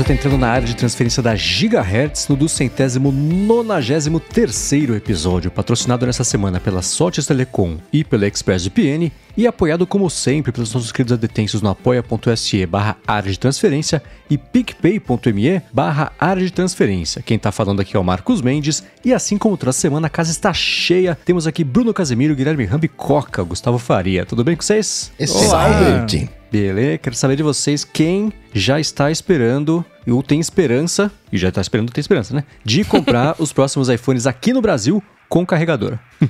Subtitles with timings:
[0.00, 6.06] Você está entrando na área de transferência da Gigahertz no duzentésimo nonagésimo terceiro episódio, patrocinado
[6.06, 11.12] nessa semana pela Sotes Telecom e pela ExpressVPN e apoiado como sempre pelos nossos queridos
[11.12, 17.20] adetensos no apoia.se barra área de transferência e picpay.me barra área de transferência.
[17.20, 20.30] Quem está falando aqui é o Marcos Mendes e assim como toda semana a casa
[20.30, 24.24] está cheia, temos aqui Bruno Casemiro, Guilherme Rambi Coca, Gustavo Faria.
[24.24, 25.12] Tudo bem com vocês?
[25.18, 26.39] Excelente!
[26.50, 31.60] Beleza, quero saber de vocês quem já está esperando ou tem esperança, e já está
[31.60, 32.44] esperando, tem esperança, né?
[32.64, 35.96] De comprar os próximos iPhones aqui no Brasil com carregador.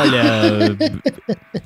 [0.00, 0.76] Olha,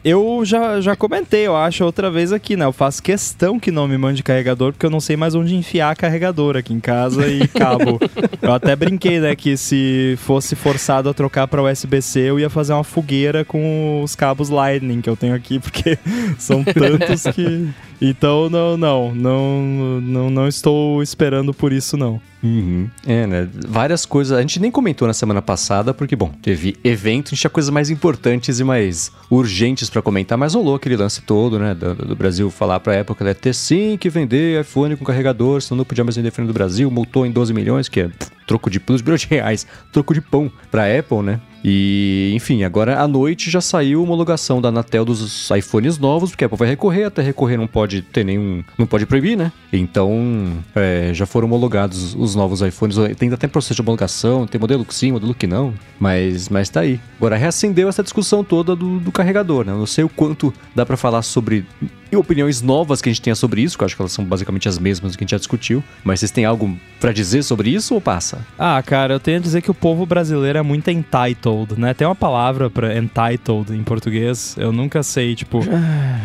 [0.05, 2.65] eu já, já comentei, eu acho, outra vez aqui, né?
[2.65, 5.95] Eu faço questão que não me mande carregador, porque eu não sei mais onde enfiar
[5.97, 7.98] carregador aqui em casa e cabo.
[8.41, 12.73] eu até brinquei, né, que se fosse forçado a trocar para USB-C, eu ia fazer
[12.73, 15.99] uma fogueira com os cabos Lightning que eu tenho aqui, porque
[16.38, 17.69] são tantos que.
[18.01, 22.21] Então, não, não, não, não, não estou esperando por isso, não.
[22.43, 22.90] Uhum.
[23.07, 23.48] É, né?
[23.68, 24.37] Várias coisas.
[24.37, 27.71] A gente nem comentou na semana passada, porque, bom, teve evento, a gente tinha coisas
[27.71, 31.74] mais importantes e mais urgentes para comentar, mas rolou aquele lance todo, né?
[31.74, 35.79] Do, do Brasil falar pra ela ia ter sim que vender iPhone com carregador, senão
[35.79, 38.10] não podia mais vender iPhone do Brasil, multou em 12 milhões, que é
[38.46, 41.40] troco de plus de reais, troco de pão pra Apple, né?
[41.65, 46.45] E, enfim, agora à noite já saiu a homologação da Anatel dos iPhones novos, porque
[46.45, 48.65] a Apple vai recorrer, até recorrer não pode ter nenhum.
[48.77, 49.52] não pode proibir, né?
[49.73, 52.96] Então, é, já foram homologados os novos iPhones.
[53.16, 56.80] Tem até processo de homologação, tem modelo que sim, modelo que não, mas, mas tá
[56.80, 57.01] aí.
[57.16, 59.73] Agora reacendeu essa discussão toda do, do carregador, né?
[59.73, 61.65] Eu não sei o quanto dá para falar sobre
[62.13, 64.22] e opiniões novas que a gente tenha sobre isso, que eu acho que elas são
[64.22, 65.82] basicamente as mesmas que a gente já discutiu.
[66.05, 68.47] Mas vocês têm algo para dizer sobre isso ou passa?
[68.59, 71.94] Ah, cara, eu tenho a dizer que o povo brasileiro é muito entitled, né?
[71.94, 75.60] Tem uma palavra para entitled em português, eu nunca sei, tipo.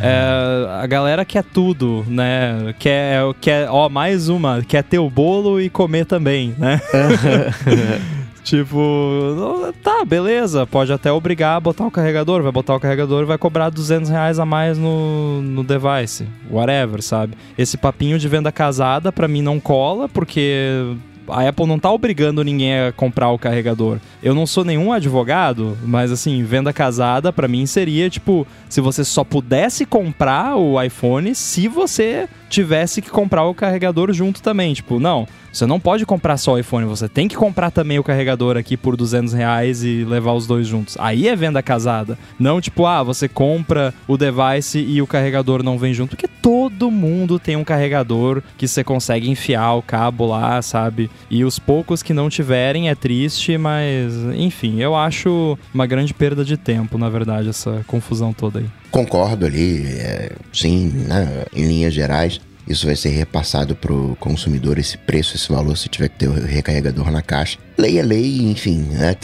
[0.03, 2.75] é, a galera quer tudo, né?
[2.77, 6.81] Quer, quer, ó, mais uma, quer ter o bolo e comer também, né?
[8.47, 13.25] Tipo, tá, beleza, pode até obrigar a botar o carregador, vai botar o carregador e
[13.25, 17.33] vai cobrar 200 reais a mais no, no device, whatever, sabe?
[17.57, 20.95] Esse papinho de venda casada pra mim não cola, porque
[21.27, 23.99] a Apple não tá obrigando ninguém a comprar o carregador.
[24.23, 29.03] Eu não sou nenhum advogado, mas assim, venda casada para mim seria tipo, se você
[29.03, 34.73] só pudesse comprar o iPhone se você tivesse que comprar o carregador junto também.
[34.73, 38.03] Tipo, não, você não pode comprar só o iPhone, você tem que comprar também o
[38.03, 40.95] carregador aqui por 200 reais e levar os dois juntos.
[40.99, 42.17] Aí é venda casada.
[42.39, 46.11] Não tipo, ah, você compra o device e o carregador não vem junto.
[46.11, 51.09] Porque todo mundo tem um carregador que você consegue enfiar o cabo lá, sabe?
[51.29, 56.45] E os poucos que não tiverem é triste, mas enfim, eu acho uma grande perda
[56.45, 58.65] de tempo, na verdade, essa confusão toda aí.
[58.91, 62.39] Concordo ali, é, sim, né, em linhas gerais.
[62.67, 66.27] Isso vai ser repassado para o consumidor, esse preço, esse valor, se tiver que ter
[66.27, 67.57] o recarregador na caixa.
[67.77, 69.15] Lei é lei, enfim, né,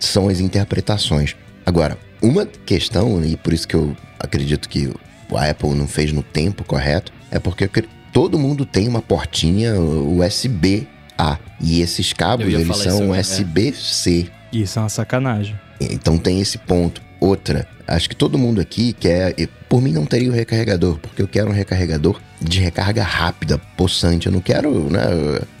[0.00, 1.36] são as interpretações.
[1.66, 4.92] Agora, uma questão, e por isso que eu acredito que
[5.34, 7.68] a Apple não fez no tempo correto, é porque
[8.12, 11.38] todo mundo tem uma portinha USB-A.
[11.60, 14.30] E esses cabos, eles são USB-C.
[14.52, 14.56] É.
[14.56, 15.58] Isso é uma sacanagem.
[15.80, 17.02] Então tem esse ponto.
[17.20, 19.34] Outra, acho que todo mundo aqui quer.
[19.68, 24.26] Por mim não teria o recarregador, porque eu quero um recarregador de recarga rápida, possante.
[24.26, 25.02] Eu não quero, né?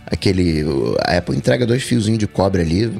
[0.06, 0.64] Aquele.
[1.04, 2.90] A Apple entrega dois fiozinhos de cobre ali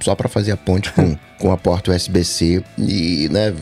[0.00, 3.54] só para fazer a ponte com, com a porta USB-C e, né?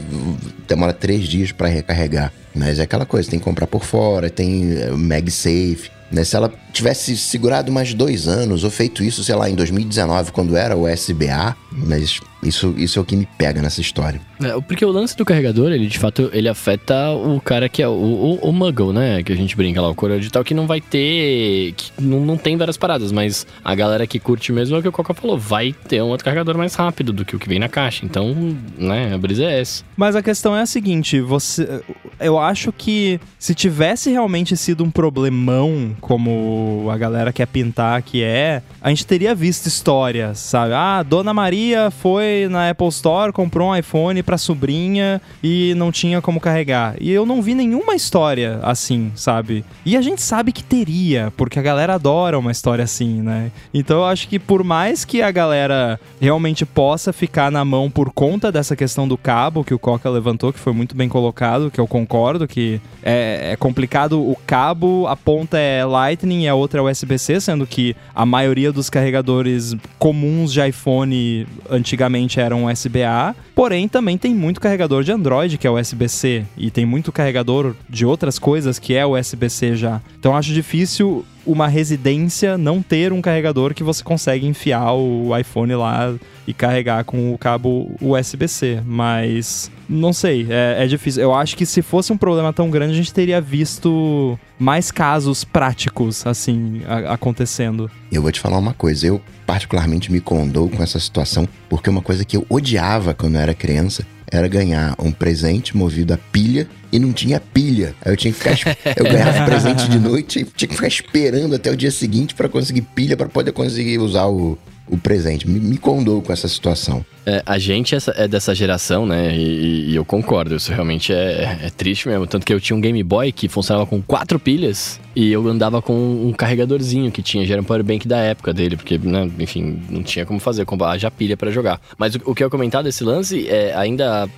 [0.66, 2.32] Demora três dias para recarregar.
[2.54, 5.90] Mas é aquela coisa, tem que comprar por fora, tem eh, MagSafe.
[6.10, 6.24] Né?
[6.24, 10.56] Se ela tivesse segurado mais dois anos ou feito isso, sei lá, em 2019, quando
[10.56, 14.20] era o SBA, mas isso, isso é o que me pega nessa história.
[14.42, 17.88] É, porque o lance do carregador, ele de fato, ele afeta o cara que é
[17.88, 19.22] o, o, o muggle, né?
[19.22, 21.74] Que a gente brinca lá, o coroa digital, que não vai ter.
[21.76, 24.88] que não, não tem várias paradas, mas a galera que curte mesmo é o que
[24.88, 27.58] o Coca falou, vai ter um outro carregador mais rápido do que o que vem
[27.58, 28.04] na caixa.
[28.04, 28.34] Então,
[28.78, 29.84] né, a brisa é essa.
[29.96, 31.82] Mas a questão é a seguinte, você.
[32.18, 38.22] Eu acho que se tivesse realmente sido um problemão, como a galera quer pintar que
[38.22, 40.72] é, a gente teria visto histórias, sabe?
[40.74, 46.20] Ah, Dona Maria foi na Apple Store, comprou um iPhone pra sobrinha e não tinha
[46.20, 46.96] como carregar.
[47.00, 49.64] E eu não vi nenhuma história assim, sabe?
[49.84, 53.50] E a gente sabe que teria, porque a galera adora uma história assim, né?
[53.72, 58.12] Então eu acho que por mais que a galera realmente possa ficar na mão por
[58.12, 61.80] conta dessa questão do cabo que o Coca levantou, que foi muito bem colocado, que
[61.80, 66.80] eu concordo que é, é complicado o cabo, a ponta é Lightning e a outra
[66.80, 73.34] é USB-C, sendo que a maioria dos carregadores comuns de iPhone antigamente eram USB-A.
[73.54, 78.04] Porém, também tem muito carregador de Android que é USB-C e tem muito carregador de
[78.04, 80.00] outras coisas que é USB-C já.
[80.18, 85.74] Então acho difícil uma residência não ter um carregador que você consegue enfiar o iPhone
[85.74, 86.14] lá
[86.46, 91.22] e carregar com o cabo USB-C, mas não sei, é, é, difícil.
[91.22, 95.44] Eu acho que se fosse um problema tão grande, a gente teria visto mais casos
[95.44, 97.90] práticos, assim, a, acontecendo.
[98.10, 102.02] Eu vou te falar uma coisa, eu particularmente me condou com essa situação, porque uma
[102.02, 106.68] coisa que eu odiava quando eu era criança era ganhar um presente movido a pilha
[106.92, 107.94] e não tinha pilha.
[108.02, 108.76] Aí eu tinha que ficar.
[108.96, 112.48] eu ganhava presente de noite e tinha que ficar esperando até o dia seguinte para
[112.48, 114.58] conseguir pilha para poder conseguir usar o,
[114.90, 115.48] o presente.
[115.48, 117.04] Me, me condou com essa situação.
[117.24, 119.36] É, a gente é dessa geração, né?
[119.36, 122.26] E, e eu concordo, isso realmente é, é, triste mesmo.
[122.26, 125.80] Tanto que eu tinha um Game Boy que funcionava com quatro pilhas e eu andava
[125.80, 129.80] com um carregadorzinho que tinha, já era um powerbank da época dele, porque, né, enfim,
[129.88, 131.80] não tinha como fazer, comprar já pilha para jogar.
[131.96, 134.28] Mas o, o que eu comentar desse lance é ainda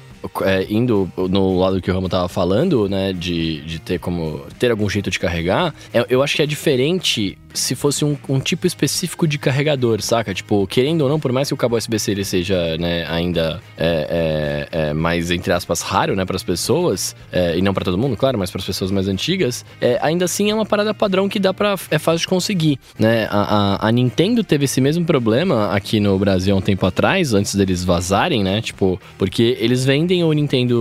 [0.43, 4.71] é, indo no lado que o Ramo tava falando, né, de, de ter como ter
[4.71, 8.67] algum jeito de carregar, é, eu acho que é diferente se fosse um, um, tipo
[8.67, 10.33] específico de carregador, saca?
[10.33, 14.69] Tipo, querendo ou não, por mais que o cabo USB-C ele seja, né, ainda é,
[14.73, 17.99] é, é mais, entre aspas, raro, né, para as pessoas, é, e não para todo
[17.99, 21.29] mundo, claro, mas para as pessoas mais antigas, é, ainda assim é uma parada padrão
[21.29, 23.27] que dá para é fácil de conseguir, né?
[23.31, 27.35] A, a, a, Nintendo teve esse mesmo problema aqui no Brasil há um tempo atrás,
[27.35, 28.61] antes deles vazarem, né?
[28.61, 30.81] Tipo, porque eles vendem o Nintendo,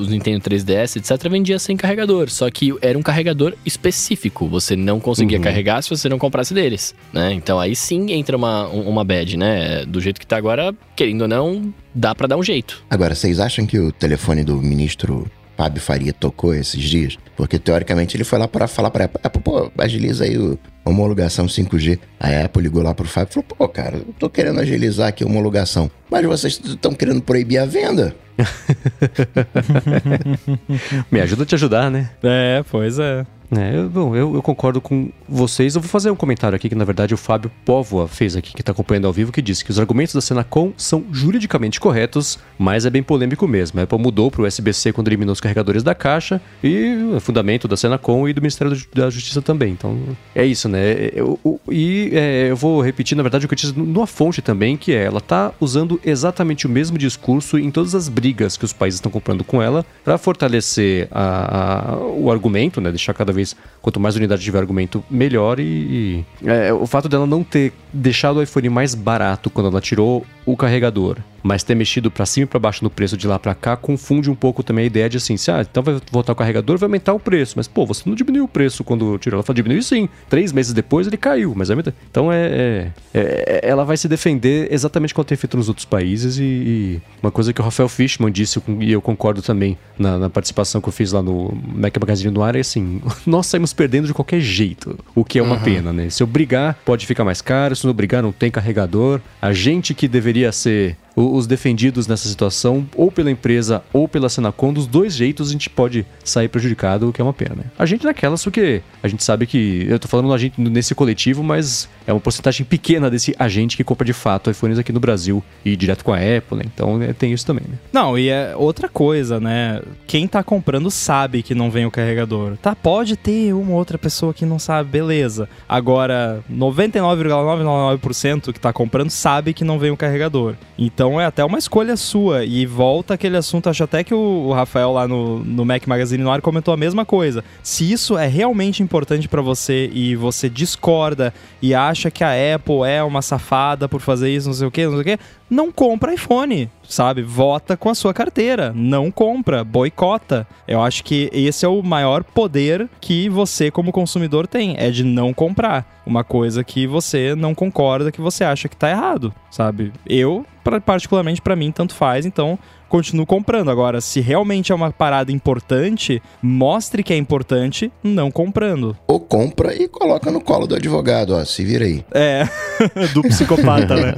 [0.00, 4.98] os Nintendo 3DS, etc, vendia sem carregador, só que era um carregador específico, você não
[4.98, 5.44] conseguia uhum.
[5.44, 7.32] carregar se você você não comprasse deles, né?
[7.32, 9.84] Então aí sim entra uma, uma bad, né?
[9.84, 12.84] Do jeito que tá agora, querendo ou não, dá para dar um jeito.
[12.88, 17.18] Agora, vocês acham que o telefone do ministro Fábio Faria tocou esses dias?
[17.36, 20.58] Porque teoricamente ele foi lá para falar para Apple, pô, agiliza aí o
[20.90, 21.98] homologação 5G.
[22.18, 25.24] A Apple ligou lá pro Fábio e falou: pô, cara, eu tô querendo agilizar aqui
[25.24, 28.14] a homologação, mas vocês estão querendo proibir a venda.
[31.10, 32.10] Me ajuda a te ajudar, né?
[32.22, 33.24] É, pois é.
[33.50, 35.74] É, eu, bom, eu, eu, concordo com vocês.
[35.74, 38.60] Eu vou fazer um comentário aqui que, na verdade, o Fábio Póvoa fez aqui, que
[38.60, 42.84] está acompanhando ao vivo, que disse que os argumentos da Senacom são juridicamente corretos, mas
[42.84, 43.78] é bem polêmico mesmo.
[43.78, 47.68] A Apple mudou para o USB-C quando eliminou os carregadores da caixa e o fundamento
[47.68, 49.72] da Senacom e do Ministério da Justiça também.
[49.72, 49.96] Então,
[50.34, 50.75] é isso, né?
[51.14, 54.42] Eu, eu, e é, eu vou repetir, na verdade, o que eu disse numa fonte
[54.42, 58.64] também, que é ela está usando exatamente o mesmo discurso em todas as brigas que
[58.64, 62.90] os países estão comprando com ela para fortalecer a, a, o argumento, né?
[62.90, 65.60] Deixar cada vez, quanto mais unidade tiver argumento, melhor.
[65.60, 69.80] E, e é, o fato dela não ter deixado o iPhone mais barato quando ela
[69.80, 73.38] tirou o carregador mas ter mexido para cima e para baixo no preço de lá
[73.38, 76.32] para cá confunde um pouco também a ideia de assim, se, ah, então vai voltar
[76.32, 79.36] o carregador, vai aumentar o preço, mas pô, você não diminuiu o preço quando tirou.
[79.36, 80.08] Ela falou, diminuiu sim.
[80.28, 81.76] Três meses depois ele caiu, mas é
[82.10, 86.38] então é, é, é, ela vai se defender exatamente como tem feito nos outros países
[86.38, 90.30] e, e, uma coisa que o Rafael Fishman disse e eu concordo também na, na
[90.30, 94.06] participação que eu fiz lá no Mac Magazine no ar é assim, nós saímos perdendo
[94.06, 95.62] de qualquer jeito, o que é uma uhum.
[95.62, 96.08] pena, né?
[96.08, 99.20] Se eu brigar, pode ficar mais caro, se não brigar, não tem carregador.
[99.40, 104.72] A gente que deveria ser os defendidos nessa situação, ou pela empresa ou pela Senacom,
[104.72, 107.56] dos dois jeitos a gente pode sair prejudicado, o que é uma pena.
[107.56, 107.64] Né?
[107.78, 109.86] A gente naquelas, porque a gente sabe que.
[109.88, 113.84] Eu tô falando a gente nesse coletivo, mas é uma porcentagem pequena desse agente que
[113.84, 116.64] compra de fato iPhones aqui no Brasil e direto com a Apple, né?
[116.66, 117.78] Então é, tem isso também, né?
[117.92, 119.80] Não, e é outra coisa, né?
[120.06, 122.56] Quem tá comprando sabe que não vem o carregador.
[122.58, 125.48] Tá, pode ter uma outra pessoa que não sabe, beleza.
[125.68, 130.54] Agora, 99,999% que tá comprando sabe que não vem o carregador.
[130.78, 132.44] Então então é até uma escolha sua.
[132.44, 136.30] E volta aquele assunto, acho até que o, Rafael lá no, no Mac Magazine no
[136.32, 137.44] ar comentou a mesma coisa.
[137.62, 141.32] Se isso é realmente importante para você e você discorda
[141.62, 144.84] e acha que a Apple é uma safada por fazer isso, não sei o que,
[144.84, 147.22] não sei o que, não compra iPhone, sabe?
[147.22, 150.44] Vota com a sua carteira, não compra, boicota.
[150.66, 155.04] Eu acho que esse é o maior poder que você como consumidor tem, é de
[155.04, 159.92] não comprar uma coisa que você não concorda, que você acha que tá errado, sabe?
[160.04, 160.44] Eu,
[160.84, 162.58] particularmente para mim, tanto faz, então
[162.88, 163.70] continuo comprando.
[163.70, 168.96] Agora, se realmente é uma parada importante, mostre que é importante, não comprando.
[169.06, 172.04] Ou compra e coloca no colo do advogado, ó, se vira aí.
[172.12, 172.44] É,
[173.12, 174.14] do psicopata, né?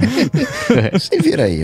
[0.99, 1.63] se vira aí.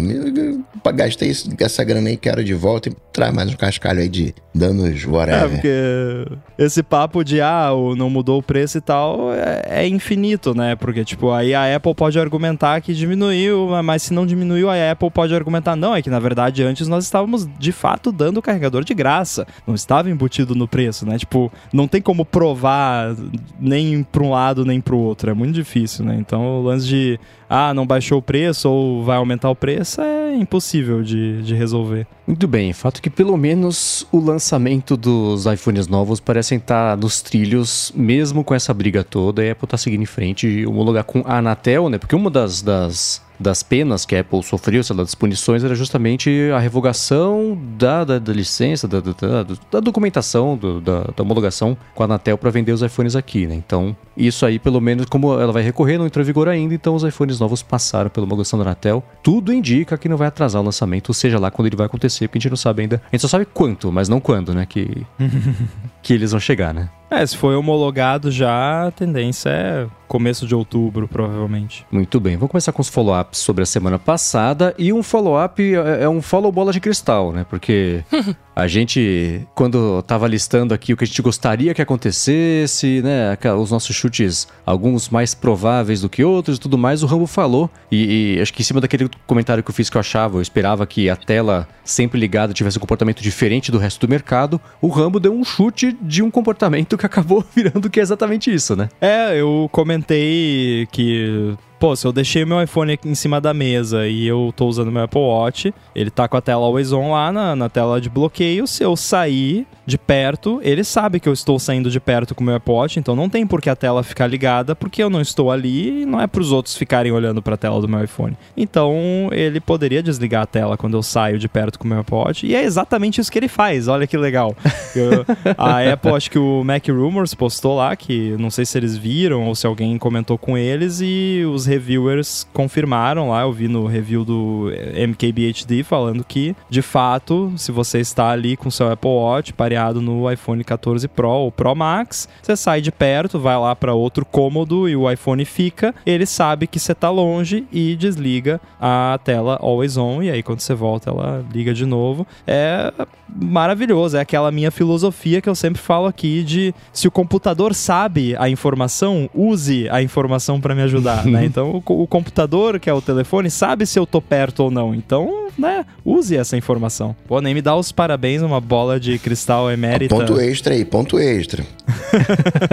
[0.94, 5.04] Gastei essa grana aí, quero de volta e traz mais um cascalho aí de danos
[5.04, 5.44] whatever.
[5.44, 10.54] É, porque esse papo de, ah, não mudou o preço e tal, é, é infinito,
[10.54, 10.76] né?
[10.76, 15.10] Porque, tipo, aí a Apple pode argumentar que diminuiu, mas se não diminuiu, a Apple
[15.10, 18.84] pode argumentar, não, é que na verdade antes nós estávamos de fato dando o carregador
[18.84, 19.46] de graça.
[19.66, 21.18] Não estava embutido no preço, né?
[21.18, 23.14] Tipo, não tem como provar
[23.58, 25.30] nem para um lado nem para o outro.
[25.30, 26.16] É muito difícil, né?
[26.18, 30.34] Então o lance de ah, não baixou o preço ou vai aumentar o preço é
[30.36, 32.06] impossível de, de resolver.
[32.26, 37.92] Muito bem, fato que pelo menos o lançamento dos iPhones novos parecem estar nos trilhos,
[37.94, 41.22] mesmo com essa briga toda, e a Apple tá seguindo em frente e homologar com
[41.26, 41.98] a Anatel, né?
[41.98, 45.74] Porque uma das, das das penas que a Apple sofreu, sei lá, das punições, era
[45.74, 51.76] justamente a revogação da, da, da licença, da, da, da documentação, do, da, da, homologação
[51.94, 53.54] com a Anatel para vender os iPhones aqui, né?
[53.54, 56.94] Então, isso aí, pelo menos, como ela vai recorrer, não entrou em vigor ainda, então
[56.94, 59.02] os iPhones novos passaram pela homologação da Anatel.
[59.22, 62.38] Tudo indica que não vai atrasar o lançamento, seja lá quando ele vai acontecer, porque
[62.38, 63.02] a gente não sabe ainda.
[63.06, 64.66] A gente só sabe quanto, mas não quando, né?
[64.66, 65.04] Que,
[66.02, 66.88] que eles vão chegar, né?
[67.10, 71.84] É, se foi homologado já, a tendência é começo de outubro, provavelmente.
[71.90, 74.72] Muito bem, vamos começar com os follow-ups sobre a semana passada.
[74.78, 77.44] E um follow-up é, é um follow bola de cristal, né?
[77.50, 78.04] Porque
[78.54, 83.36] a gente, quando tava listando aqui o que a gente gostaria que acontecesse, né?
[83.60, 87.68] Os nossos chutes, alguns mais prováveis do que outros e tudo mais, o Rambo falou.
[87.90, 90.42] E, e acho que em cima daquele comentário que eu fiz que eu achava, eu
[90.42, 94.60] esperava que a tela sempre ligada tivesse um comportamento diferente do resto do mercado.
[94.80, 98.76] O Rambo deu um chute de um comportamento que acabou virando que é exatamente isso,
[98.76, 98.88] né?
[99.00, 104.26] É, eu comentei que pô, se eu deixei meu iPhone em cima da mesa e
[104.26, 107.54] eu tô usando meu Apple Watch, ele tá com a tela always on lá na,
[107.54, 108.66] na tela de bloqueio.
[108.66, 112.46] Se eu sair de perto, ele sabe que eu estou saindo de perto com o
[112.46, 115.20] meu Apple Watch, então não tem por que a tela ficar ligada, porque eu não
[115.20, 118.02] estou ali e não é para os outros ficarem olhando para a tela do meu
[118.02, 118.36] iPhone.
[118.56, 122.16] Então ele poderia desligar a tela quando eu saio de perto com o meu Apple
[122.16, 123.88] Watch, e é exatamente isso que ele faz.
[123.88, 124.54] Olha que legal.
[124.94, 125.26] Eu,
[125.58, 129.44] a Apple, acho que o Mac Rumors postou lá, que não sei se eles viram
[129.46, 134.24] ou se alguém comentou com eles, e os reviewers confirmaram lá, eu vi no review
[134.24, 134.70] do
[135.08, 140.30] MKBHD falando que, de fato, se você está ali com seu Apple Watch pareado no
[140.30, 144.88] iPhone 14 Pro ou Pro Max, você sai de perto, vai lá para outro cômodo
[144.88, 149.96] e o iPhone fica, ele sabe que você está longe e desliga a tela always
[149.96, 152.26] on e aí quando você volta ela liga de novo.
[152.46, 152.92] É
[153.34, 158.36] maravilhoso, é aquela minha filosofia que eu sempre falo aqui de se o computador sabe
[158.36, 161.44] a informação, use a informação para me ajudar, né?
[161.54, 164.92] Então o, o, computador, que é o telefone, sabe se eu tô perto ou não.
[164.92, 167.14] Então, né, use essa informação.
[167.28, 170.16] Pô, nem me dá os parabéns, uma bola de cristal emérita.
[170.16, 171.64] Ponto extra aí, ponto extra.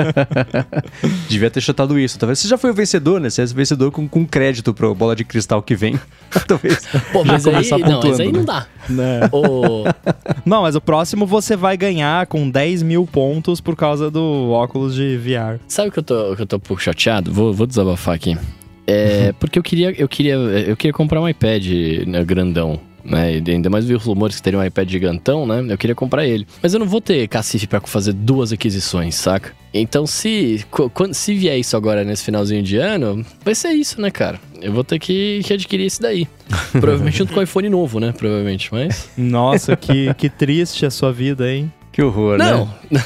[1.29, 2.17] Devia ter chutado isso.
[2.17, 3.29] Talvez você já foi o vencedor, né?
[3.29, 5.99] Você é o vencedor com, com crédito pro bola de cristal que vem.
[6.47, 6.81] Talvez.
[7.13, 8.45] Pô, mas aí, não, mas aí não né?
[8.47, 8.67] dá.
[8.89, 9.19] Né?
[9.31, 9.83] Oh.
[10.43, 14.95] Não, mas o próximo você vai ganhar com 10 mil pontos por causa do óculos
[14.95, 15.59] de VR.
[15.67, 17.31] Sabe o que eu tô, que eu tô um pouco chateado?
[17.31, 18.35] Vou, vou desabafar aqui.
[18.87, 21.65] É, porque eu queria, eu queria, eu queria comprar um iPad
[22.07, 22.79] né, grandão.
[23.03, 23.41] Né?
[23.45, 25.65] E ainda mais vi os rumores que teria um iPad gigantão, né?
[25.73, 26.45] Eu queria comprar ele.
[26.61, 29.53] Mas eu não vou ter cacife para fazer duas aquisições, saca?
[29.73, 34.11] Então, se, quando, se vier isso agora nesse finalzinho de ano, vai ser isso, né,
[34.11, 34.39] cara?
[34.61, 36.27] Eu vou ter que, que adquirir esse daí.
[36.71, 38.13] Provavelmente junto com o iPhone novo, né?
[38.15, 39.09] Provavelmente, mas.
[39.17, 41.71] Nossa, que, que triste a sua vida, hein?
[41.91, 42.69] Que horror, não.
[42.89, 43.01] né?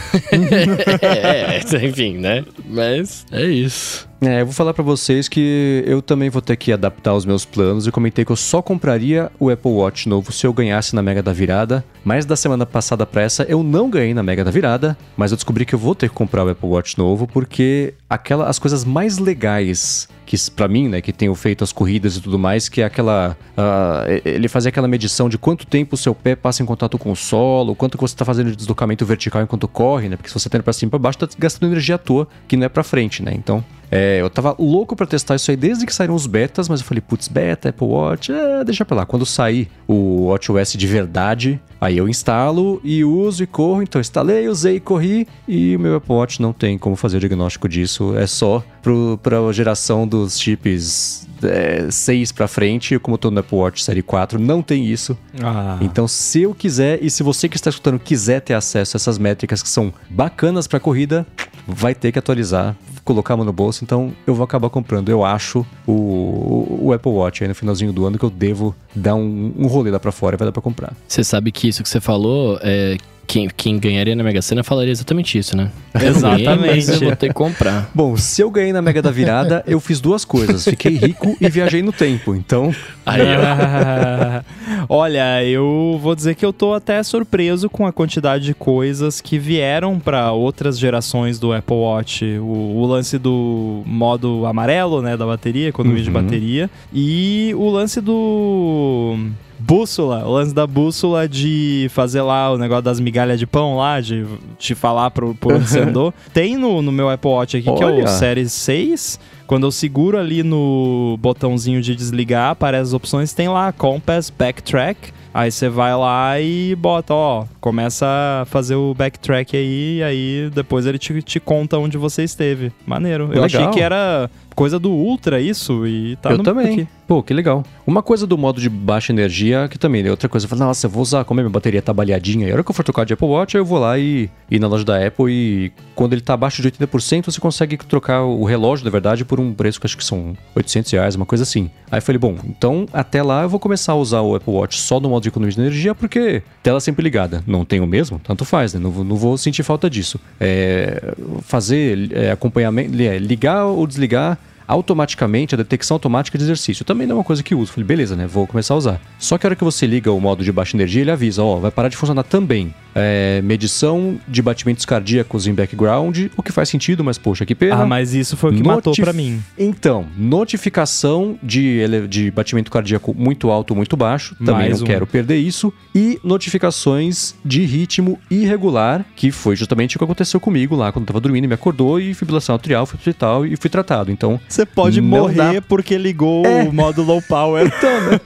[1.02, 2.44] é, enfim, né?
[2.68, 4.08] Mas é isso.
[4.22, 7.44] É, eu vou falar para vocês que eu também vou ter que adaptar os meus
[7.44, 11.02] planos e comentei que eu só compraria o Apple Watch novo se eu ganhasse na
[11.02, 11.84] Mega da Virada.
[12.04, 15.38] Mas da semana passada pra essa eu não ganhei na Mega da Virada, mas eu
[15.38, 18.86] descobri que eu vou ter que comprar o Apple Watch novo porque aquela as coisas
[18.86, 22.82] mais legais que para mim, né, que tenho feito as corridas e tudo mais, que
[22.82, 26.66] é aquela uh, ele fazia aquela medição de quanto tempo o seu pé passa em
[26.66, 30.16] contato com o solo, quanto você está fazendo de deslocamento vertical enquanto corre, né?
[30.16, 32.58] Porque se você tá indo para cima para baixo, tá gastando energia à toa, que
[32.58, 33.34] não é para frente, né?
[33.36, 36.80] Então, é, eu tava louco para testar isso aí desde que saíram os betas, mas
[36.80, 39.06] eu falei, putz, beta, Apple Watch, é, deixa pra lá.
[39.06, 43.82] Quando sair o WatchOS de verdade, aí eu instalo e uso e corro.
[43.82, 47.68] Então instalei, usei, corri e o meu Apple Watch não tem como fazer o diagnóstico
[47.68, 48.16] disso.
[48.18, 53.40] É só pro, pra geração dos chips é, 6 para frente, como eu tô no
[53.40, 55.18] Apple Watch Série 4, não tem isso.
[55.42, 55.78] Ah.
[55.82, 59.18] Então, se eu quiser e se você que está escutando quiser ter acesso a essas
[59.18, 61.26] métricas que são bacanas para corrida,
[61.68, 63.84] vai ter que atualizar, colocar a mão no bolso.
[63.84, 68.06] Então, eu vou acabar comprando, eu acho, o, o Apple Watch aí no finalzinho do
[68.06, 70.62] ano que eu devo dar um, um rolê lá para fora e vai dar para
[70.62, 70.94] comprar.
[71.08, 74.92] Você sabe que isso que você falou é quem, quem ganharia na Mega Sena falaria
[74.92, 75.72] exatamente isso, né?
[76.00, 76.92] Exatamente.
[76.92, 77.90] Eu vou ter que comprar.
[77.94, 80.64] Bom, se eu ganhei na Mega da Virada, eu fiz duas coisas.
[80.64, 82.36] Fiquei rico e viajei no tempo.
[82.36, 82.74] Então.
[83.06, 83.22] Aí,
[84.90, 89.38] Olha, eu vou dizer que eu tô até surpreso com a quantidade de coisas que
[89.38, 92.26] vieram para outras gerações do Apple Watch.
[92.40, 96.06] O, o, lance do modo amarelo, né, da bateria, economia uhum.
[96.06, 96.70] de bateria.
[96.94, 99.18] E o lance do
[99.58, 104.02] Bússola, o lance da bússola de fazer lá o negócio das migalhas de pão lá,
[104.02, 104.26] de
[104.60, 106.14] te falar pro, por onde você andou.
[106.34, 107.78] Tem no, no meu Apple Watch aqui, Olha.
[107.78, 112.94] que é o Série 6 Quando eu seguro ali no botãozinho de desligar, aparece as
[112.94, 115.14] opções, tem lá Compass, Backtrack.
[115.34, 120.50] Aí você vai lá e bota, ó, começa a fazer o backtrack aí, e aí
[120.50, 122.72] depois ele te, te conta onde você esteve.
[122.88, 123.26] Maneiro.
[123.26, 123.46] Eu Legal.
[123.46, 126.74] achei que era coisa do Ultra isso, e tá eu também.
[126.74, 126.88] aqui.
[127.08, 127.64] Pô, que legal.
[127.86, 130.10] Uma coisa do modo de baixa energia, que também, né?
[130.10, 132.50] Outra coisa, eu falei, nossa, eu vou usar, como a minha bateria tá baleadinha, e
[132.52, 134.68] a hora que eu for trocar de Apple Watch, eu vou lá e ir na
[134.68, 138.86] loja da Apple e quando ele tá abaixo de 80%, você consegue trocar o relógio,
[138.86, 141.70] na verdade, por um preço que acho que são 800 reais, uma coisa assim.
[141.92, 144.80] Aí eu falei, bom, então até lá eu vou começar a usar o Apple Watch
[144.80, 147.44] só no modo de economia de energia, porque tela sempre ligada.
[147.46, 148.20] Não tem o mesmo?
[148.24, 148.80] Tanto faz, né?
[148.80, 150.20] Não, vou- não vou sentir falta disso.
[150.40, 156.84] É, fazer é, acompanhamento, é, ligar ou desligar automaticamente a detecção automática de exercício.
[156.86, 157.72] Também não é uma coisa que uso.
[157.72, 158.28] Falei, beleza, né?
[158.28, 159.02] Vou começar a usar.
[159.20, 161.58] Só que a hora que você liga o modo de baixa energia, ele avisa, ó,
[161.58, 162.74] vai parar de funcionar também.
[162.98, 167.84] É, medição de batimentos cardíacos em background, o que faz sentido, mas poxa, que pena.
[167.84, 169.44] Ah, mas isso foi o que matou Notif- pra mim.
[169.58, 174.86] Então, notificação de, ele- de batimento cardíaco muito alto ou muito baixo, também Mais não
[174.86, 174.90] um.
[174.90, 175.74] quero perder isso.
[175.94, 181.08] E notificações de ritmo irregular, que foi justamente o que aconteceu comigo lá quando eu
[181.08, 184.12] tava dormindo, me acordou e fibrilação atrial, fui pro hospital e fui tratado.
[184.12, 186.64] Então, Você pode Não morrer dá- porque ligou É.
[186.64, 187.66] o modo low power.
[187.78, 188.20] então, né?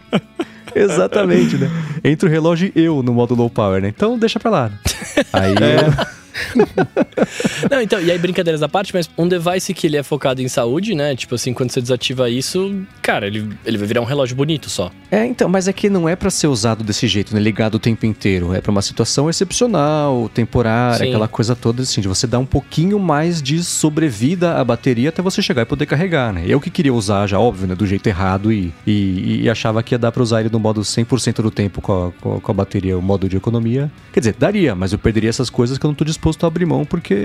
[0.76, 1.68] Exatamente, né?
[2.04, 3.88] Entre o relógio e eu no modo low power, né?
[3.88, 4.70] Então deixa pra lá.
[4.70, 4.78] né?
[5.34, 6.19] Aí eu-
[7.70, 10.48] Não, então, e aí brincadeiras à parte, mas um device que ele é focado em
[10.48, 11.16] saúde, né?
[11.16, 14.92] Tipo assim, quando você desativa isso, cara, ele, ele vai virar um relógio bonito só.
[15.12, 17.40] É, então, mas é que não é pra ser usado desse jeito, né?
[17.42, 18.54] Ligado o tempo inteiro.
[18.54, 21.10] É pra uma situação excepcional, temporária, Sim.
[21.10, 25.22] aquela coisa toda assim, de você dar um pouquinho mais de sobrevida à bateria até
[25.22, 26.44] você chegar e poder carregar, né?
[26.48, 27.76] Eu que queria usar já, óbvio, né?
[27.76, 30.82] Do jeito errado e, e, e achava que ia dar pra usar ele no modo
[30.82, 33.92] 100% do tempo com a- com a bateria, o modo de economia.
[34.14, 36.66] Quer dizer, daria, mas eu perderia essas coisas que eu não tô disposto a abrir
[36.66, 37.16] mão, porque,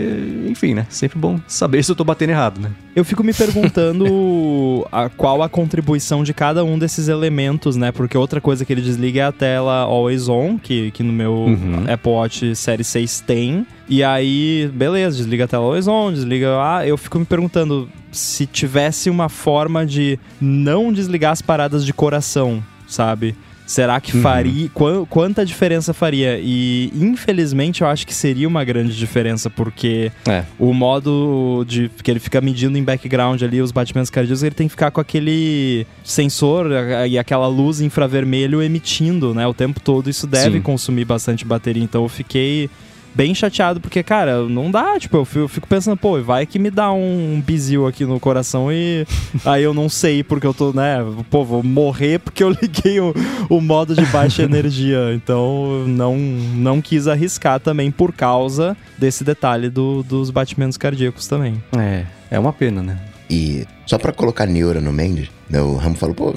[0.49, 0.87] enfim, né?
[0.89, 2.71] Sempre bom saber se eu tô batendo errado, né?
[2.95, 7.91] Eu fico me perguntando a, qual a contribuição de cada um desses elementos, né?
[7.93, 11.35] Porque outra coisa que ele desliga é a tela Always On, que, que no meu
[11.35, 11.85] Uhum.
[11.93, 13.67] Apple Watch Série 6 tem.
[13.89, 16.49] E aí, beleza, desliga a tela Always On, desliga.
[16.61, 21.93] Ah, eu fico me perguntando se tivesse uma forma de não desligar as paradas de
[21.93, 23.35] coração, sabe?
[23.67, 24.23] Será que Uhum.
[24.23, 24.71] faria.
[24.75, 26.39] quan- quanta diferença faria?
[26.43, 30.45] E infelizmente eu acho que seria uma grande diferença, porque É.
[30.59, 34.67] o modo de que ele fica medindo em background ali os batimentos cardíacos, ele tem
[34.67, 36.67] que ficar com aquele sensor
[37.09, 40.11] e aquela luz infravermelho emitindo, né, o tempo todo.
[40.11, 40.63] Isso deve Sim.
[40.63, 41.83] consumir bastante bateria.
[41.83, 42.69] Então eu fiquei
[43.15, 46.59] bem chateado porque, cara, não dá, tipo, eu fico, eu fico pensando, pô, vai que
[46.59, 49.07] me dá um, um bizil aqui no coração e
[49.45, 50.99] aí eu não sei porque eu tô, né,
[51.31, 53.15] pô, vou morrer porque eu liguei o,
[53.49, 55.13] o modo de baixa energia.
[55.15, 61.63] Então não, não quis arriscar também por causa desse detalhe do- dos batimentos cardíacos também.
[61.79, 62.99] É, é uma pena, né?
[63.29, 66.35] E só pra colocar neura no Mendes, né, o Ramo falou, pô,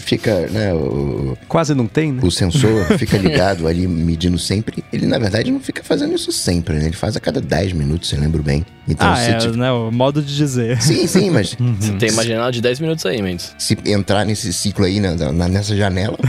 [0.00, 2.20] fica, né, o, Quase não tem, né?
[2.22, 4.82] o sensor fica ligado ali, medindo sempre.
[4.92, 6.86] Ele, na verdade, não fica fazendo isso sempre, né?
[6.86, 8.66] Ele faz a cada 10 minutos, se eu lembro bem.
[8.88, 10.80] Então, ah, se é, tiver- né, o modo de dizer.
[10.82, 13.54] Sim, sim, mas Você tem uma janela de 10 minutos aí, Mendes.
[13.58, 16.18] se entrar nesse ciclo aí, na, na- nessa janela,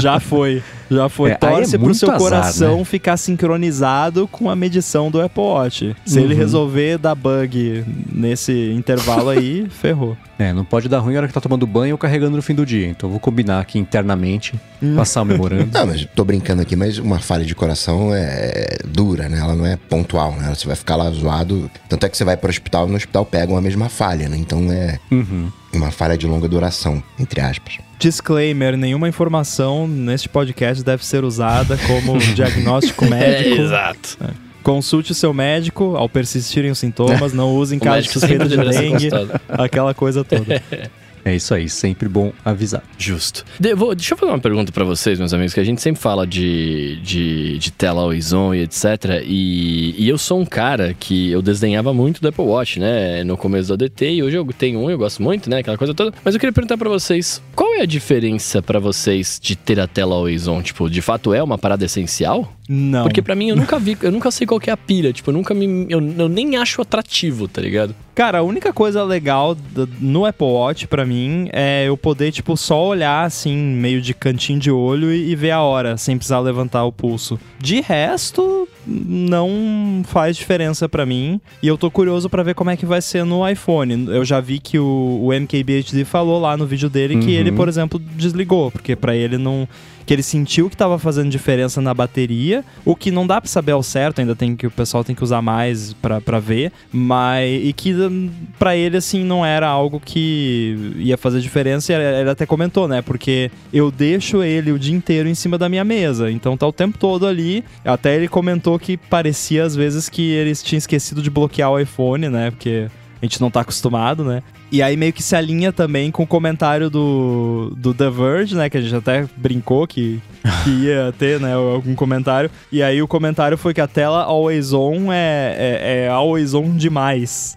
[0.00, 0.62] Já foi,
[0.96, 1.30] já foi.
[1.30, 2.84] É, é Torce pro muito seu azar, coração né?
[2.84, 5.96] ficar sincronizado com a medição do Apple Watch.
[6.04, 6.40] Se ele Uhum.
[6.40, 10.16] resolver dar bug nesse intervalo aí, ferrou.
[10.38, 12.54] É, não pode dar ruim na hora que tá tomando banho ou carregando no fim
[12.54, 12.88] do dia.
[12.88, 14.54] Então eu vou combinar aqui internamente,
[14.96, 15.68] passar o memorando.
[15.72, 19.38] Não, mas tô brincando aqui, mas uma falha de coração é dura, né?
[19.38, 20.52] Ela não é pontual, né?
[20.54, 21.70] Você vai ficar lá zoado.
[21.88, 24.36] Tanto é que você vai pro hospital e no hospital pegam a mesma falha, né?
[24.36, 25.48] Então é Uhum.
[25.72, 27.78] uma falha de longa duração, entre aspas.
[28.02, 33.60] Disclaimer: nenhuma informação neste podcast deve ser usada como diagnóstico médico.
[33.60, 34.18] É, exato.
[34.60, 38.56] Consulte o seu médico ao persistirem os sintomas, não use em caso de suspeita de
[38.56, 39.08] dengue,
[39.48, 40.60] aquela coisa toda.
[41.24, 42.82] É isso aí, sempre bom avisar.
[42.98, 43.44] Justo.
[43.58, 46.96] Deixa eu fazer uma pergunta pra vocês, meus amigos, que a gente sempre fala de,
[47.02, 49.22] de, de tela always on e etc.
[49.24, 53.22] E, e eu sou um cara que eu desdenhava muito do Apple Watch, né?
[53.24, 55.58] No começo do ADT, e hoje eu tenho um eu gosto muito, né?
[55.58, 56.12] Aquela coisa toda.
[56.24, 59.86] Mas eu queria perguntar pra vocês, qual é a diferença pra vocês de ter a
[59.86, 60.60] tela always on?
[60.62, 62.52] Tipo, de fato é uma parada essencial?
[62.74, 63.02] Não.
[63.02, 65.12] Porque pra mim eu nunca vi, eu nunca sei qual que é a pira.
[65.12, 65.84] Tipo, eu nunca me.
[65.90, 67.94] Eu, eu nem acho atrativo, tá ligado?
[68.14, 72.56] Cara, a única coisa legal do- no Apple Watch pra mim é eu poder, tipo,
[72.56, 76.40] só olhar assim, meio de cantinho de olho e, e ver a hora, sem precisar
[76.40, 77.38] levantar o pulso.
[77.58, 81.40] De resto, não faz diferença para mim.
[81.62, 84.06] E eu tô curioso para ver como é que vai ser no iPhone.
[84.08, 87.30] Eu já vi que o, o MKBHD falou lá no vídeo dele que Uhum.
[87.32, 89.68] ele, por exemplo, desligou, porque para ele não
[90.06, 93.72] que ele sentiu que tava fazendo diferença na bateria, o que não dá pra saber
[93.72, 97.72] ao certo, ainda tem que o pessoal tem que usar mais pra ver, mas e
[97.72, 102.30] que hum, pra ele assim não era algo que ia fazer diferença, e ele ele
[102.30, 103.02] até comentou, né?
[103.02, 106.72] Porque eu deixo ele o dia inteiro em cima da minha mesa, então tá o
[106.72, 107.64] tempo todo ali.
[107.84, 112.28] Até ele comentou que parecia às vezes que eles tinham esquecido de bloquear o iPhone,
[112.28, 112.50] né?
[112.50, 112.88] Porque
[113.22, 114.42] a gente não tá acostumado, né?
[114.70, 118.68] E aí meio que se alinha também com o comentário do, do The Verge, né?
[118.68, 120.20] Que a gente até brincou que,
[120.64, 121.54] que ia ter, né?
[121.54, 122.50] Algum comentário.
[122.72, 126.76] E aí o comentário foi que a tela Always On é, é, é Always On
[126.76, 127.56] demais.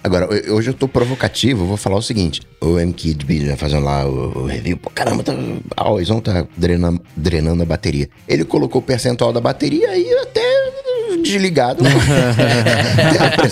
[0.03, 2.41] Agora, ho- hoje eu tô provocativo, vou falar o seguinte.
[2.61, 5.33] O MKB já fazendo lá o, o review, pô, caramba, tá,
[5.77, 8.09] a Horizon tá drenando, drenando a bateria.
[8.27, 10.41] Ele colocou o percentual da bateria e até
[11.27, 11.83] desligado.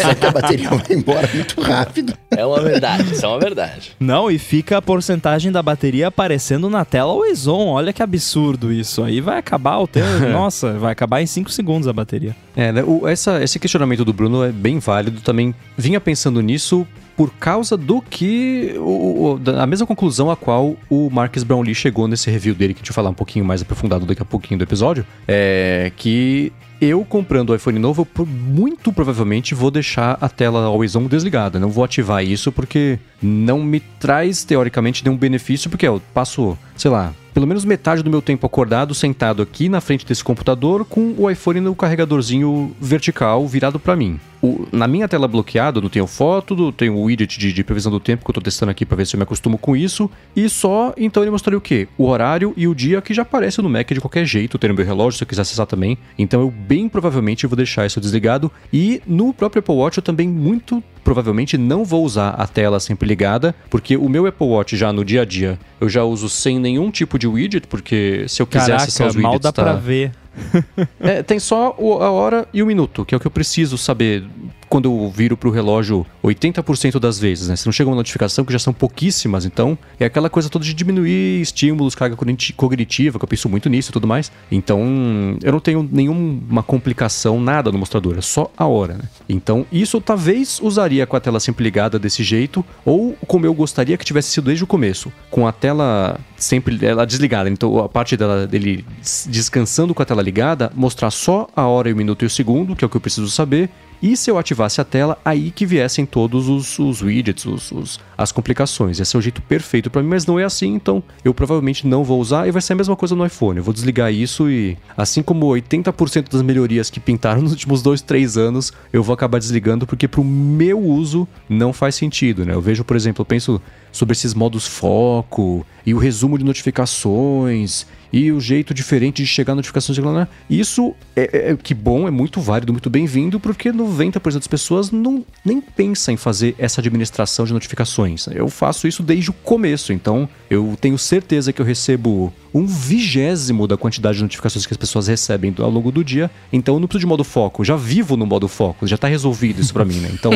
[0.05, 2.13] A que a bateria vai embora muito rápido.
[2.31, 3.93] É uma verdade, isso é uma verdade.
[3.99, 7.69] Não, e fica a porcentagem da bateria aparecendo na tela Always On.
[7.69, 9.03] Olha que absurdo isso.
[9.03, 10.05] Aí vai acabar o teu.
[10.31, 12.35] Nossa, vai acabar em 5 segundos a bateria.
[12.57, 15.21] É, né, o- essa, esse questionamento do Bruno é bem válido.
[15.21, 18.75] Também vinha pensando nisso por causa do que.
[18.79, 22.79] O, o- da- mesma conclusão a qual o Marcus Brownlee chegou nesse review dele, que
[22.79, 25.07] a gente vai falar um pouquinho mais aprofundado daqui a pouquinho do episódio.
[25.29, 30.95] É que eu comprando o iPhone novo, eu muito provavelmente vou deixar a tela Always
[30.97, 31.59] On desligada.
[31.59, 36.91] Não vou ativar isso porque não me traz, teoricamente, nenhum benefício, porque eu passo, sei
[36.91, 41.13] lá, pelo menos metade do meu tempo acordado, sentado aqui na frente desse computador, com
[41.19, 44.21] o iPhone no carregadorzinho vertical virado pra mim.
[44.41, 47.91] O- na minha tela bloqueada, não tenho foto, não tenho o widget de, de previsão
[47.91, 50.09] do tempo que eu tô testando aqui pra ver se eu me acostumo com isso.
[50.37, 51.89] E só, então ele mostraria o quê?
[51.99, 54.75] O horário e o dia que já aparece no Mac de qualquer jeito, ter no
[54.75, 55.97] meu relógio se eu quiser acessar também.
[56.19, 58.53] Então eu bem provavelmente vou deixar isso desligado.
[58.73, 63.07] E no próprio Apple Watch eu também muito provavelmente não vou usar a tela sempre
[63.07, 66.59] ligada, porque o meu Apple Watch já no dia a dia eu já uso sem
[66.59, 69.63] nenhum tipo de widget, porque se eu quiser acessar Caraca, os mal widgets dá tá...
[69.63, 70.13] pra ver.
[71.01, 73.77] É, tem só o- a hora e o minuto, que é o que eu preciso
[73.77, 74.25] saber
[74.69, 77.55] quando eu viro pro relógio 80% das vezes, né?
[77.57, 80.73] Se não chega uma notificação, que já são pouquíssimas, então é aquela coisa toda de
[80.75, 84.33] diminuir estímulos, carga cogniti- cognitiva, que eu penso muito nisso e tudo mais.
[84.51, 89.05] Então, eu não tenho nenhuma complicação, nada no mostrador, é só a hora, né?
[89.29, 93.55] Então, isso eu talvez usaria com a tela sempre ligada desse jeito, ou como eu
[93.55, 97.49] gostaria que tivesse sido desde o começo, com a tela sempre ela desligada.
[97.51, 98.85] Então, a parte dela, dele
[99.27, 102.85] descansando com a tela ligada, mostrar só a hora o minuto e o segundo, que
[102.85, 103.71] é o que eu preciso saber.
[104.03, 108.01] E se eu ativasse a tela, aí que viessem todos os, os widgets, os, os-
[108.17, 109.01] as complicações.
[109.01, 112.05] Esse é o jeito perfeito pra mim, mas não é assim, então eu provavelmente não
[112.05, 113.59] vou usar e vai ser a mesma coisa no iPhone.
[113.59, 118.01] Eu vou desligar isso e, assim como 80% das melhorias que pintaram nos últimos dois,
[118.01, 122.55] três anos, eu vou acabar desligando porque pro meu uso não faz sentido, né?
[122.55, 127.87] Eu vejo, por exemplo, eu penso sobre esses modos foco e o resumo de notificações
[128.13, 129.99] e o jeito diferente de chegar a notificações.
[129.99, 130.29] né?
[130.49, 135.25] Isso é, é- que bom, é muito válido, muito bem-vindo, porque 90% das pessoas não
[135.45, 138.04] nem pensa em fazer essa administração de notificações.
[138.35, 143.67] Eu faço isso desde o começo, então eu tenho certeza que eu recebo um vigésimo
[143.67, 146.31] da quantidade de notificações que as pessoas recebem ao longo do dia.
[146.53, 149.61] Então eu não preciso de modo foco, já vivo no modo foco, já tá resolvido
[149.61, 150.11] isso pra mim, né?
[150.13, 150.33] Então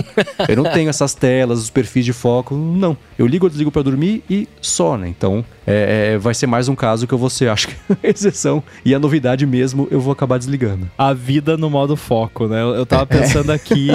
[0.48, 2.96] eu não tenho essas telas, os perfis de foco, não.
[3.18, 5.08] Eu ligo ou desligo pra dormir e só, né?
[5.08, 8.62] Então é, é, vai ser mais um caso que eu vou ser, acho que, exceção.
[8.84, 10.90] E a novidade mesmo, eu vou acabar desligando.
[10.96, 12.62] A vida no modo foco, né?
[12.62, 13.88] Eu, tava pensando aqui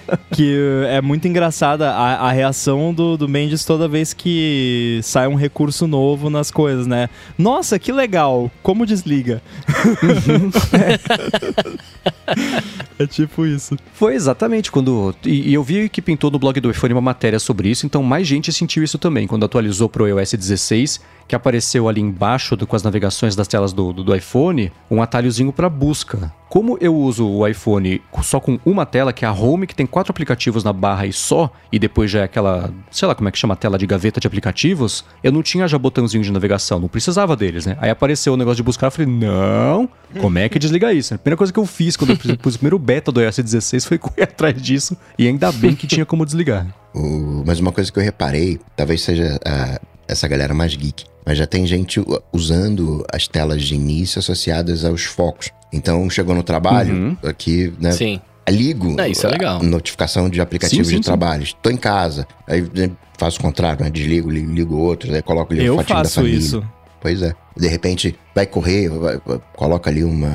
[0.32, 0.56] que
[0.88, 5.86] é muito engraçada a, a reação do, do Mendes toda vez que sai um recurso
[5.86, 7.08] novo nas coisas, né?
[7.36, 8.50] Nossa, que legal!
[8.62, 9.42] Como desliga?
[12.98, 13.76] é tipo isso.
[13.92, 15.14] Foi exatamente quando.
[15.24, 18.02] E, e eu vi que pintou no blog do iPhone uma matéria sobre isso, então
[18.02, 19.26] mais gente sentiu isso também.
[19.26, 23.72] Quando atualizou pro iOS 16, que apareceu ali embaixo do- com as navegações das telas
[23.72, 26.32] do, do, do iPhone, um atalhozinho para busca.
[26.48, 29.84] Como eu uso o iPhone só com uma tela, que é a Home, que tem
[29.84, 33.32] quatro aplicativos na barra e só, e depois já é aquela, sei lá como é
[33.32, 36.88] que chama, tela de gaveta de aplicativos, eu não tinha já botãozinho de navegação, não
[36.88, 37.76] precisava deles, né?
[37.78, 39.86] Aí apareceu o negócio de buscar, eu falei, não,
[40.22, 41.12] como é que desliga isso?
[41.12, 43.84] A primeira coisa que eu fiz quando eu pus o primeiro beta do iOS 16
[43.84, 46.66] foi correr atrás disso, e ainda bem que tinha como desligar.
[47.44, 51.46] Mas uma coisa que eu reparei, talvez seja a- essa galera mais geek, mas já
[51.46, 55.50] tem gente usando as telas de início associadas aos focos.
[55.72, 57.16] Então, chegou no trabalho, Uhum.
[57.24, 57.92] aqui, né?
[57.92, 58.20] Sim.
[58.48, 59.62] Ligo É, isso é legal.
[59.62, 61.10] notificação de aplicativos Sim, sim, de sim.
[61.10, 61.42] trabalho.
[61.42, 62.26] Estou em casa.
[62.46, 63.90] Aí né, faço o contrário, né?
[63.90, 66.64] Desligo, ligo, ligo outro, aí coloco o Eu faço isso.
[67.00, 67.32] Pois é.
[67.56, 69.20] De repente, vai correr, vai-
[69.54, 70.30] coloca ali uma,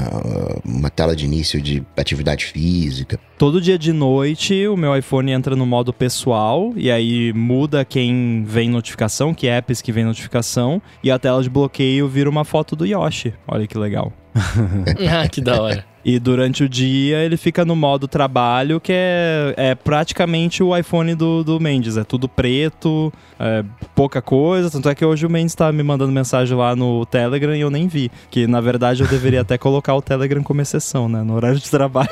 [0.66, 3.20] uma tela de início de atividade física.
[3.38, 8.44] Todo dia de noite o meu iPhone entra no modo pessoal e aí muda quem
[8.46, 12.76] vem notificação, que apps que vem notificação, e a tela de bloqueio vira uma foto
[12.76, 13.34] do Yoshi.
[13.48, 14.12] Olha que legal.
[15.10, 15.94] ah, que da hora.
[16.06, 21.16] E durante o dia ele fica no modo trabalho, que é, é praticamente o iPhone
[21.16, 21.96] do, do Mendes.
[21.96, 23.64] É tudo preto, é
[23.96, 24.70] pouca coisa.
[24.70, 27.70] Tanto é que hoje o Mendes tá me mandando mensagem lá no Telegram e eu
[27.70, 28.12] nem vi.
[28.30, 31.24] Que na verdade eu deveria até colocar o Telegram como exceção, né?
[31.24, 32.10] No horário de trabalho.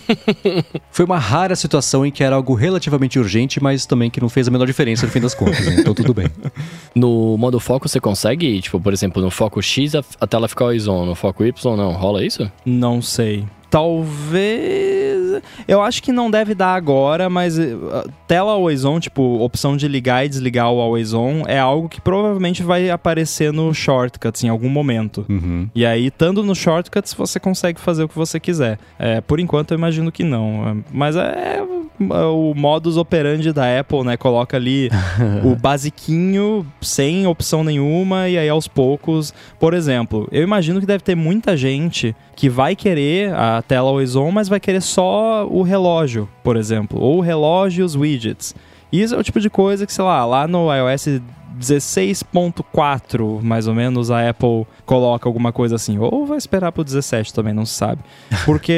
[0.90, 4.48] Foi uma rara situação em que era algo relativamente urgente, mas também que não fez
[4.48, 5.66] a menor diferença no fim das contas.
[5.66, 5.76] né?
[5.80, 6.28] Então tudo bem.
[6.94, 10.64] No modo foco você consegue, tipo, por exemplo, no foco X a, a tela fica
[10.64, 11.92] horizontal, no foco Y não.
[11.92, 12.50] Rola isso?
[12.64, 13.44] Não sei.
[13.72, 15.42] Talvez.
[15.66, 17.74] Eu acho que não deve dar agora, mas eh,
[18.28, 21.98] tela always on, tipo, opção de ligar e desligar o always on, é algo que
[21.98, 25.24] provavelmente vai aparecer no shortcuts em algum momento.
[25.26, 25.70] Uhum.
[25.74, 28.78] E aí, estando no shortcuts, você consegue fazer o que você quiser.
[28.98, 30.68] É, por enquanto, eu imagino que não.
[30.68, 31.62] É, Mas é,
[31.98, 34.18] é o modus operandi da Apple, né?
[34.18, 34.90] Coloca ali
[35.42, 39.32] o basiquinho, sem opção nenhuma, e aí aos poucos.
[39.58, 44.16] Por exemplo, eu imagino que deve ter muita gente que vai querer a tela always
[44.16, 47.00] on, mas vai querer só o relógio, por exemplo.
[47.00, 48.54] Ou o relógio e os widgets.
[48.92, 51.20] Isso é o tipo de coisa que, sei lá, lá no iOS
[51.58, 55.98] 16.4, mais ou menos, a Apple coloca alguma coisa assim.
[55.98, 58.00] Ou vai esperar pro 17 também, não se sabe.
[58.44, 58.72] Porque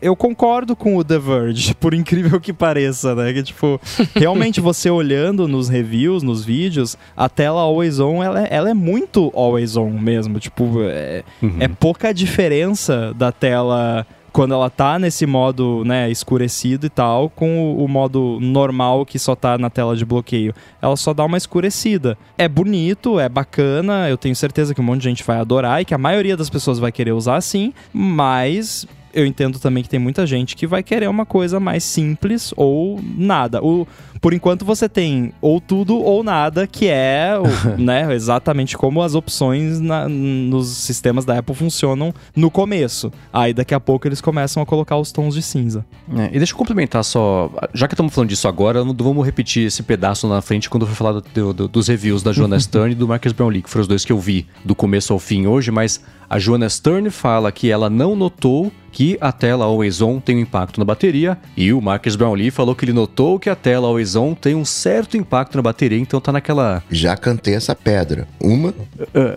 [0.00, 3.32] eu concordo com o The Verge, por incrível que pareça, né?
[3.32, 3.80] Que, tipo,
[4.14, 8.74] realmente você olhando nos reviews, nos vídeos, a tela Always On, ela é, ela é
[8.74, 10.38] muito Always On mesmo.
[10.38, 11.56] Tipo, é, Uhum.
[11.60, 17.58] é pouca diferença da tela quando ela tá nesse modo, né, escurecido e tal, com
[17.58, 20.52] o, o modo normal que só tá na tela de bloqueio.
[20.82, 22.18] Ela só dá uma escurecida.
[22.36, 25.86] É bonito, é bacana, eu tenho certeza que um monte de gente vai adorar e
[25.86, 29.98] que a maioria das pessoas vai querer usar assim, mas eu entendo também que tem
[29.98, 33.64] muita gente que vai querer uma coisa mais simples ou nada.
[33.64, 33.88] O,
[34.26, 37.30] por enquanto você tem ou tudo ou nada, que é
[37.78, 43.12] né, exatamente como as opções na- nos sistemas da Apple funcionam no começo.
[43.32, 45.86] Aí daqui a pouco eles começam a colocar os tons de cinza.
[46.12, 47.52] É, e deixa eu complementar só.
[47.72, 50.96] Já que estamos falando disso agora, não vamos repetir esse pedaço na frente quando for
[50.96, 53.88] falar do- do- dos reviews da Joana Stern e do Marcus Brownlee, que foram os
[53.88, 57.70] dois que eu vi do começo ao fim hoje, mas a Joana Stern fala que
[57.70, 61.80] ela não notou que a tela Always On tem um impacto na bateria, e o
[61.82, 65.56] Marcus Brownlee falou que ele notou que a tela Always On tem um certo impacto
[65.56, 66.82] na bateria, então tá naquela.
[66.90, 68.26] Já cantei essa pedra.
[68.40, 68.74] Uma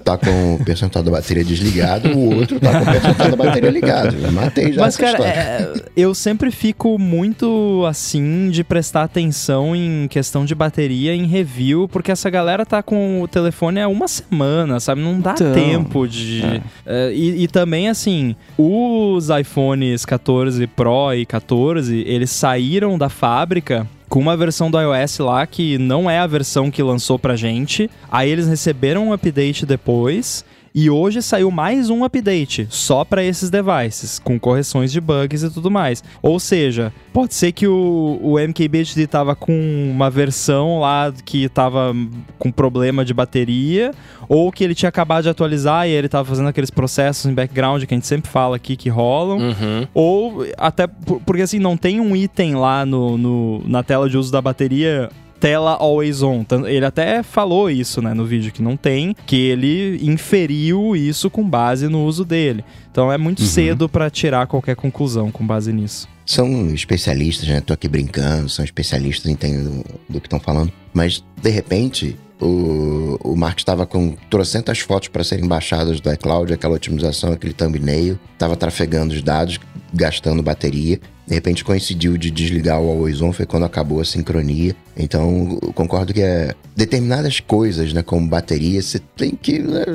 [0.04, 3.70] tá com o percentual da bateria desligado, o outro tá com o percentual da bateria
[3.70, 4.15] ligado.
[4.22, 5.39] Eu matei já Mas, essa cara, história.
[5.39, 11.88] é, eu sempre fico muito assim de prestar atenção em questão de bateria em review,
[11.88, 15.02] porque essa galera tá com o telefone há uma semana, sabe?
[15.02, 16.62] Não dá Então, tempo de.
[16.86, 23.88] É, e, e também, assim, os iPhones 14 Pro e 14, eles saíram da fábrica
[24.10, 27.89] com uma versão do iOS lá que não é a versão que lançou pra gente.
[28.12, 30.43] Aí eles receberam um update depois.
[30.73, 35.49] E hoje saiu mais um update só para esses devices, com correções de bugs e
[35.49, 36.03] tudo mais.
[36.21, 39.51] Ou seja, pode ser que o, o MKBHD tava com
[39.91, 41.95] uma versão lá que tava
[42.38, 43.91] com problema de bateria,
[44.27, 47.84] ou que ele tinha acabado de atualizar e ele tava fazendo aqueles processos em background
[47.86, 49.39] que a gente sempre fala aqui que rolam.
[49.39, 49.88] Uhum.
[49.93, 54.17] Ou até por- porque assim, não tem um item lá no, no- na tela de
[54.17, 55.10] uso da bateria.
[55.39, 56.45] Tela always on.
[56.67, 61.47] Ele até falou isso, né, no vídeo, que não tem, que ele inferiu isso com
[61.47, 62.63] base no uso dele.
[62.91, 66.08] Então é muito cedo pra tirar qualquer conclusão com base nisso.
[66.25, 67.60] São especialistas, né?
[67.62, 70.71] Tô aqui brincando, são especialistas, entendem do, do que estão falando.
[70.93, 76.54] Mas, de repente, o, o Mark estava com trocentas fotos para serem baixadas do iCloud,
[76.54, 79.60] aquela otimização, aquele thumbnail, estava trafegando os dados,
[79.93, 80.99] gastando bateria.
[81.28, 84.75] De repente coincidiu de desligar o Always On, foi quando acabou a sincronia.
[84.97, 89.86] Então, eu concordo que é determinadas coisas, né, como bateria, você tem que né,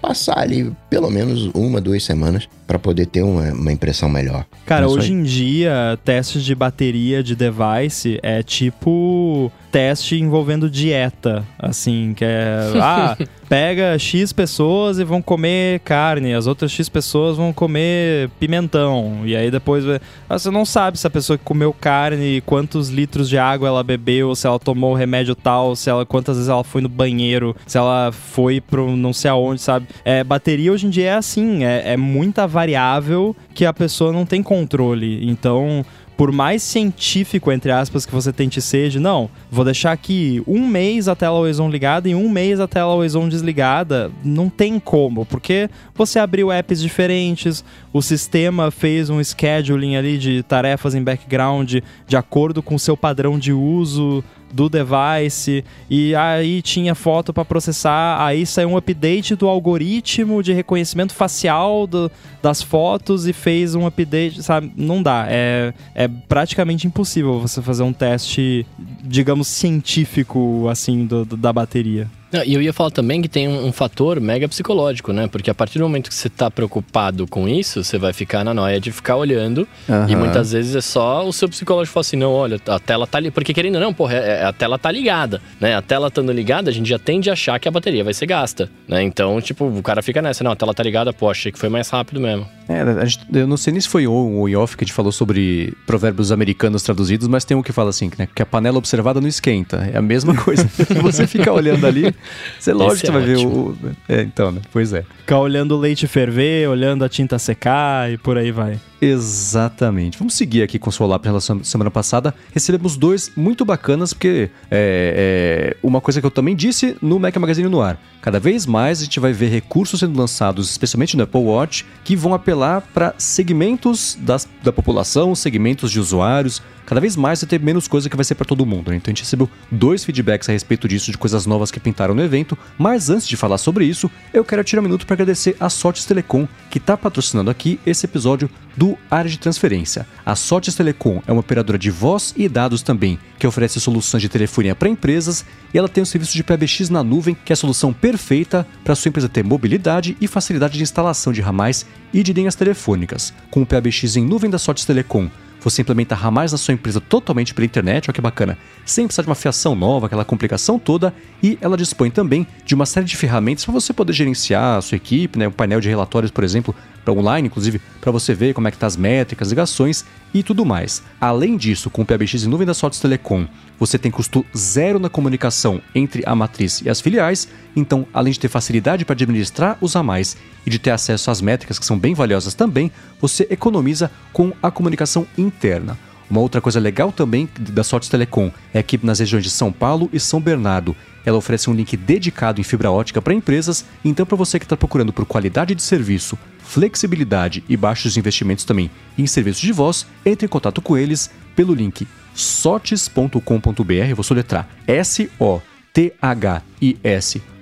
[0.00, 4.46] passar ali pelo menos uma, duas semanas para poder ter uma, uma impressão melhor.
[4.64, 10.70] Cara, É isso hoje em dia, teste de bateria de device é tipo teste envolvendo
[10.70, 13.18] dieta, assim, que é, ah,
[13.50, 19.34] pega X pessoas e vão comer carne, as outras X pessoas vão comer pimentão, e
[19.34, 19.84] aí depois
[20.28, 23.82] ah, você não sabe se a pessoa que comeu carne, quantos litros de água ela
[23.82, 27.76] bebeu, se ela tomou remédio tal, se ela quantas vezes ela foi no banheiro, se
[27.76, 29.88] ela foi pro não sei aonde, sabe?
[30.04, 34.24] É, bateria hoje em dia é assim, é, é muita variável que a pessoa não
[34.24, 35.28] tem controle.
[35.28, 35.84] Então,
[36.20, 40.68] por mais científico, entre aspas, que você tente ser, de não, vou deixar aqui um
[40.68, 44.50] mês a tela always on ligada e um mês a tela always on desligada, não
[44.50, 50.94] tem como, porque você abriu apps diferentes, o sistema fez um scheduling ali de tarefas
[50.94, 54.22] em background de acordo com o seu padrão de uso
[54.52, 60.52] do device e aí tinha foto para processar, aí saiu um update do algoritmo de
[60.52, 62.10] reconhecimento facial do,
[62.42, 64.72] das fotos e fez um update, sabe?
[64.76, 68.66] Não dá, é, é praticamente impossível você fazer um teste,
[69.02, 72.08] digamos, científico assim do, do da bateria.
[72.44, 75.26] E eu ia falar também que tem um, um, fator mega psicológico, né?
[75.26, 78.54] Porque a partir do momento que você tá preocupado com isso, você vai ficar na
[78.54, 79.66] noia de ficar olhando.
[79.88, 80.08] Uhum.
[80.08, 83.18] E muitas vezes é só o seu psicológico falar assim: não, olha, a tela tá
[83.18, 83.34] ligada.
[83.34, 85.74] Porque querendo não, porra, é, é, a tela tá ligada, né?
[85.74, 88.26] A tela estando ligada, a gente já tende a achar que a bateria vai ser
[88.26, 89.02] gasta, né?
[89.02, 91.68] Então, tipo, o cara fica nessa: não, a tela tá ligada, pô, achei que foi
[91.68, 92.46] mais rápido mesmo.
[92.68, 95.10] É, gente, eu não sei nem se foi o ou off que a gente falou
[95.10, 98.28] sobre provérbios americanos traduzidos, mas tem um que fala assim, né?
[98.32, 99.90] Que a panela observada não esquenta.
[99.92, 100.70] É a mesma coisa.
[101.02, 102.14] você fica olhando ali.
[102.58, 103.76] Você lógico que você é vai ver o.
[104.08, 104.60] É, então, né?
[104.72, 105.04] Pois é.
[105.18, 108.78] Ficar olhando o leite ferver, olhando a tinta secar e por aí vai.
[109.00, 110.18] Exatamente.
[110.18, 112.34] Vamos seguir aqui com o Solar pela semana passada.
[112.52, 117.34] Recebemos dois muito bacanas, porque é, é, uma coisa que eu também disse no Mac
[117.36, 117.98] Magazine no ar.
[118.20, 122.14] Cada vez mais a gente vai ver recursos sendo lançados, especialmente no Apple Watch, que
[122.14, 126.62] vão apelar para segmentos das, da população, segmentos de usuários.
[126.90, 128.90] Cada vez mais vai ter menos coisa que vai ser para todo mundo.
[128.90, 128.96] Né?
[128.96, 132.20] Então a gente recebeu dois feedbacks a respeito disso, de coisas novas que pintaram no
[132.20, 132.58] evento.
[132.76, 136.04] Mas antes de falar sobre isso, eu quero tirar um minuto para agradecer a Sortes
[136.04, 140.04] Telecom, que está patrocinando aqui esse episódio do Área de Transferência.
[140.26, 144.28] A Sortes Telecom é uma operadora de voz e dados também, que oferece soluções de
[144.28, 147.54] telefonia para empresas e ela tem o um serviço de PBX na nuvem, que é
[147.54, 152.20] a solução perfeita para sua empresa ter mobilidade e facilidade de instalação de ramais e
[152.24, 153.32] de linhas telefônicas.
[153.48, 155.30] Com o PBX em nuvem da Sortes Telecom,
[155.64, 159.28] você implementa ramais na sua empresa totalmente pela internet, olha que bacana, sem precisar de
[159.28, 163.64] uma fiação nova, aquela complicação toda, e ela dispõe também de uma série de ferramentas
[163.64, 167.12] para você poder gerenciar a sua equipe, né, um painel de relatórios, por exemplo, para
[167.12, 171.02] online, inclusive, para você ver como é que tá as métricas, ligações e tudo mais.
[171.20, 173.46] Além disso, com o PBX em nuvem da Sortes Telecom,
[173.78, 178.40] você tem custo zero na comunicação entre a matriz e as filiais, então, além de
[178.40, 181.98] ter facilidade para administrar os a mais e de ter acesso às métricas que são
[181.98, 182.90] bem valiosas também,
[183.20, 185.96] você economiza com a comunicação interna.
[186.30, 190.08] Uma outra coisa legal também da Sortes Telecom é que nas regiões de São Paulo
[190.12, 190.94] e São Bernardo.
[191.26, 194.76] Ela oferece um link dedicado em fibra ótica para empresas, então para você que está
[194.76, 200.46] procurando por qualidade de serviço, flexibilidade e baixos investimentos também em serviços de voz, entre
[200.46, 204.68] em contato com eles pelo link sotes.com.br, vou soletrar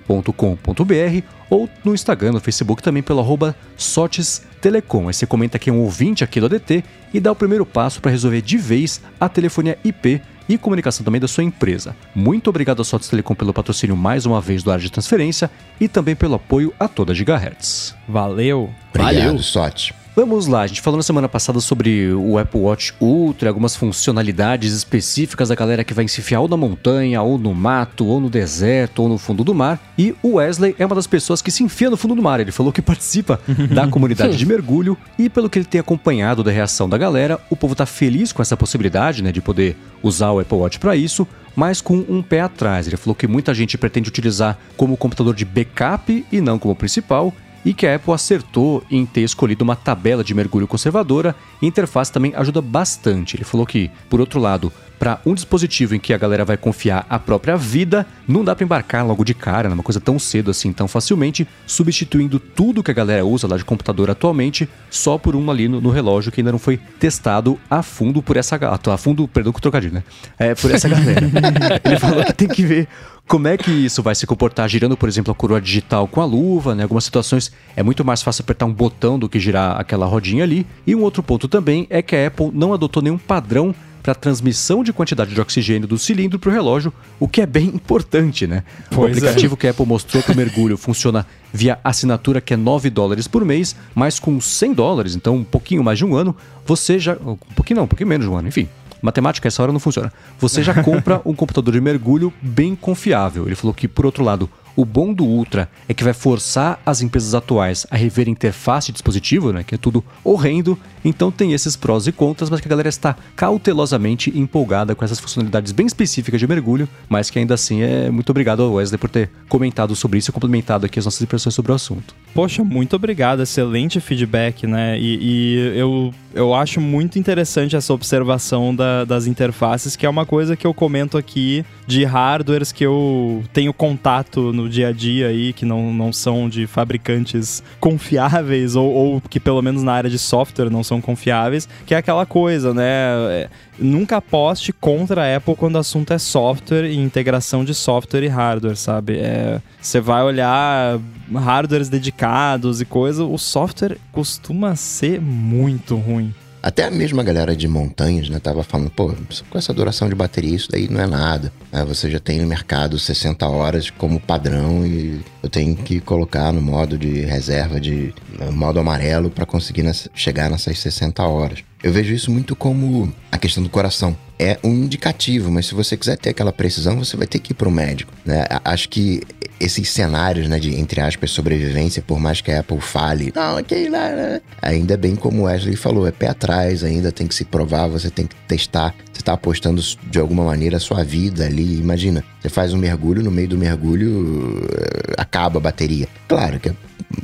[0.09, 5.07] S-O-T-H-I-S.com.br ou no Instagram, no Facebook também pelo arroba Sotes Telecom.
[5.07, 8.01] Aí você comenta que é um ouvinte aqui do ADT e dá o primeiro passo
[8.01, 11.95] para resolver de vez a telefonia IP e comunicação também da sua empresa.
[12.13, 15.87] Muito obrigado a Sotes Telecom pelo patrocínio mais uma vez do área de transferência e
[15.87, 17.95] também pelo apoio a toda Gigahertz.
[18.07, 18.69] Valeu!
[18.89, 19.39] Obrigado, Valeu.
[19.39, 19.93] Sote.
[20.19, 24.73] Vamos lá, a gente falou na semana passada sobre o Apple Watch Ultra, algumas funcionalidades
[24.73, 28.29] específicas da galera que vai se enfiar ou na montanha, ou no mato, ou no
[28.29, 29.79] deserto, ou no fundo do mar.
[29.97, 32.41] E o Wesley é uma das pessoas que se enfia no fundo do mar.
[32.41, 33.39] Ele falou que participa
[33.73, 37.55] da comunidade de mergulho e pelo que ele tem acompanhado da reação da galera, o
[37.55, 41.25] povo tá feliz com essa possibilidade, né, de poder usar o Apple Watch para isso
[41.55, 42.87] mas com um pé atrás.
[42.87, 47.33] Ele falou que muita gente pretende utilizar como computador de backup e não como principal,
[47.69, 51.69] e que a Apple acertou em ter escolhido uma tabela de mergulho conservadora e a
[51.69, 53.35] interface também ajuda bastante.
[53.35, 57.07] Ele falou que, por outro lado, para um dispositivo em que a galera vai confiar
[57.09, 60.73] a própria vida, não dá para embarcar logo de cara numa coisa tão cedo assim,
[60.73, 65.49] tão facilmente, substituindo tudo que a galera usa lá de computador atualmente só por um
[65.49, 69.27] ali no, no relógio que ainda não foi testado a fundo por essa a fundo,
[69.27, 70.03] perdão o trocadilho, né?
[70.37, 71.21] É, por essa galera.
[71.83, 72.87] Ele falou que tem que ver
[73.29, 76.25] como é que isso vai se comportar girando, por exemplo, a coroa digital com a
[76.25, 76.83] luva, né?
[76.83, 80.65] Algumas situações é muito mais fácil apertar um botão do que girar aquela rodinha ali.
[80.85, 84.83] E um outro ponto também é que a Apple não adotou nenhum padrão para transmissão
[84.83, 88.63] de quantidade de oxigênio do cilindro para o relógio, o que é bem importante, né?
[88.89, 89.11] Pois o é.
[89.11, 89.57] aplicativo é.
[89.57, 93.43] que a Apple mostrou para o mergulho funciona via assinatura que é 9 dólares por
[93.43, 96.35] mês, mas com 100 dólares, então um pouquinho mais de um ano,
[96.65, 97.13] você já...
[97.13, 98.67] Um pouquinho não, um pouquinho menos de um ano, enfim.
[99.01, 100.11] Matemática, essa hora não funciona.
[100.39, 103.45] Você já compra um computador de mergulho bem confiável.
[103.45, 107.01] Ele falou que, por outro lado, O bom do Ultra é que vai forçar as
[107.01, 110.79] empresas atuais a rever interface de dispositivo, né, que é tudo horrendo.
[111.03, 115.19] Então tem esses prós e contras, mas que a galera está cautelosamente empolgada com essas
[115.19, 119.09] funcionalidades bem específicas de mergulho, mas que ainda assim é muito obrigado ao Wesley por
[119.09, 122.15] ter comentado sobre isso e complementado aqui as nossas impressões sobre o assunto.
[122.33, 124.97] Poxa, muito obrigado, excelente feedback, né?
[124.97, 130.25] E, e eu, eu acho muito interessante essa observação da, das interfaces, que é uma
[130.25, 135.27] coisa que eu comento aqui de hardwares que eu tenho contato no dia a dia
[135.27, 140.09] aí, que não, não são de fabricantes confiáveis, ou, ou que pelo menos na área
[140.09, 142.83] de software não são confiáveis, que é aquela coisa, né?
[143.31, 148.23] É, nunca aposte contra a Apple quando o assunto é software e integração de software
[148.23, 149.17] e hardware, sabe?
[149.17, 150.99] É, você vai olhar
[151.33, 156.33] hardwares dedicados e coisa, o software costuma ser muito ruim.
[156.61, 159.13] Até a mesma galera de montanhas, né, tava falando, pô,
[159.49, 161.53] com essa duração de bateria, isso daí não é nada.
[161.71, 161.85] Né?
[161.85, 166.61] Você já tem no mercado 60 horas como padrão e eu tenho que colocar no
[166.61, 168.13] modo de reserva, de
[168.51, 171.59] modo amarelo, para conseguir nessa, chegar nessas 60 horas.
[171.81, 174.15] Eu vejo isso muito como a questão do coração.
[174.39, 177.55] É um indicativo, mas se você quiser ter aquela precisão, você vai ter que ir
[177.55, 178.13] para o médico.
[178.25, 178.45] Né?
[178.63, 179.21] Acho que
[179.59, 183.89] esses cenários, né, de, entre aspas, sobrevivência, por mais que a Apple fale, não, aqui,
[183.89, 187.43] lá, lá, ainda bem como o Wesley falou, é pé atrás, ainda tem que se
[187.43, 191.77] provar, você tem que testar, você está apostando de alguma maneira a sua vida ali.
[191.77, 196.07] Imagina, você faz um mergulho, no meio do mergulho eh, acaba a bateria.
[196.27, 196.71] Claro que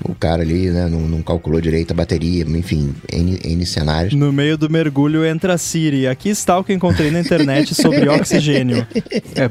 [0.03, 4.13] o cara ali, né, não, não, calculou direito a bateria, enfim, N, N cenários.
[4.13, 6.05] No meio do mergulho entra a Siri.
[6.05, 8.85] Aqui está o que encontrei na internet sobre oxigênio.
[9.35, 9.47] É.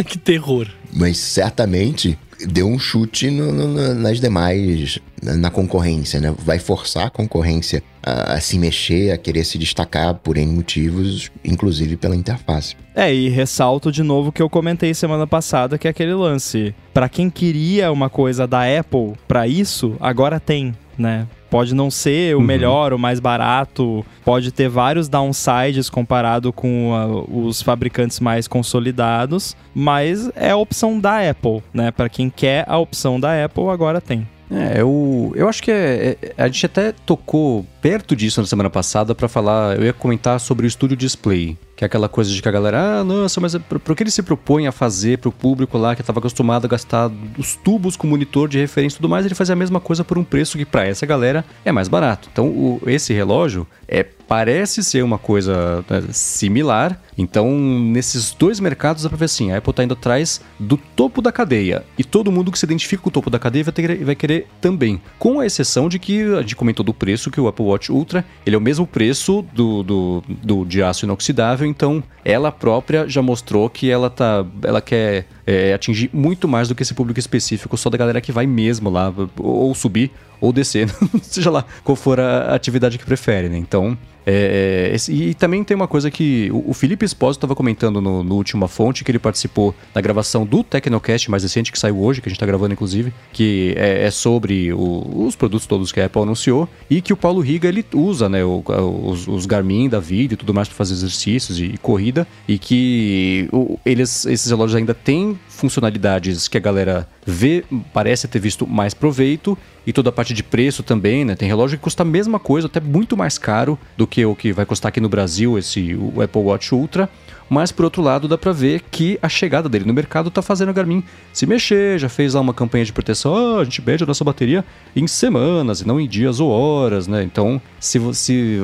[0.04, 0.68] que terror.
[0.92, 6.34] Mas certamente deu um chute no, no, nas demais, na concorrência, né?
[6.38, 11.30] Vai forçar a concorrência a, a, se mexer, a querer se destacar por N motivos,
[11.44, 12.76] inclusive pela interface.
[12.94, 16.74] É, e ressalto de novo o que eu comentei semana passada, que é aquele lance.
[16.92, 21.26] Para quem queria uma coisa da Apple para isso, agora tem, né?
[21.50, 22.44] Pode não ser o uhum.
[22.44, 27.06] melhor, o mais barato, pode ter vários downsides comparado com a,
[27.36, 31.90] os fabricantes mais consolidados, mas é a opção da Apple, né?
[31.90, 34.26] Para quem quer a opção da Apple, agora tem.
[34.50, 38.68] É, eu, eu acho que é, é, a gente até tocou perto disso na semana
[38.68, 42.42] passada para falar, eu ia comentar sobre o estúdio display, que é aquela coisa de
[42.42, 45.78] que a galera, ah, nossa, mas pro que ele se propõe a fazer pro público
[45.78, 49.24] lá que estava acostumado a gastar os tubos com monitor de referência e tudo mais,
[49.24, 52.28] ele fazia a mesma coisa por um preço que para essa galera é mais barato.
[52.32, 57.02] Então, o, esse relógio é parece ser uma coisa né, similar.
[57.18, 61.20] Então, nesses dois mercados, dá pra ver assim: a Apple tá indo atrás do topo
[61.20, 61.84] da cadeia.
[61.98, 64.46] E todo mundo que se identifica com o topo da cadeia vai, ter, vai querer
[64.60, 65.02] também.
[65.18, 68.24] Com a exceção de que a gente comentou do preço, que o Apple Watch Ultra
[68.46, 71.66] ele é o mesmo preço do, do, do de aço inoxidável.
[71.66, 76.76] Então, ela própria já mostrou que ela, tá, ela quer é, atingir muito mais do
[76.76, 80.88] que esse público específico, só da galera que vai mesmo lá, ou subir ou descer,
[81.22, 83.58] seja lá qual for a atividade que prefere, né?
[83.58, 83.96] Então,
[84.26, 88.22] é, é, e também tem uma coisa que o, o Felipe Espósito estava comentando no,
[88.22, 92.20] no Última Fonte, que ele participou da gravação do Tecnocast mais recente, que saiu hoje,
[92.20, 96.00] que a gente está gravando inclusive, que é, é sobre o, os produtos todos que
[96.00, 99.88] a Apple anunciou, e que o Paulo Riga ele usa né, o, os, os, Garmin
[99.88, 103.48] da vida e tudo mais para fazer exercícios e, e, corrida, e que
[103.84, 109.56] eles, esses relógios ainda têm funcionalidades que a galera vê, parece ter visto mais proveito,
[109.86, 111.34] e toda a parte de preço também, né?
[111.34, 114.52] Tem relógio que custa a mesma coisa, até muito mais caro do que o que
[114.52, 117.08] vai custar aqui no Brasil, esse o Apple Watch Ultra.
[117.50, 120.68] Mas por outro lado, dá para ver que a chegada dele no mercado tá fazendo
[120.68, 124.04] a Garmin se mexer, já fez lá uma campanha de proteção, oh, a gente mede
[124.04, 127.24] a nossa bateria em semanas e não em dias ou horas, né?
[127.24, 128.60] Então, se, se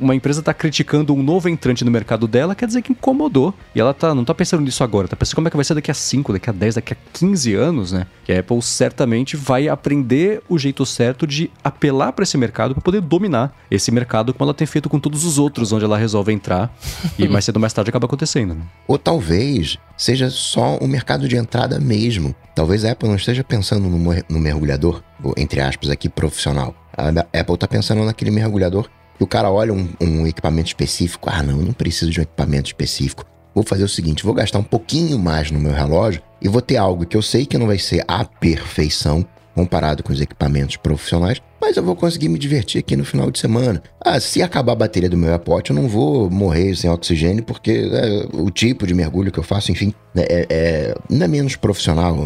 [0.00, 3.52] uma empresa tá criticando um novo entrante no mercado dela, quer dizer que incomodou.
[3.74, 5.74] E ela tá, não tá pensando nisso agora, tá pensando como é que vai ser
[5.74, 8.06] daqui a 5, daqui a 10, daqui a 15 anos, né?
[8.24, 12.82] Que a Apple certamente vai aprender o jeito certo de apelar para esse mercado para
[12.82, 16.32] poder dominar esse mercado como ela tem feito com todos os outros onde ela resolve
[16.32, 16.72] entrar
[17.18, 18.54] e mais cedo ou mais tarde acaba acontecendo acontecendo.
[18.54, 18.62] Né?
[18.86, 22.34] Ou talvez seja só um mercado de entrada mesmo.
[22.54, 25.02] Talvez a Apple não esteja pensando no, mergulhador,
[25.36, 26.74] entre aspas, aqui profissional.
[26.96, 27.08] A
[27.38, 31.28] Apple está pensando naquele mergulhador que o cara olha um, um equipamento específico.
[31.30, 33.24] Ah, não, não preciso de um equipamento específico.
[33.54, 36.76] Vou fazer o seguinte: vou gastar um pouquinho mais no meu relógio e vou ter
[36.76, 41.40] algo que eu sei que não vai ser a perfeição, comparado com os equipamentos profissionais,
[41.60, 43.82] mas eu vou conseguir me divertir aqui no final de semana.
[44.00, 47.90] Ah, se acabar a bateria do meu AirPod, eu não vou morrer sem oxigênio, porque
[47.92, 51.56] é, o tipo de mergulho que eu faço, enfim, né, é, é, não é menos
[51.56, 52.16] profissional,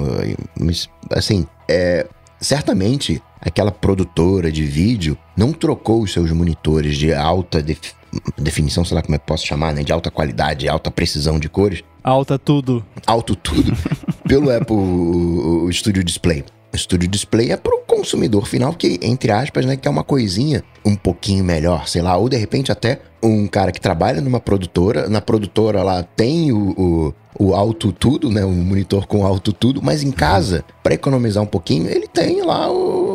[0.58, 2.06] mas, assim, é,
[2.40, 7.64] certamente aquela produtora de vídeo não trocou os seus monitores de alta
[8.38, 9.82] definição, sei lá como é que posso chamar, né?
[9.82, 11.82] De alta qualidade, alta precisão de cores.
[12.02, 12.84] Alta tudo.
[13.06, 13.72] Alto tudo.
[14.26, 16.44] pelo Apple o, o Studio Display.
[16.74, 20.96] O Studio Display é pro consumidor final que, entre aspas, né, quer uma coisinha um
[20.96, 25.20] pouquinho melhor, sei lá, ou de repente até um cara que trabalha numa produtora, na
[25.20, 30.02] produtora lá tem o, o, o alto tudo, né, um monitor com alto tudo, mas
[30.02, 33.13] em casa, para economizar um pouquinho, ele tem lá o,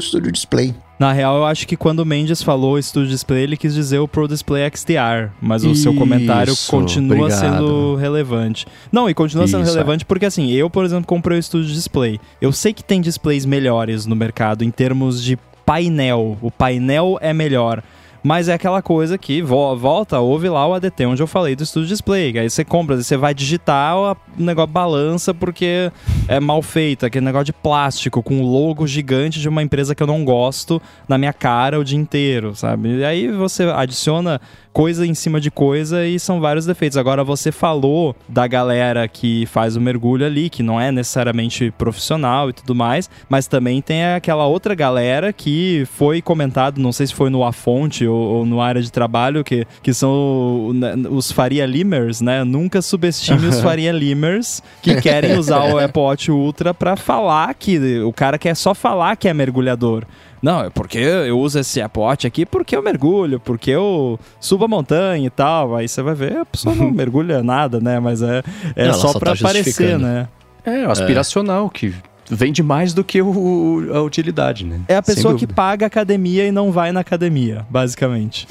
[0.00, 0.74] o Studio Display.
[0.98, 4.08] Na real, eu acho que quando o Mendes falou Studio Display, ele quis dizer o
[4.08, 7.40] Pro Display XDR, mas o seu comentário Isso, continua obrigado.
[7.40, 8.66] sendo relevante.
[8.92, 12.20] Não, e continua sendo Isso, relevante porque assim, eu, por exemplo, comprei o Studio Display.
[12.40, 16.36] Eu sei que tem displays melhores no mercado em termos de painel.
[16.42, 17.82] O painel é melhor.
[18.22, 21.64] Mas é aquela coisa que vo- volta, ouve lá o ADT, onde eu falei do
[21.64, 22.38] Studio Display.
[22.38, 25.90] Aí você compra, você vai digitar, o negócio balança porque
[26.28, 27.06] é mal feito.
[27.06, 30.80] Aquele negócio de plástico com o logo gigante de uma empresa que eu não gosto
[31.08, 32.98] na minha cara o dia inteiro, sabe?
[32.98, 34.40] E aí você adiciona
[34.72, 36.96] coisa em cima de coisa e são vários defeitos.
[36.96, 42.50] Agora você falou da galera que faz o mergulho ali, que não é necessariamente profissional
[42.50, 47.14] e tudo mais, mas também tem aquela outra galera que foi comentado, não sei se
[47.14, 51.32] foi no A Fonte ou, ou no área de trabalho, que, que são né, os
[51.32, 52.44] Faria Limers, né?
[52.44, 58.00] Nunca subestime os Faria Limers que querem usar o Apple Watch Ultra pra falar que
[58.00, 60.04] o cara quer só falar que é mergulhador.
[60.42, 64.64] Não, é porque eu uso esse Apple Watch aqui porque eu mergulho, porque eu subo
[64.64, 65.76] a montanha e tal.
[65.76, 68.00] Aí você vai ver, a pessoa não mergulha nada, né?
[68.00, 68.42] Mas é,
[68.74, 70.28] é Não, só só pra tá aparecer, né?
[70.64, 71.94] É, o aspiracional, que
[72.30, 74.80] vende mais do que o, a utilidade, né?
[74.88, 78.46] É a pessoa que paga academia e não vai na academia, basicamente.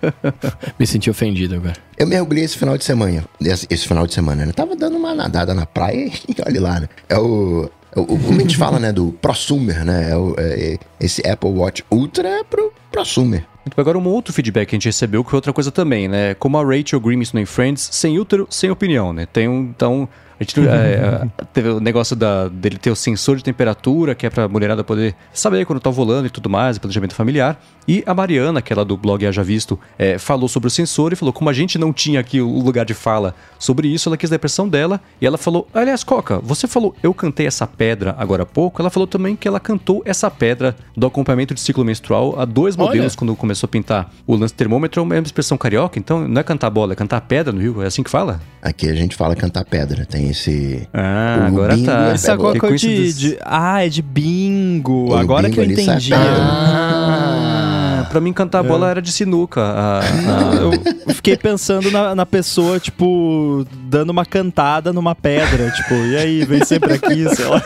[0.78, 1.76] Me senti ofendido agora.
[1.98, 3.24] Eu mergulhei esse final de semana.
[3.40, 4.52] Esse, esse final de semana, né?
[4.52, 6.88] Tava dando uma nadada na praia e olha lá, né?
[7.08, 7.68] É o.
[7.94, 8.92] é o- Como a gente fala, né?
[8.92, 10.10] Do prosumer, né?
[10.10, 13.44] É o- é- esse Apple Watch Ultra é pro prosumer.
[13.76, 16.34] Agora, um outro feedback que a gente recebeu, que é outra coisa também, né?
[16.34, 19.26] Como a Rachel Grimes no Friends, sem útero, sem opinião, né?
[19.30, 20.08] Tem um, então,
[20.40, 24.30] a gente é, teve o negócio da, dele ter o sensor de temperatura, que é
[24.30, 27.60] pra mulherada poder saber quando tá volando e tudo mais, planejamento familiar.
[27.86, 31.12] E a Mariana, que é lá do blog Haja Visto, é, falou sobre o sensor
[31.12, 34.16] e falou, como a gente não tinha aqui o lugar de fala sobre isso, ela
[34.16, 37.66] quis dar a impressão dela, e ela falou, aliás, Coca, você falou, eu cantei essa
[37.66, 41.60] pedra agora há pouco, ela falou também que ela cantou essa pedra do acompanhamento de
[41.60, 42.86] ciclo menstrual há dois Olha.
[42.86, 46.44] modelos quando começou a pintar o lance termômetro, é uma expressão carioca, então não é
[46.44, 48.40] cantar bola, é cantar pedra no Rio, é assim que fala?
[48.62, 50.04] Aqui a gente fala cantar pedra.
[50.04, 50.88] Tem esse.
[50.92, 52.08] Ah, O agora bingo tá.
[52.08, 52.56] é Essa pegou.
[52.56, 55.10] coisa de, de- Ah, é de bingo.
[55.10, 56.12] O Agora bingo que eu entendi.
[56.14, 59.60] Ah, pra mim cantar bola era de sinuca.
[59.60, 60.02] a- a-
[61.10, 65.70] Eu fiquei pensando na, na pessoa, tipo, dando uma cantada numa pedra.
[65.70, 67.62] Tipo, e aí, vem sempre aqui, sei lá.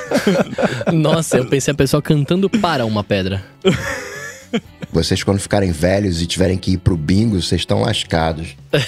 [0.92, 3.42] Nossa, eu pensei a pessoa cantando para uma pedra.
[4.94, 8.54] Vocês, quando ficarem velhos e tiverem que ir pro bingo, vocês estão lascados.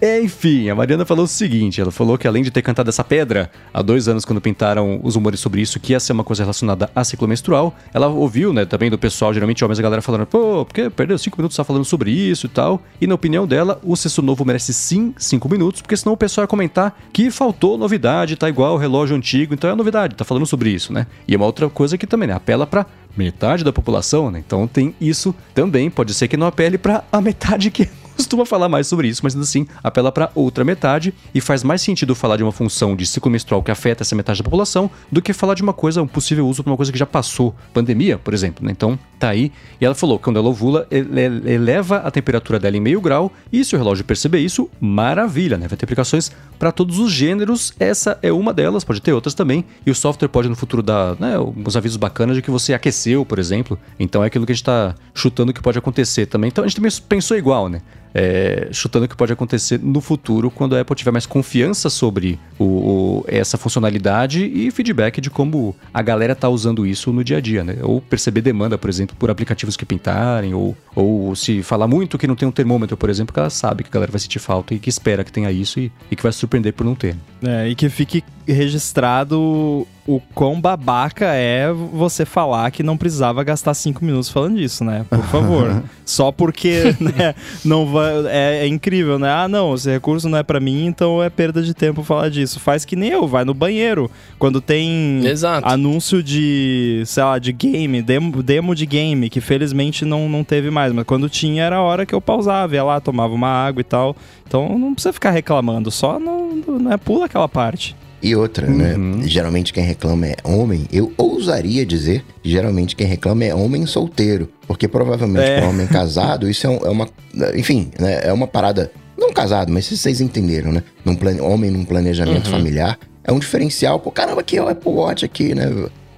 [0.00, 3.50] Enfim, a Mariana falou o seguinte: ela falou que além de ter cantado essa pedra
[3.72, 6.90] há dois anos, quando pintaram os rumores sobre isso, que ia ser uma coisa relacionada
[6.94, 10.64] a ciclo menstrual, ela ouviu, né, também do pessoal, geralmente homens, a galera falando, pô,
[10.64, 12.82] porque perdeu cinco minutos só falando sobre isso e tal.
[12.98, 16.44] E na opinião dela, o sexto novo merece sim cinco minutos, porque senão o pessoal
[16.44, 20.46] ia comentar que faltou novidade, tá igual o relógio antigo, então é novidade, tá falando
[20.46, 21.06] sobre isso, né?
[21.28, 22.86] E é uma outra coisa que também, né, apela pra
[23.16, 24.42] metade da população, né?
[24.44, 28.68] Então tem isso também, pode ser que não apele pra a metade que costuma falar
[28.68, 32.36] mais sobre isso, mas ainda assim apela para outra metade e faz mais sentido falar
[32.36, 35.54] de uma função de ciclo menstrual que afeta essa metade da população do que falar
[35.54, 38.64] de uma coisa, um possível uso para uma coisa que já passou, pandemia, por exemplo,
[38.64, 38.72] né?
[38.72, 39.52] Então tá aí.
[39.80, 43.00] E ela falou que quando ela ovula, ele- ele eleva a temperatura dela em meio
[43.00, 45.66] grau e se o relógio perceber isso, maravilha, né?
[45.68, 49.64] Vai ter aplicações para todos os gêneros, essa é uma delas, pode ter outras também,
[49.86, 53.24] e o software pode no futuro dar né, uns avisos bacanas de que você aqueceu,
[53.24, 53.78] por exemplo.
[53.98, 56.48] Então é aquilo que a gente tá chutando que pode acontecer também.
[56.48, 57.80] Então a gente também pensou igual, né?
[58.14, 62.64] é, chutando que pode acontecer no futuro quando a Apple tiver mais confiança sobre o,
[62.64, 67.40] o- essa funcionalidade e feedback de como a galera tá usando isso no dia a
[67.40, 67.78] dia, né?
[67.82, 72.26] Ou perceber demanda, por exemplo, por aplicativos que pintarem, ou, ou se falar muito que
[72.26, 74.74] não tem um termômetro, por exemplo, que ela sabe que a galera vai sentir falta
[74.74, 77.16] e que espera que tenha isso e, e que vai se surpreender por não ter.
[77.42, 83.72] É, e que fique registrado o quão babaca é você falar que não precisava gastar
[83.74, 85.06] cinco minutos falando disso, né?
[85.08, 85.82] Por favor.
[86.04, 87.34] Só porque, né,
[87.64, 89.30] não vai, é, é incrível, né?
[89.30, 92.58] Ah, não, esse recurso não é pra mim, então é perda de tempo falar disso.
[92.58, 94.10] Faz que nem eu, vai no banheiro.
[94.38, 95.68] Quando tem Exato.
[95.68, 100.70] anúncio de, sei lá, de game, demo, demo de game, que felizmente não, não teve
[100.70, 103.80] mais, mas quando tinha era a hora que eu pausava, ia lá, tomava uma água
[103.80, 104.16] e tal.
[104.46, 107.94] Então não precisa ficar reclamando, só não, não é, pula aquela parte.
[108.22, 108.94] E outra, né?
[109.24, 110.86] Geralmente quem reclama é homem.
[110.92, 114.48] Eu ousaria dizer que geralmente quem reclama é homem solteiro.
[114.66, 115.58] Porque provavelmente É.
[115.60, 117.08] para homem casado, isso é, um- é uma.
[117.56, 118.20] Enfim, né?
[118.22, 118.92] É uma parada.
[119.18, 120.82] Não casado, mas vocês entenderam, né?
[121.04, 123.98] Num plane, homem num planejamento familiar é um diferencial.
[124.00, 125.70] Pô, caramba, aqui é o Apple Watch aqui, né?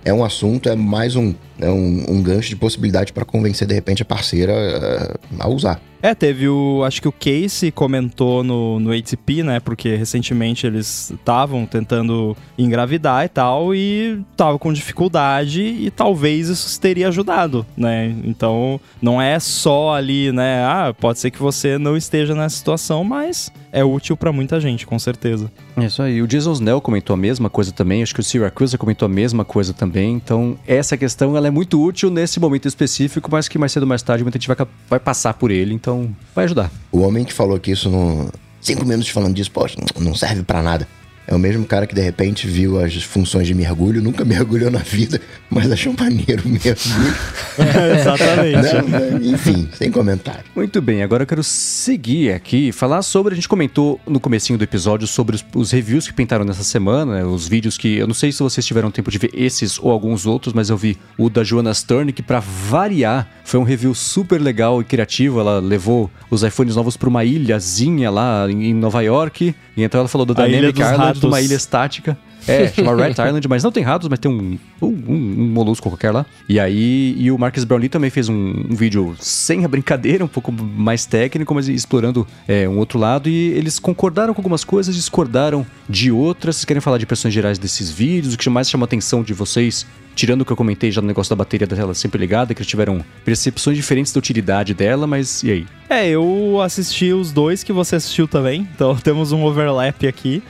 [0.05, 3.73] É um assunto, é mais um, é um, um gancho de possibilidade para convencer de
[3.75, 5.81] repente a parceira eh, a usar.
[6.05, 6.85] É, teve o.
[6.85, 9.59] Acho que o Casey comentou no, no ATP, né?
[9.59, 16.79] Porque recentemente eles estavam tentando engravidar e tal, e tava com dificuldade, e talvez isso
[16.79, 18.15] teria ajudado, né?
[18.23, 20.63] Então, não é só ali, né?
[20.67, 24.87] Ah, pode ser que você não esteja nessa situação, mas é útil pra muita gente,
[24.87, 25.51] com certeza.
[25.77, 26.23] É isso aí.
[26.23, 28.03] O Jason Snell comentou a mesma coisa também.
[28.03, 30.13] Acho que o Syracuse comentou a mesma coisa também.
[30.13, 33.89] Então, essa questão ela é muito útil nesse momento específico, mas que mais cedo ou
[33.89, 34.57] mais tarde muita gente vai,
[34.89, 35.75] vai passar por ele.
[35.75, 35.94] Então,
[36.35, 36.71] vai ajudar.
[36.91, 38.31] O homem que falou que isso no.
[38.61, 40.89] Cinco minutos falando disso, poxa, não serve pra nada.
[41.27, 44.81] É o mesmo cara que de repente viu as funções de mergulho, nunca mergulhou na
[44.81, 47.15] vida, mas achou maneiro o mergulho.
[47.99, 48.91] Exatamente.
[48.91, 49.33] Né?
[49.33, 50.45] Enfim, sem comentário.
[50.55, 53.33] Muito bem, agora eu quero seguir aqui e falar sobre.
[53.33, 57.17] A gente comentou no comecinho do episódio sobre os, os reviews que pintaram nessa semana,
[57.17, 57.97] né, os vídeos que.
[57.97, 60.77] Eu não sei se vocês tiveram tempo de ver esses ou alguns outros, mas eu
[60.77, 65.41] vi o da Joana Stern, que pra variar, foi um review super legal e criativo.
[65.41, 69.55] Ela levou os iPhones novos pra uma ilhazinha lá em Nova York.
[69.77, 71.51] E então ela falou do A Ilha Dynamic dos Island, de uma Ratos.
[71.51, 72.19] ilha estática.
[72.47, 76.11] É, chama Red Island, mas não tem ratos, mas tem um, um, um molusco qualquer
[76.11, 76.27] lá.
[76.49, 78.35] E aí, e o Marcus Brownlee também fez um,
[78.71, 83.29] um vídeo sem a brincadeira, um pouco mais técnico, mas explorando é, um outro lado.
[83.29, 86.57] E eles concordaram com algumas coisas, discordaram de outras.
[86.57, 88.35] Vocês querem falar de impressões gerais desses vídeos?
[88.35, 89.87] O que mais chama a atenção de vocês?
[90.15, 92.69] Tirando o que eu comentei já no negócio da bateria dela sempre ligada, que eles
[92.69, 95.67] tiveram percepções diferentes da utilidade dela, mas e aí?
[95.89, 100.43] É, eu assisti os dois que você assistiu também, então temos um overlap aqui,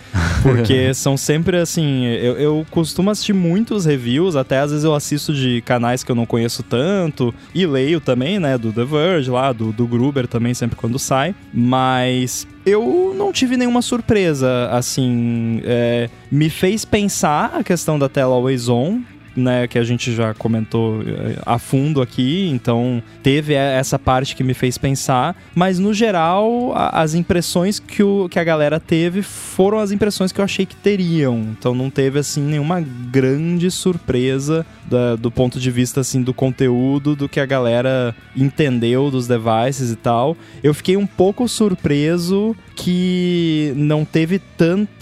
[0.43, 2.07] porque são sempre assim.
[2.07, 6.17] Eu, eu costumo assistir muitos reviews, até às vezes eu assisto de canais que eu
[6.17, 10.55] não conheço tanto, e leio também, né, do The Verge lá, do, do Gruber também,
[10.55, 12.47] sempre quando sai, mas.
[12.67, 15.61] Eu não tive nenhuma surpresa, assim.
[15.67, 19.03] é, me fez pensar a questão da tela always on,
[19.37, 24.45] né, que a gente já comentou eh, a fundo aqui, então teve essa parte que
[24.45, 29.23] me fez pensar, mas no geral a- as impressões que, o, que a galera teve
[29.23, 34.65] foram as impressões que eu achei que teriam, então não teve assim nenhuma grande surpresa
[34.89, 39.91] da- do ponto de vista assim do conteúdo, do que a galera entendeu dos devices
[39.91, 40.37] e tal.
[40.63, 44.94] Eu fiquei um pouco surpreso que não teve tanto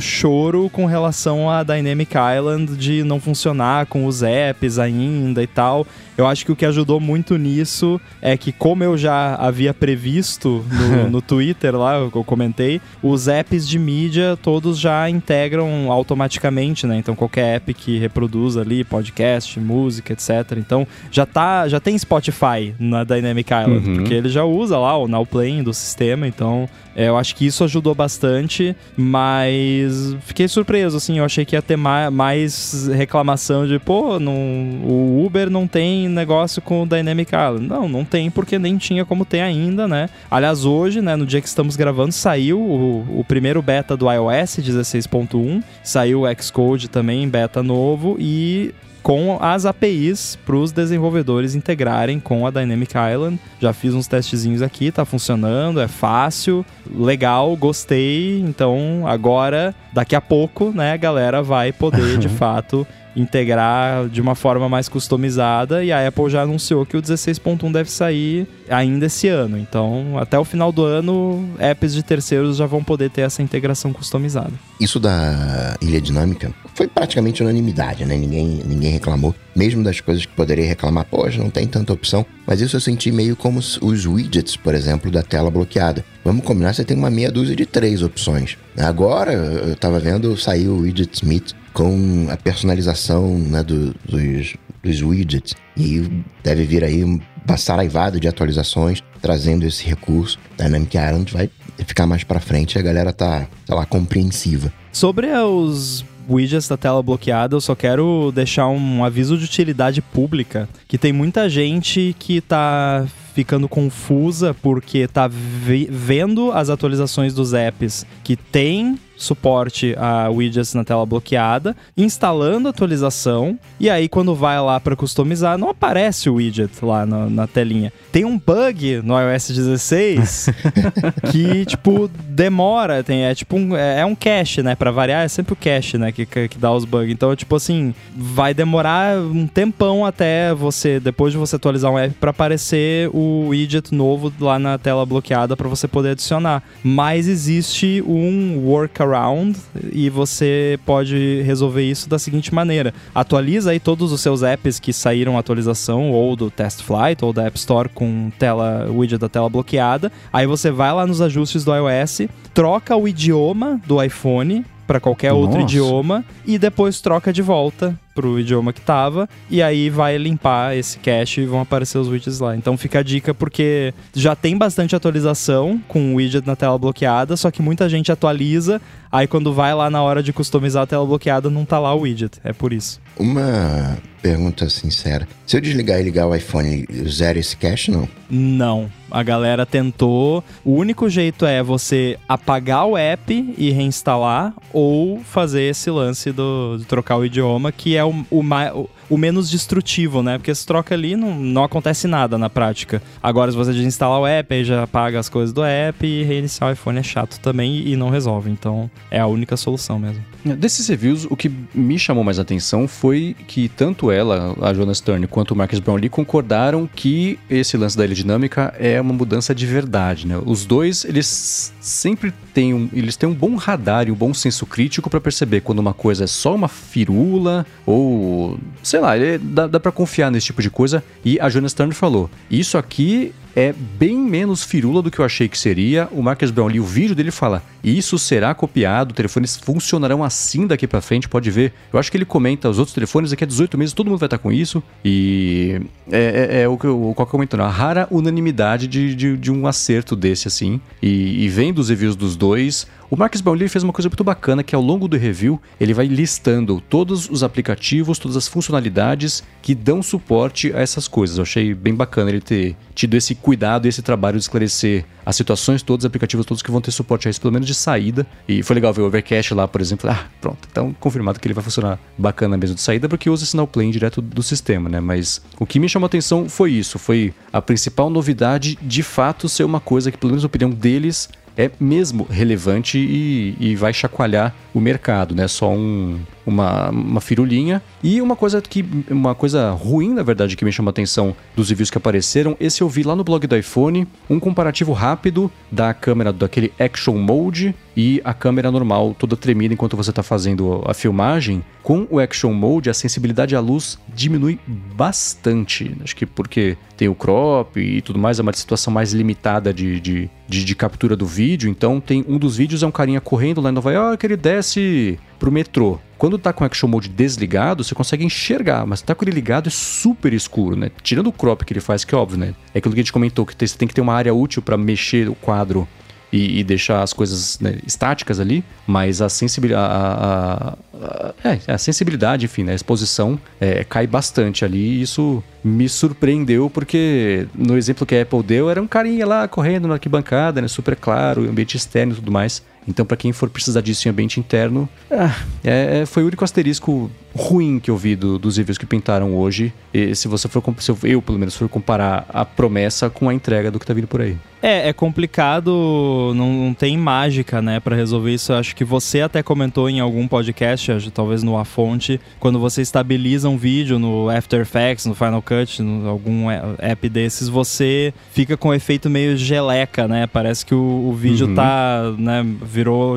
[0.00, 5.86] choro com relação a Dynamic Island de não funcionar com os apps ainda e tal.
[6.18, 10.64] Eu acho que o que ajudou muito nisso é que, como eu já havia previsto
[10.70, 16.96] no, no Twitter lá, eu comentei, os apps de mídia todos já integram automaticamente, né?
[16.98, 20.56] Então qualquer app que reproduz ali podcast, música, etc.
[20.58, 23.94] Então já tá, já tem Spotify na Dynamic Island, Uhum.
[23.98, 27.46] porque ele já usa lá o Now Playing do sistema, então é, eu acho que
[27.46, 28.74] isso ajudou bastante,
[29.22, 34.32] mas fiquei surpreso, assim, eu achei que ia ter ma- mais reclamação de, pô, não,
[34.34, 37.66] o Uber não tem negócio com o Dynamic Island.
[37.66, 40.08] Não, não tem porque nem tinha como ter ainda, né?
[40.30, 44.58] Aliás, hoje, né, no dia que estamos gravando, saiu o, o primeiro beta do iOS
[44.58, 48.74] 16.1, saiu o Xcode também, beta novo, e
[49.08, 53.40] com as APIs para os desenvolvedores integrarem com a Dynamic Island.
[53.58, 56.62] Já fiz uns testezinhos aqui, tá funcionando, é fácil,
[56.94, 58.38] legal, gostei.
[58.40, 62.86] Então agora, daqui a pouco, né, a galera vai poder de fato
[63.16, 67.90] integrar de uma forma mais customizada e a Apple já anunciou que o 16.1 deve
[67.90, 69.56] sair ainda esse ano.
[69.56, 73.90] Então, até o final do ano, apps de terceiros já vão poder ter essa integração
[73.90, 74.52] customizada.
[74.78, 78.16] Isso da ilha dinâmica foi praticamente unanimidade, né?
[78.16, 79.34] Ninguém, ninguém reclamou.
[79.54, 82.24] Mesmo das coisas que poderia reclamar, poxa, não tem tanta opção.
[82.46, 86.04] Mas isso eu senti meio como os- widgets, por exemplo, da tela bloqueada.
[86.24, 88.56] Vamos combinar, você tem uma meia dúzia de três opções.
[88.76, 95.02] Agora, eu tava vendo, saiu o Widget Smith com a personalização né, do- dos, dos
[95.02, 95.56] widgets.
[95.76, 96.08] E
[96.44, 100.38] deve vir aí uma saraivada de atualizações trazendo esse recurso.
[100.56, 104.72] Dynamic Island vai ficar mais pra frente a galera tá, sei lá, compreensiva.
[104.92, 110.68] Sobre os widgets da tela bloqueada, eu só quero deixar um aviso de utilidade pública,
[110.86, 113.06] que tem muita gente que tá
[113.38, 120.74] ficando confusa porque tá ve- vendo as atualizações dos apps que tem suporte a widgets
[120.74, 126.30] na tela bloqueada, instalando a atualização, e aí quando vai lá para customizar, não aparece
[126.30, 127.92] o widget lá na, na telinha.
[128.12, 130.50] Tem um bug no iOS 16
[131.32, 134.76] que, tipo, demora, tem, é tipo um, é, é um cache, né?
[134.76, 136.12] Pra variar, é sempre o cache, né?
[136.12, 137.10] Que, que, que dá os bugs.
[137.12, 142.14] Então, tipo assim, vai demorar um tempão até você, depois de você atualizar um app,
[142.20, 146.62] para aparecer o widget novo lá na tela bloqueada para você poder adicionar.
[146.82, 149.58] Mas existe um workaround
[149.92, 154.92] e você pode resolver isso da seguinte maneira: atualiza aí todos os seus apps que
[154.92, 159.48] saíram atualização, ou do Test Flight, ou da App Store com tela, widget da tela
[159.48, 160.10] bloqueada.
[160.32, 162.22] Aí você vai lá nos ajustes do iOS,
[162.54, 165.42] troca o idioma do iPhone para qualquer Nossa.
[165.42, 170.76] outro idioma e depois troca de volta pro idioma que tava, e aí vai limpar
[170.76, 172.56] esse cache e vão aparecer os widgets lá.
[172.56, 177.36] Então fica a dica porque já tem bastante atualização com o widget na tela bloqueada,
[177.36, 181.06] só que muita gente atualiza, aí quando vai lá na hora de customizar a tela
[181.06, 183.00] bloqueada não tá lá o widget, é por isso.
[183.16, 185.28] Uma pergunta sincera.
[185.46, 188.08] Se eu desligar e ligar o iPhone, zero esse cache não?
[188.28, 188.90] Não.
[189.10, 190.44] A galera tentou.
[190.62, 196.76] O único jeito é você apagar o app e reinstalar ou fazer esse lance do,
[196.78, 198.42] de trocar o idioma, que é o,
[198.74, 200.38] o, o menos destrutivo, né?
[200.38, 203.02] Porque se troca ali, não, não acontece nada na prática.
[203.22, 206.70] Agora, se você desinstalar o app, aí já apaga as coisas do app e reiniciar
[206.70, 208.50] o iPhone é chato também e não resolve.
[208.50, 210.22] Então, é a única solução mesmo.
[210.44, 215.26] Desses reviews, o que me chamou mais atenção foi que tanto ela, a Jonas Stern,
[215.26, 219.66] quanto o Marcus Brownlee concordaram que esse lance da ilha dinâmica é uma mudança de
[219.66, 220.40] verdade, né?
[220.44, 224.64] Os dois, eles sempre têm um, eles têm um bom radar e um bom senso
[224.64, 229.80] crítico para perceber quando uma coisa é só uma firula ou, sei lá, dá, dá
[229.80, 231.02] para confiar nesse tipo de coisa.
[231.24, 235.48] E a Jonas Stern falou, isso aqui é bem menos firula do que eu achei
[235.48, 236.08] que seria.
[236.12, 241.00] O Marcus Brownlee, o vídeo dele fala: Isso será copiado, telefones funcionarão assim daqui para
[241.00, 241.72] frente, pode ver.
[241.92, 244.28] Eu acho que ele comenta: os outros telefones daqui a 18 meses todo mundo vai
[244.28, 244.80] estar com isso.
[245.04, 249.50] E é, é, é o que o Coca comentou, a rara unanimidade de, de, de,
[249.50, 250.80] um acerto desse assim.
[251.02, 254.62] E, e vendo os reviews dos dois, o Marcus Brownlee fez uma coisa muito bacana
[254.62, 259.74] que ao longo do review ele vai listando todos os aplicativos, todas as funcionalidades que
[259.74, 261.38] dão suporte a essas coisas.
[261.38, 265.36] Eu achei bem bacana ele ter tido esse cuidado e esse trabalho de esclarecer as
[265.36, 268.26] situações todas, os aplicativos todos que vão ter suporte a isso, pelo menos de saída.
[268.48, 270.10] E foi legal ver o Overcast lá, por exemplo.
[270.10, 270.66] Ah, pronto.
[270.68, 274.20] Então, confirmado que ele vai funcionar bacana mesmo de saída, porque usa sinal plane direto
[274.20, 274.98] do sistema, né?
[274.98, 276.98] Mas o que me chamou a atenção foi isso.
[276.98, 281.28] Foi a principal novidade, de fato, ser uma coisa que, pelo menos na opinião deles,
[281.56, 285.46] é mesmo relevante e, e vai chacoalhar o mercado, né?
[285.46, 286.18] Só um,
[286.48, 287.82] uma, uma firulinha.
[288.02, 291.68] E uma coisa que uma coisa ruim, na verdade, que me chamou a atenção dos
[291.68, 295.92] reviews que apareceram, esse eu vi lá no blog do iPhone, um comparativo rápido da
[295.92, 300.94] câmera daquele Action Mode e a câmera normal, toda tremida enquanto você está fazendo a
[300.94, 301.64] filmagem.
[301.82, 304.58] Com o Action Mode, a sensibilidade à luz diminui
[304.94, 305.96] bastante.
[306.02, 309.98] Acho que porque tem o crop e tudo mais, é uma situação mais limitada de,
[310.00, 311.68] de, de, de captura do vídeo.
[311.68, 315.18] Então, tem um dos vídeos é um carinha correndo lá em Nova York, ele desce
[315.38, 315.98] pro metrô.
[316.16, 319.68] Quando tá com o Action Mode desligado, você consegue enxergar, mas tá com ele ligado
[319.68, 320.90] é super escuro, né?
[321.02, 322.54] Tirando o crop que ele faz, que é óbvio, né?
[322.74, 324.76] É aquilo que a gente comentou, que você tem que ter uma área útil para
[324.76, 325.86] mexer o quadro
[326.32, 331.72] e, e, deixar as coisas né, estáticas ali, mas a sensibilidade, a, a, a, é,
[331.72, 337.46] a, sensibilidade, enfim, né, a exposição é, cai bastante ali e isso me surpreendeu porque
[337.54, 340.96] no exemplo que a Apple deu era um carinha lá correndo na arquibancada, né, super
[340.96, 342.62] claro, ambiente externo e tudo mais.
[342.88, 346.42] Então, para quem for precisar disso em ambiente interno, ah, é, é, foi o único
[346.42, 349.74] asterisco ruim que eu vi do, dos reviews que pintaram hoje.
[349.92, 353.34] E se você for, se eu, eu, pelo menos, for comparar a promessa com a
[353.34, 354.38] entrega do que tá vindo por aí.
[354.62, 358.52] É, é complicado, não, não tem mágica, né, para resolver isso.
[358.52, 362.80] Eu acho que você até comentou em algum podcast, talvez no A Fonte, quando você
[362.80, 368.56] estabiliza um vídeo no After Effects, no Final Cut, no algum app desses, você fica
[368.56, 370.26] com um efeito meio geleca, né?
[370.26, 371.54] Parece que o, o vídeo uhum.
[371.54, 373.16] tá, né, virou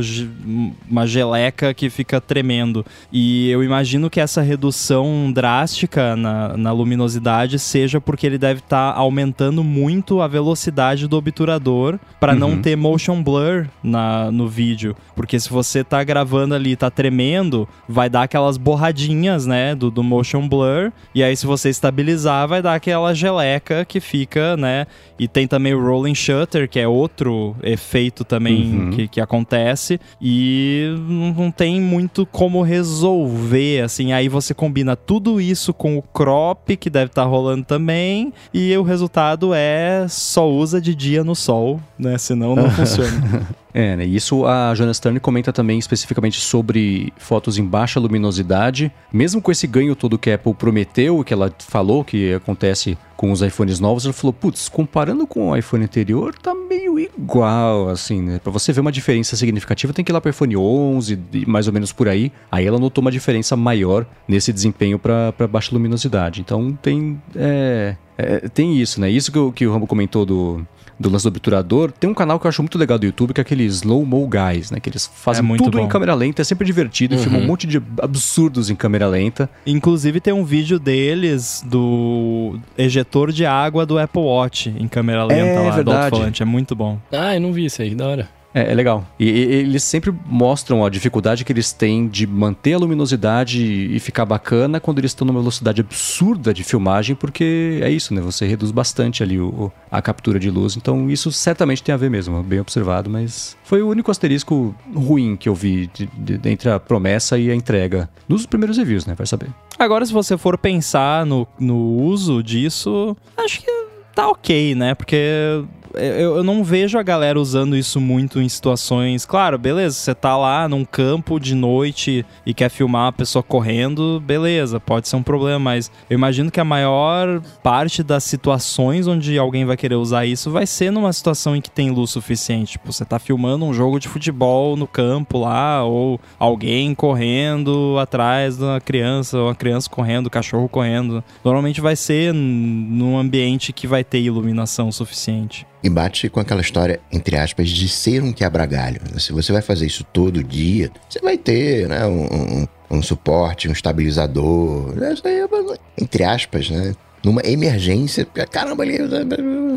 [0.90, 2.86] uma geleca que fica tremendo.
[3.12, 8.94] E eu imagino que essa redução drástica na, na luminosidade seja porque ele deve estar
[8.94, 12.40] tá aumentando muito a velocidade do obturador para uhum.
[12.40, 14.96] não ter motion blur na, no vídeo.
[15.16, 20.04] Porque se você tá gravando ali tá tremendo, vai dar aquelas borradinhas, né, do, do
[20.04, 20.92] motion blur.
[21.14, 24.86] E aí se você estabilizar, vai dar aquela geleca que fica, né?
[25.20, 28.90] E tem também o rolling shutter, que é outro efeito também uhum.
[28.92, 30.00] que, que acontece.
[30.20, 34.14] E não tem muito como resolver, assim.
[34.14, 38.34] Aí você combina tudo isso com o crop, que deve estar tá rolando também.
[38.54, 42.18] E o resultado é só usa de dia no sol, né?
[42.18, 43.48] Senão não funciona.
[43.74, 44.06] É, né?
[44.06, 48.92] Isso a Jonas Stern comenta também especificamente sobre fotos em baixa luminosidade.
[49.12, 53.32] Mesmo com esse ganho todo que a Apple prometeu, que ela falou que acontece com
[53.32, 58.20] os iPhones novos, ela falou, putz, comparando com o iPhone anterior, tá meio igual, assim,
[58.20, 58.40] né?
[58.40, 61.74] Pra você ver uma diferença significativa, tem que ir lá pro iPhone 11, mais ou
[61.74, 62.32] menos por aí.
[62.52, 66.42] Aí ela notou uma diferença maior nesse desempenho para baixa luminosidade.
[66.42, 69.10] Então tem, é, é, tem isso, né?
[69.10, 70.66] Isso que, que o Rambo comentou do
[71.02, 73.42] do lance do obturador, tem um canal que eu acho muito legal do YouTube, que
[73.42, 74.80] é aquele Slow Mo Guys, né?
[74.80, 75.88] Que eles fazem É tudo muito em bom.
[75.88, 79.50] câmera lenta, é sempre divertido, e filmam um monte de absurdos em câmera lenta.
[79.66, 85.42] Inclusive tem um vídeo deles do ejetor de água do Apple Watch em câmera lenta
[85.42, 85.98] É lá, do verdade.
[86.06, 86.42] alto-falante.
[86.42, 86.98] É muito bom.
[87.12, 88.30] Ah, eu não vi isso aí, que da hora.
[88.54, 89.06] É, é legal.
[89.20, 93.62] E, e- eles sempre mostram a dificuldade que eles têm de manter a luminosidade
[93.96, 98.22] e ficar bacana quando eles estão numa velocidade absurda de filmagem, porque é isso, né?
[98.22, 100.76] Você reduz bastante ali o, a captura de luz.
[100.76, 105.36] Então isso certamente tem a ver mesmo, bem observado, mas foi o único asterisco ruim
[105.38, 108.10] que eu vi de- de- entre a promessa e a entrega.
[108.28, 109.14] Nos primeiros reviews, né?
[109.18, 109.48] Vai saber.
[109.80, 113.72] Agora, se você for pensar no, no uso disso, acho que
[114.14, 114.94] tá ok, né?
[114.94, 115.64] Porque
[115.96, 119.26] eu, eu não vejo a galera usando isso muito em situações.
[119.26, 124.22] Claro, beleza, você tá lá num campo de noite e quer filmar a pessoa correndo,
[124.26, 129.38] beleza, pode ser um problema, mas eu imagino que a maior parte das situações onde
[129.38, 132.74] alguém vai querer usar isso vai ser numa situação em que tem luz suficiente.
[132.74, 138.58] Tipo, você tá filmando um jogo de futebol no campo lá, ou alguém correndo atrás
[138.58, 141.24] da criança, ou a criança correndo, o cachorro correndo.
[141.44, 145.66] Normalmente vai ser num ambiente que vai ter iluminação suficiente.
[145.84, 149.02] E bate com aquela história, entre aspas, de ser um quebra-galho.
[149.20, 153.68] Se você vai fazer isso todo dia, você vai ter né, um, um- um suporte,
[153.68, 154.94] um estabilizador.
[155.26, 156.94] Aí, é- entre aspas, né?
[157.24, 158.98] Numa emergência, caramba, ali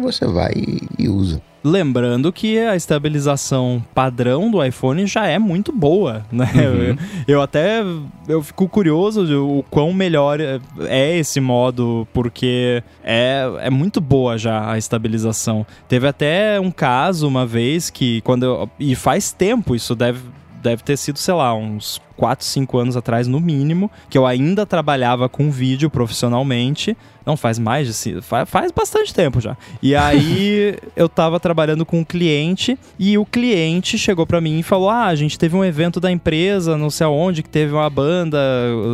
[0.03, 0.53] você vai
[0.99, 1.41] e usa.
[1.65, 6.47] Lembrando que a estabilização padrão do iPhone já é muito boa, né?
[7.27, 7.83] Eu, eu até
[8.29, 13.99] eu fico curioso de o quão melhor é- é esse modo, porque é, é muito
[13.99, 15.67] boa já a estabilização.
[15.89, 20.21] Teve até um caso uma vez que quando eu, e faz tempo isso deve
[20.63, 24.65] deve ter sido, sei lá, uns 4, 5 anos atrás no mínimo, que eu ainda
[24.67, 26.97] trabalhava com vídeo profissionalmente.
[27.25, 28.21] Não, faz mais de.
[28.21, 29.57] Faz, faz bastante tempo já.
[29.83, 34.63] E aí eu tava trabalhando com um cliente e o cliente chegou pra mim e
[34.63, 37.89] falou: Ah, a gente teve um evento da empresa, não sei aonde, que teve uma
[37.89, 38.39] banda,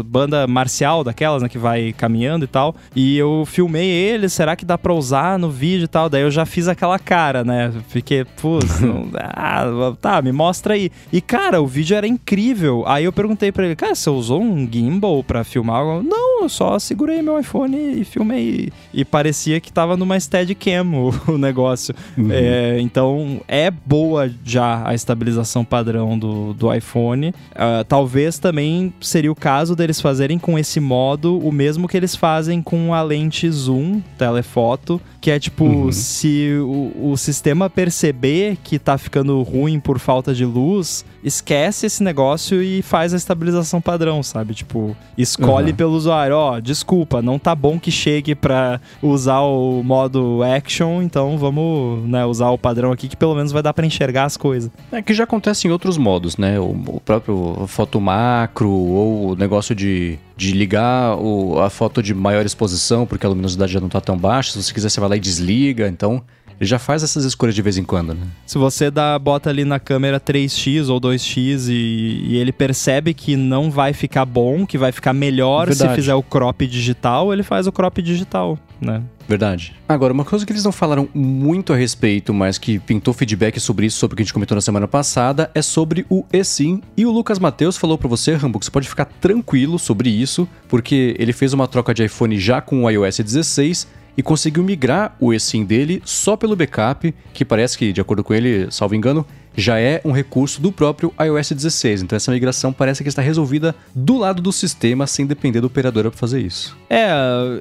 [0.07, 2.75] banda marcial daquelas, né, que vai caminhando e tal.
[2.95, 6.09] E eu filmei ele, será que dá pra usar no vídeo e tal?
[6.09, 7.73] Daí eu já fiz aquela cara, né?
[7.89, 8.81] Fiquei, putz,
[9.18, 9.64] ah,
[10.01, 10.91] tá, me mostra aí.
[11.12, 12.85] E cara, o vídeo era incrível.
[12.87, 15.85] Aí eu perguntei pra ele: Cara, você usou um gimbal pra filmar?
[16.03, 18.70] Não, eu só segurei meu iPhone e filmei.
[18.93, 21.95] E parecia que tava numa Steadicam o, o negócio.
[22.30, 27.34] É, então é boa já a estabilização padrão do, do iPhone.
[27.55, 32.14] Ah, talvez também seria o caso deles fazerem com esse modo o mesmo que eles
[32.16, 38.78] fazem com a lente zoom, telefoto, que é tipo, se o, o sistema perceber que
[38.78, 44.22] tá ficando ruim por falta de luz, esquece esse negócio e faz a estabilização padrão,
[44.22, 44.55] sabe?
[44.55, 45.76] Tipo, escolhe Uhum.
[45.76, 51.37] pelo usuário, ó, desculpa, não tá bom que chegue pra usar o modo action, então
[51.39, 54.70] vamos, né, usar o padrão aqui que pelo menos vai dar pra enxergar as coisas.
[54.93, 56.59] É que já acontece em outros modos, né?
[56.59, 62.14] O, o próprio foto macro ou o negócio de, de ligar o- a foto de
[62.14, 64.53] maior exposição porque a luminosidade já não tá tão baixa.
[64.53, 65.89] Se você quiser, você vai lá e desliga.
[65.89, 66.22] Então,
[66.67, 68.27] já faz essas escolhas de vez em quando, né?
[68.47, 73.37] Se você dá, bota ali na câmera 3x ou 2x e, e ele percebe que
[73.37, 75.95] não vai ficar bom, que vai ficar melhor se Verdade.
[76.01, 79.03] fizer o crop digital, ele faz o crop digital, né?
[79.27, 79.77] Verdade.
[79.89, 83.87] Agora, uma coisa que eles não falaram muito a respeito, mas que pintou feedback sobre
[83.87, 86.83] isso, sobre o que a gente comentou na semana passada, é sobre o eSIM.
[86.97, 90.49] E o Lucas Mateus falou pra você, Rambo, que você pode ficar tranquilo sobre isso,
[90.69, 95.17] porque ele fez uma troca de iPhone já com o iOS 16 e conseguiu migrar
[95.21, 99.27] o eSIM dele só pelo backup, que parece que, de acordo com ele, salvo engano,
[99.57, 102.03] já é um recurso do próprio iOS 16.
[102.03, 106.11] Então essa migração parece que está resolvida do lado do sistema, sem depender da operadora
[106.11, 106.76] para fazer isso.
[106.88, 107.09] É,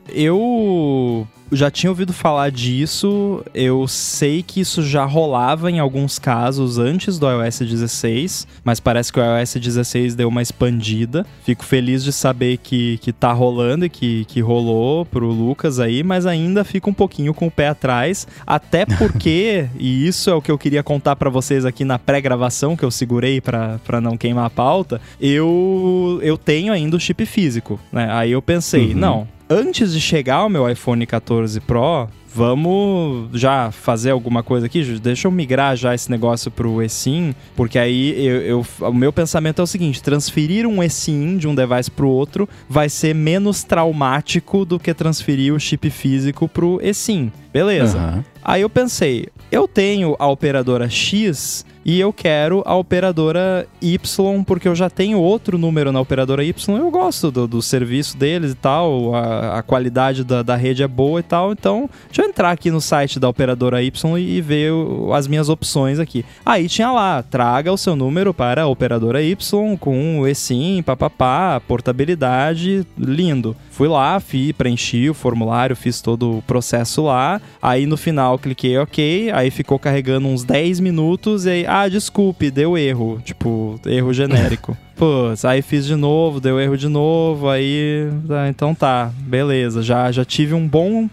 [0.09, 6.77] eu já tinha ouvido falar disso, eu sei que isso já rolava em alguns casos
[6.77, 11.25] antes do iOS 16, mas parece que o iOS 16 deu uma expandida.
[11.43, 16.03] Fico feliz de saber que, que tá rolando e que, que rolou pro Lucas aí,
[16.03, 20.41] mas ainda fico um pouquinho com o pé atrás, até porque, e isso é o
[20.41, 24.17] que eu queria contar pra vocês aqui na pré-gravação, que eu segurei pra pra não
[24.17, 28.07] queimar a pauta, eu, eu tenho ainda o chip físico, né?
[28.11, 28.99] Aí eu pensei, Uhum.
[28.99, 34.83] não, antes de chegar o meu iPhone 14 Pro, vamos já fazer alguma coisa aqui,
[34.99, 39.59] deixa eu migrar já esse negócio pro eSIM, porque aí eu, eu, o meu pensamento
[39.59, 44.63] é o seguinte, transferir um eSIM de um device pro outro vai ser menos traumático
[44.65, 47.31] do que transferir o chip físico pro eSIM.
[47.51, 47.97] Beleza.
[47.97, 48.25] Aham.
[48.43, 54.67] Aí eu pensei, eu tenho a operadora X e eu quero a operadora Y, porque
[54.67, 56.77] eu já tenho outro número na operadora Y.
[56.77, 60.87] Eu gosto do, do serviço deles e tal, a, a qualidade da, da rede é
[60.87, 61.51] boa e tal.
[61.51, 65.27] Então, deixa eu entrar aqui no site da operadora Y e, e ver o- as
[65.27, 66.23] minhas opções aqui.
[66.45, 71.61] Aí tinha lá, traga o seu número para a operadora Y com o eSIM, papapá,
[71.67, 73.55] portabilidade, lindo.
[73.71, 77.38] Fui lá, fi, preenchi o formulário, fiz todo o processo lá.
[77.61, 82.49] Aí no final cliquei OK, aí ficou carregando uns 10 minutos e aí, ah, desculpe,
[82.51, 83.21] deu erro.
[83.23, 84.77] Tipo, erro genérico.
[84.99, 88.09] Putz, aí fiz de novo, deu erro de novo, aí.
[88.29, 89.81] ah, então tá, beleza.
[89.81, 91.09] Já, já tive um bom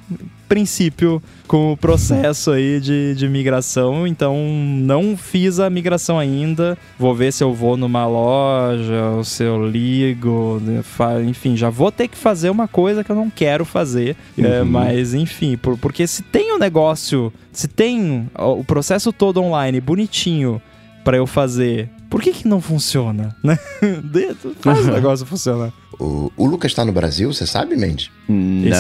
[0.49, 6.76] princípio com o processo aí de, de migração, então não fiz a migração ainda.
[6.99, 10.82] Vou ver se eu vou numa loja, ou se eu ligo, né,
[11.28, 14.16] enfim, já vou ter que fazer uma coisa que eu não quero fazer.
[14.37, 19.80] É, mas enfim, por- porque se tem o negócio, se tem o processo todo online
[19.80, 20.61] bonitinho
[21.05, 23.59] pra eu fazer, por que que não funciona, né?
[24.02, 25.72] De- Faz o negócio funcionar.
[25.98, 28.11] O, o Lucas tá no Brasil, você sabe, Mendes?
[28.28, 28.32] É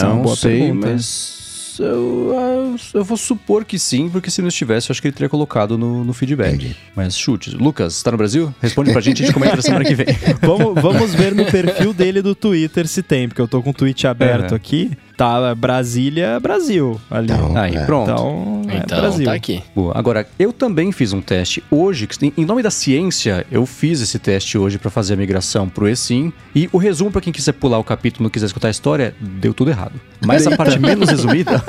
[0.02, 0.88] Não boa sei, pergunta.
[0.92, 5.08] mas eu, ah, eu vou supor que sim, porque se não estivesse, eu acho que
[5.08, 6.54] ele teria colocado no, no feedback.
[6.54, 6.76] Entendi.
[6.94, 7.50] Mas chute.
[7.50, 8.54] Lucas, tá no Brasil?
[8.62, 10.06] Responde pra gente, a gente comenta na semana que vem.
[10.40, 13.74] vamos, vamos ver no perfil dele do Twitter se tem, porque eu tô com o
[13.74, 14.56] tweet aberto Uhum.
[14.56, 14.90] aqui.
[15.16, 17.32] Tá Brasília, Brasil ali.
[17.32, 17.84] Então, Aí, é.
[17.86, 18.10] pronto.
[18.10, 19.24] Então, é Então, Brasil.
[19.24, 19.62] tá aqui.
[19.74, 19.92] Boa.
[19.96, 24.18] Agora, eu também fiz um teste hoje, que, em nome da ciência, eu fiz esse
[24.18, 26.32] teste hoje pra fazer a migração pro eSIM.
[26.54, 29.14] E o resumo pra quem quiser pular o capítulo e não quiser escutar a história,
[29.18, 29.94] deu tudo errado.
[30.24, 31.62] Mas a parte menos resumida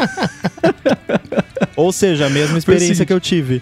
[1.76, 3.62] Ou seja, a mesma experiência que eu tive.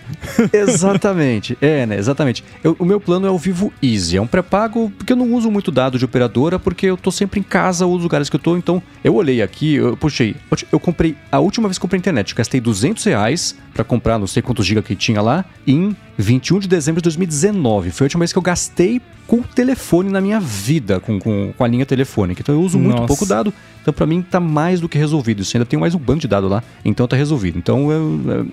[0.54, 1.98] Exatamente, é, né?
[1.98, 2.44] Exatamente.
[2.64, 4.18] Eu- o meu plano é o Vivo Easy.
[4.18, 7.40] É um pré-pago, porque eu não uso muito dado de operadora, porque eu tô sempre
[7.40, 8.58] em casa, os lugares que eu tô.
[8.58, 10.36] Então, eu olhei aqui, eu puxei.
[10.72, 14.28] Eu comprei, a última vez que comprei internet, eu gastei 200 reais pra comprar não
[14.28, 17.92] sei quantos giga que tinha lá, em 21 de dezembro de 2019.
[17.92, 21.52] Foi a última vez que eu gastei com o telefone na minha vida, com, com,
[21.58, 22.42] com a linha telefônica.
[22.42, 23.08] Então, eu uso muito Nossa.
[23.08, 23.54] pouco dado.
[23.82, 25.42] Então, pra mim, tá mais do que resolvido.
[25.42, 27.58] Isso ainda tem mais um bando de dado lá, então tá resolvido.
[27.58, 28.48] Então, eu, eu-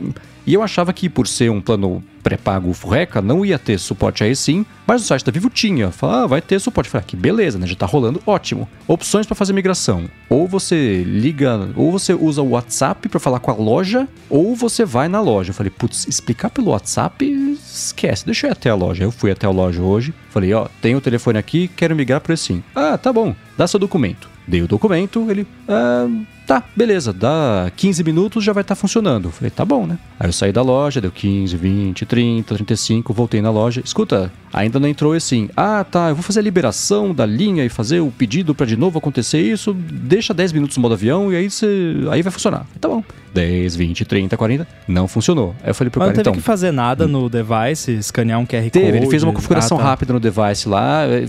[0.46, 4.34] e eu achava que por ser um plano pré-pago furreca, não ia ter suporte aí
[4.34, 5.90] sim, mas o site da Vivo tinha.
[5.90, 6.88] Fala, ah, vai ter suporte.
[6.88, 7.66] Falei, ah, que beleza, né?
[7.66, 8.68] Já tá rolando, ótimo.
[8.86, 10.08] Opções pra fazer migração.
[10.28, 14.84] Ou você liga, ou você usa o WhatsApp pra falar com a loja, ou você
[14.84, 15.50] vai na loja.
[15.50, 17.24] Eu falei, putz, explicar pelo WhatsApp,
[17.64, 19.04] esquece, deixa eu ir até a loja.
[19.04, 22.36] Eu fui até a loja hoje, falei, ó, tenho o telefone aqui, quero migrar pro
[22.36, 22.62] sim.
[22.74, 24.31] Ah, tá bom, dá seu documento.
[24.46, 26.08] Dei o documento, ele, ah,
[26.46, 29.26] tá, beleza, dá 15 minutos já vai estar funcionando.
[29.28, 29.98] Eu Falei, tá bom, né?
[30.18, 33.80] Aí eu saí da loja, deu 15, 20, 30, 35, voltei na loja.
[33.84, 35.48] Escuta, ainda não entrou assim.
[35.56, 38.76] Ah, tá, eu vou fazer a liberação da linha e fazer o pedido pra de
[38.76, 39.72] novo acontecer isso.
[39.74, 41.66] Deixa 10 minutos no modo avião e aí você,
[42.10, 42.58] aí vai funcionar.
[42.64, 43.04] Falei, tá bom.
[43.32, 45.54] 10, 20, 30, 40, não funcionou.
[45.62, 48.38] Aí eu falei pro Mas não cara, teve então, que fazer nada no device, escanear
[48.40, 48.96] um QR Teve, Code.
[48.98, 49.88] ele fez uma configuração Ah, tá.
[49.88, 51.04] rápida no device lá.
[51.06, 51.24] eh,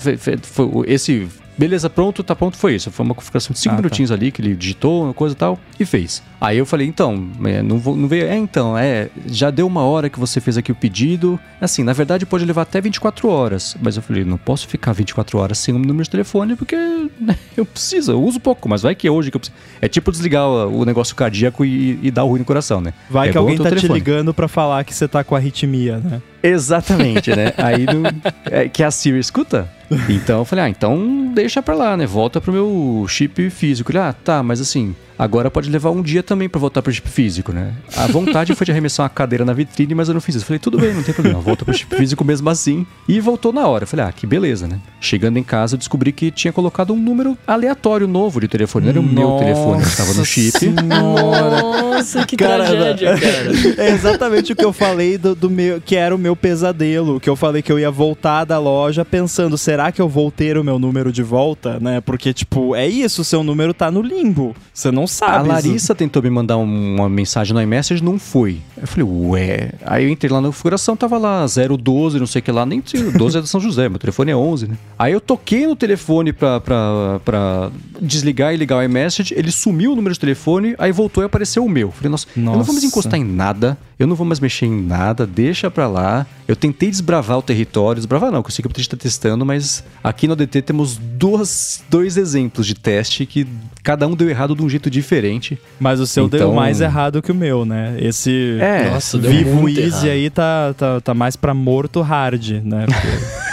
[0.88, 1.28] esse.
[1.58, 2.89] Beleza, pronto, tá pronto, foi isso.
[2.91, 3.82] Foi uma configuração de 5 Ah, tá.
[3.82, 6.22] minutinhos ali que ele digitou, uma coisa e tal, e fez.
[6.41, 8.26] Aí eu falei, então, é, não, vou- não veio.
[8.26, 11.39] É, então, é, já deu uma hora que você fez aqui o pedido.
[11.62, 13.78] Assim, na verdade pode levar até 24 horas.
[13.82, 16.76] Mas eu falei, não posso ficar 24 horas sem um número de telefone, porque
[17.22, 19.58] né, eu preciso, eu uso pouco, mas vai que é hoje que eu preciso.
[19.82, 22.93] É tipo desligar o, o negócio cardíaco e, e dar ruim no coração, né?
[23.10, 23.93] Vai É que alguém o tá te telefone.
[23.99, 26.22] ligando pra falar que você tá com arritmia, né?
[26.44, 27.54] Exatamente, né?
[27.58, 28.04] Aí não,
[28.52, 29.70] é, que a Siri escuta.
[30.10, 32.06] Então eu falei, ah, então deixa pra lá, né?
[32.06, 33.91] Volta pro meu chip físico.
[33.91, 37.09] Ele, ah, tá, mas assim, agora pode levar um dia também pra voltar pro chip
[37.09, 37.74] físico, né?
[37.95, 40.43] A vontade foi de arremessar uma cadeira na vitrine, mas eu não fiz isso.
[40.43, 42.86] Eu falei, tudo bem, não tem problema, volta pro chip físico mesmo assim.
[43.07, 43.84] E voltou na hora.
[43.84, 44.80] Eu falei, ah, que beleza, né?
[44.99, 48.86] Chegando em casa, eu descobri que tinha colocado um número aleatório novo de telefone.
[48.86, 50.70] Não era o meu telefone que tava no chip.
[50.70, 53.51] Nossa, que Cara, tragédia, cara.
[53.78, 57.30] É exatamente o que eu falei do, do meu, que era o meu pesadelo, que
[57.30, 60.64] eu falei que eu ia voltar da loja pensando, será que eu vou ter o
[60.64, 62.01] meu número de volta, né?
[62.01, 64.55] Porque tipo, é isso, seu número tá no limbo.
[64.74, 65.47] Você não A sabe.
[65.49, 68.58] Larissa tentou me mandar um- uma mensagem no iMessage, não foi.
[68.80, 69.72] Eu falei, ué.
[69.86, 71.45] Aí eu entrei lá na configuração, tava lá
[71.78, 74.32] 012, não sei o que lá, nem tinha- 12 é da São José, meu telefone
[74.32, 74.78] é 11, né?
[74.97, 79.93] Aí eu toquei no telefone pra, pra, pra desligar e ligar o iMessage, ele sumiu
[79.93, 81.91] o número de telefone, aí voltou e apareceu o meu.
[81.91, 82.86] Falei, nossa, eu não vou mais Nossa.
[82.88, 86.26] encostar em nada, eu não vou mais mexer em nada, deixa pra lá.
[86.47, 89.84] Eu tentei desbravar o território, desbravar não, que eu sei que eu estar testando, mas
[90.04, 93.47] aqui no ADT temos duas, dois exemplos de teste que
[93.82, 95.58] cada um deu errado de um jeito diferente.
[95.80, 97.96] Mas o seu deu Então- mais errado que o meu, né?
[98.00, 100.10] Esse É, Nossa, deu Vivo muito Easy errado.
[100.16, 102.86] aí tá, tá, tá mais pra morto hard, né?
[102.86, 103.44] Porque-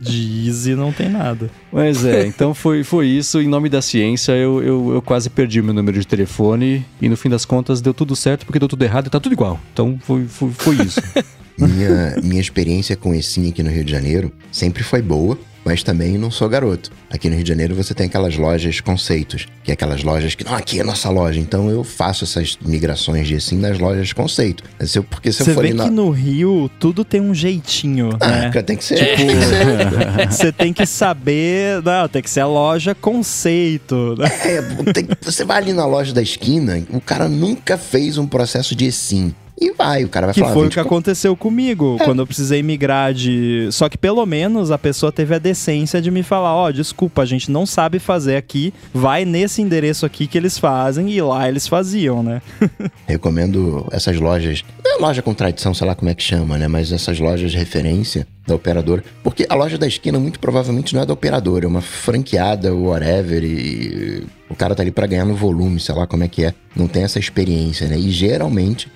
[0.00, 1.48] De easy não tem nada.
[1.72, 3.40] Mas é, então foi, foi isso.
[3.40, 6.84] Em nome da ciência, eu, eu, eu quase perdi o meu número de telefone.
[7.00, 9.32] E no fim das contas, deu tudo certo porque deu tudo errado e tá tudo
[9.32, 9.58] igual.
[9.72, 11.00] Então foi, foi, foi isso.
[11.56, 16.18] Minha, minha experiência com esse aqui no Rio de Janeiro sempre foi boa, mas também
[16.18, 16.90] não sou garoto.
[17.10, 20.44] Aqui no Rio de Janeiro você tem aquelas lojas conceitos, que é aquelas lojas que,
[20.44, 21.38] não, aqui é nossa loja.
[21.40, 24.62] Então eu faço essas migrações de assim nas lojas conceito.
[24.80, 25.90] Se eu- porque se Você eu for vê ali que na.
[25.90, 28.62] no Rio tudo tem um jeitinho, Ah, né?
[28.62, 28.96] tem que ser.
[28.98, 29.16] ser.
[30.30, 31.82] Você tem que saber.
[31.82, 34.14] Não, tem que ser a loja conceito.
[34.18, 34.26] né?
[34.44, 34.62] É,
[34.92, 38.86] tem- você vai ali na loja da esquina, o cara nunca fez um processo de
[38.86, 39.34] eSIM.
[39.60, 40.52] E vai, o cara vai Que falar.
[40.52, 43.68] foi o 20 que aconteceu comigo quando eu precisei migrar de.
[43.70, 47.24] Só que pelo menos a pessoa teve a decência de me falar: ó, desculpa, a
[47.24, 51.68] gente não sabe fazer aqui, vai nesse endereço aqui que eles fazem e lá eles
[51.68, 52.42] faziam, né?
[53.06, 54.64] Recomendo essas lojas.
[54.84, 56.66] Não é loja com tradição, sei lá como é que chama, né?
[56.66, 59.02] Mas essas lojas de referência da operadora.
[59.22, 63.42] Porque a loja da esquina muito provavelmente não é da operadora, é uma franqueada, whatever.
[63.42, 66.54] E o cara tá ali pra ganhar no volume, sei lá como é que é.
[66.76, 67.96] Não tem essa experiência, né?
[67.98, 68.90] E geralmente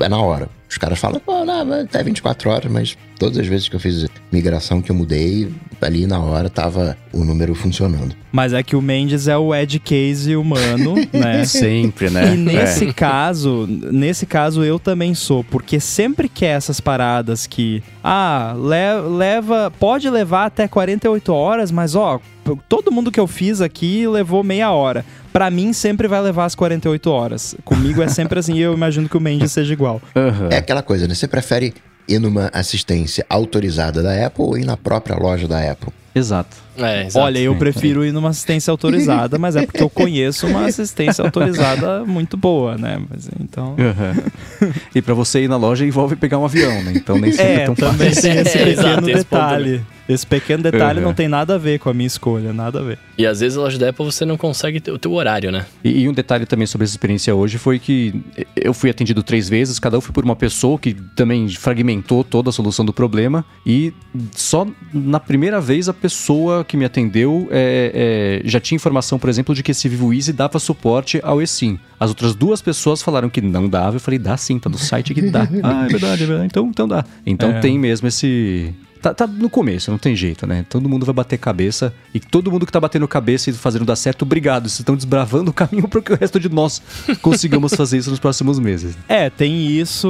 [0.00, 0.48] é na hora.
[0.68, 4.06] Os caras falam, pô, não, até 24 horas, mas todas as vezes que eu fiz
[4.32, 8.14] migração que eu mudei, ali na hora tava o número funcionando.
[8.30, 11.44] Mas é que o Mendes é o edge case humano, né?
[11.44, 12.34] Sempre, né?
[12.34, 17.82] E nesse caso, nesse caso eu também sou, porque sempre que é essas paradas que,
[18.02, 22.18] ah, le- leva, pode levar até 48 horas, mas ó,
[22.66, 25.04] todo mundo que eu fiz aqui levou meia hora.
[25.32, 27.54] Pra mim sempre vai levar as 48 horas.
[27.64, 30.00] Comigo é sempre assim, e eu imagino que o Mendes seja igual.
[30.14, 30.48] Aham.
[30.50, 31.14] É aquela coisa, né?
[31.14, 31.72] Você prefere
[32.06, 35.92] ir numa assistência autorizada da Apple ou ir na própria loja da Apple?
[36.14, 36.56] Exato.
[36.76, 37.24] É, exato.
[37.26, 42.04] Olha, eu prefiro ir numa assistência autorizada, mas é porque eu conheço uma assistência autorizada
[42.04, 43.00] muito boa, né?
[43.10, 43.76] Mas então.
[43.78, 44.72] Aham.
[44.94, 46.92] e pra você ir na loja envolve pegar um avião, né?
[46.96, 48.22] Então nem sempre é, É, tão também fácil.
[48.22, 49.82] tem esse pequeno exato, esse detalhe.
[50.08, 51.06] Esse pequeno detalhe Uhum.
[51.06, 52.98] não tem nada a ver com a minha escolha, nada a ver.
[53.16, 55.64] E às vezes a loja da Apple você não consegue ter o teu horário, né?
[55.82, 58.12] E, e um detalhe também sobre essa experiência hoje foi que
[58.56, 62.50] eu fui atendido três vezes, cada um foi por uma pessoa que também fragmentou toda
[62.50, 63.44] a solução do problema.
[63.64, 63.92] E
[64.32, 69.28] só na primeira vez a pessoa que me atendeu é, é, já tinha informação, por
[69.30, 71.78] exemplo, de que esse Vivo Easy dava suporte ao eSIM.
[71.98, 73.96] As outras duas pessoas falaram que não dava.
[73.96, 75.42] Eu falei, dá sim, tá no site que dá.
[75.62, 76.46] ah, é verdade, é verdade.
[76.46, 77.04] Então, então dá.
[77.26, 77.60] Então É.
[77.60, 78.74] tem mesmo esse.
[79.02, 80.64] Tá, tá no começo, não tem jeito, né?
[80.68, 81.92] Todo mundo vai bater cabeça.
[82.14, 84.68] E todo mundo que tá batendo cabeça e fazendo dar certo, obrigado.
[84.68, 86.80] Vocês estão desbravando o caminho para que o resto de nós
[87.20, 88.96] consigamos fazer isso nos próximos meses.
[89.08, 90.08] É, tem isso,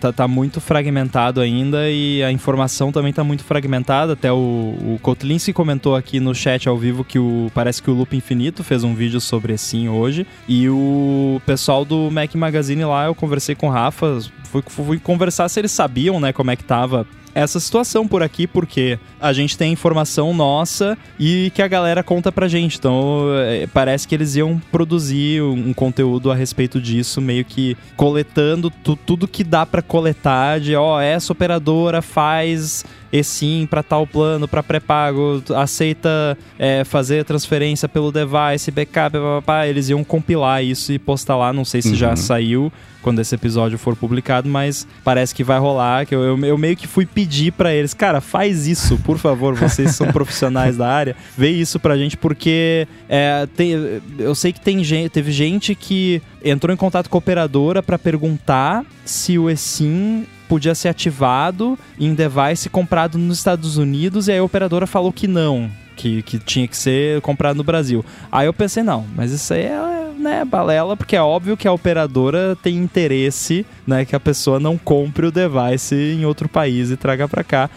[0.00, 4.14] tá, tá muito fragmentado ainda e a informação também tá muito fragmentada.
[4.14, 7.94] Até o, o Kotlinski comentou aqui no chat ao vivo que o, parece que o
[7.94, 10.26] Loop Infinito fez um vídeo sobre assim hoje.
[10.48, 15.48] E o pessoal do Mac Magazine lá, eu conversei com o Rafa, fui, fui conversar
[15.48, 19.56] se eles sabiam, né, como é que tava essa situação por aqui, porque a gente
[19.56, 22.78] tem informação nossa e que a galera conta pra gente.
[22.78, 28.70] Então, é, parece que eles iam produzir um conteúdo a respeito disso, meio que coletando
[28.70, 34.48] tu- tudo que dá pra coletar de, ó, essa operadora faz eSIM pra tal plano,
[34.48, 39.66] pra pré-pago, aceita é, fazer transferência pelo device, backup, papapá.
[39.66, 42.16] eles iam compilar isso e postar lá, não sei se já Uhum.
[42.16, 46.56] saiu quando esse episódio for publicado, mas parece que vai rolar, que eu, eu, eu
[46.56, 50.86] meio que fui pedir pra eles, cara, faz isso, por favor, vocês são profissionais da
[50.88, 55.74] área, vê isso pra gente, porque é, tem- eu sei que tem gente, teve gente
[55.74, 61.78] que entrou em contato com a operadora pra perguntar se o eSIM podia ser ativado
[61.98, 66.38] em device comprado nos Estados Unidos e aí a operadora falou que não, que, que
[66.38, 68.04] tinha que ser comprado no Brasil.
[68.30, 71.72] Aí eu pensei, não, mas isso aí é né, balela, porque é óbvio que a
[71.72, 76.98] operadora tem interesse, né, que a pessoa não compre o device em outro país e
[76.98, 77.70] traga pra cá.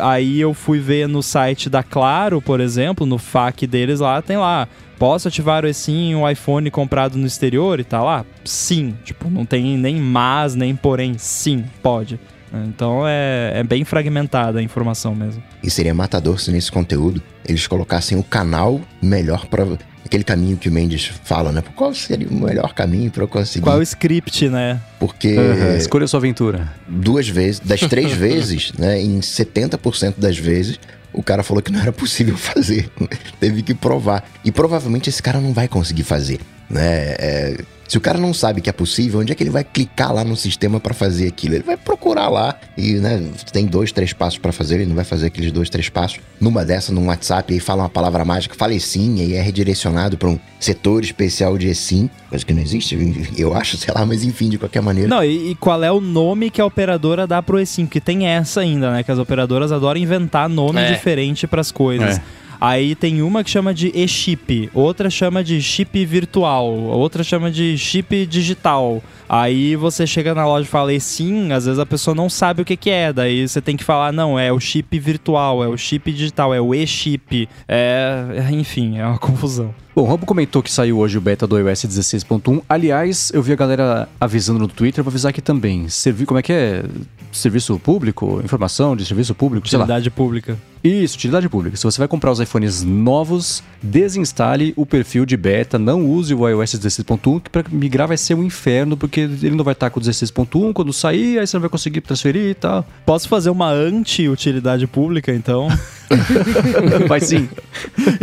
[0.00, 4.36] Aí eu fui ver no site da Claro, por exemplo, no FAQ deles lá, tem
[4.36, 4.68] lá,
[5.00, 8.22] posso ativar o eSIM em um iPhone comprado no exterior e tá lá?
[8.44, 12.20] Sim, tipo, não tem nem mas, nem porém, sim, pode.
[12.52, 15.42] Então é, é bem fragmentada a informação mesmo.
[15.62, 19.66] E seria matador se nesse conteúdo eles colocassem o canal melhor para
[20.04, 21.62] aquele caminho que o Mendes fala, né?
[21.74, 23.64] Qual seria o melhor caminho para eu conseguir?
[23.64, 24.80] Qual é o script, né?
[24.98, 26.70] Porque Aham, Escolha a sua aventura.
[26.86, 30.78] duas vezes, das três vezes, né, em 70% das vezes,
[31.12, 32.90] o cara falou que não era possível fazer.
[33.38, 34.24] Teve que provar.
[34.44, 37.14] E provavelmente esse cara não vai conseguir fazer, né?
[37.18, 37.56] É,
[37.90, 40.22] Se o cara não sabe que é possível, onde é que ele vai clicar lá
[40.22, 41.56] no sistema para fazer aquilo?
[41.56, 43.20] Ele vai procurar lá e, né,
[43.52, 46.20] tem dois, três passos para fazer, ele não vai fazer aqueles dois, três passos.
[46.40, 50.28] Numa dessa, num WhatsApp, aí fala uma palavra mágica, fala sim, aí é redirecionado para
[50.28, 52.96] um setor especial de sim, coisa que não existe,
[53.36, 55.08] eu acho, sei lá, mas enfim, de qualquer maneira.
[55.08, 57.86] Não, e, e qual é o nome que a operadora dá pro eSIM?
[57.86, 59.02] Porque tem essa ainda, né?
[59.02, 60.92] Que as operadoras adoram inventar nome É.
[60.92, 62.18] diferente pras coisas.
[62.18, 62.22] É.
[62.60, 67.78] Aí tem uma que chama de e-chip, outra chama de chip virtual, outra chama de
[67.78, 69.02] chip digital.
[69.26, 72.64] Aí você chega na loja e fala sim, às vezes a pessoa não sabe o
[72.64, 75.76] que, que é, daí você tem que falar, não, é o chip virtual, é o
[75.76, 77.48] chip digital, é o e-chip.
[77.66, 79.74] É, enfim, é uma confusão.
[79.94, 82.62] Bom, o Rambo comentou que saiu hoje o beta do iOS 16.1.
[82.68, 85.88] Aliás, eu vi a galera avisando no Twitter, vou avisar aqui também.
[85.88, 86.84] Servi, como é que é?
[87.32, 88.40] Serviço público?
[88.44, 89.68] Informação de serviço público?
[89.68, 89.84] Sei lá.
[89.84, 90.58] Utilidade pública.
[90.82, 91.76] Isso, utilidade pública.
[91.76, 96.48] Se você vai comprar os iPhones novos, desinstale o perfil de beta, não use o
[96.48, 100.00] iOS 16.1, que para migrar vai ser um inferno, porque ele não vai estar com
[100.00, 102.86] o 16.1 quando sair, aí você não vai conseguir transferir e tal.
[103.04, 105.68] Posso fazer uma anti-utilidade pública, então?
[107.06, 107.48] Vai sim.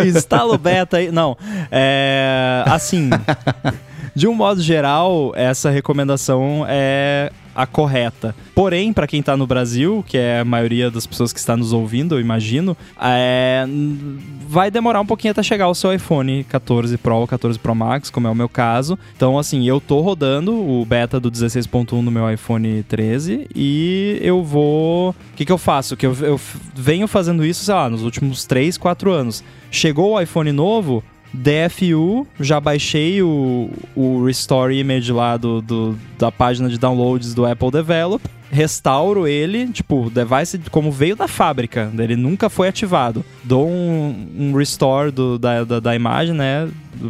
[0.05, 1.11] Instala o beta aí.
[1.11, 1.38] Não.
[1.71, 2.63] É.
[2.65, 3.09] Assim.
[4.13, 8.35] De um modo geral, essa recomendação é a correta.
[8.53, 11.73] Porém, para quem tá no Brasil, que é a maioria das pessoas que está nos
[11.73, 13.65] ouvindo, eu imagino, é,
[14.47, 18.11] vai demorar um pouquinho até chegar o seu iPhone 14 Pro ou 14 Pro Max,
[18.11, 18.97] como é o meu caso.
[19.15, 24.43] Então, assim, eu tô rodando o beta do 16.1 no meu iPhone 13 e eu
[24.43, 25.09] vou.
[25.09, 25.97] O que, que eu faço?
[25.97, 26.39] Que eu, eu
[26.75, 29.43] venho fazendo isso, sei lá, nos últimos 3, 4 anos.
[29.71, 36.31] Chegou o iPhone novo, DFU, já baixei o, o Restore Image lá do, do- da
[36.31, 41.91] página de downloads do Apple Develop, restauro ele, tipo, o device como veio da fábrica,
[41.97, 43.23] ele nunca foi ativado.
[43.43, 46.69] Dou um, um restore do- da, da, da imagem, né?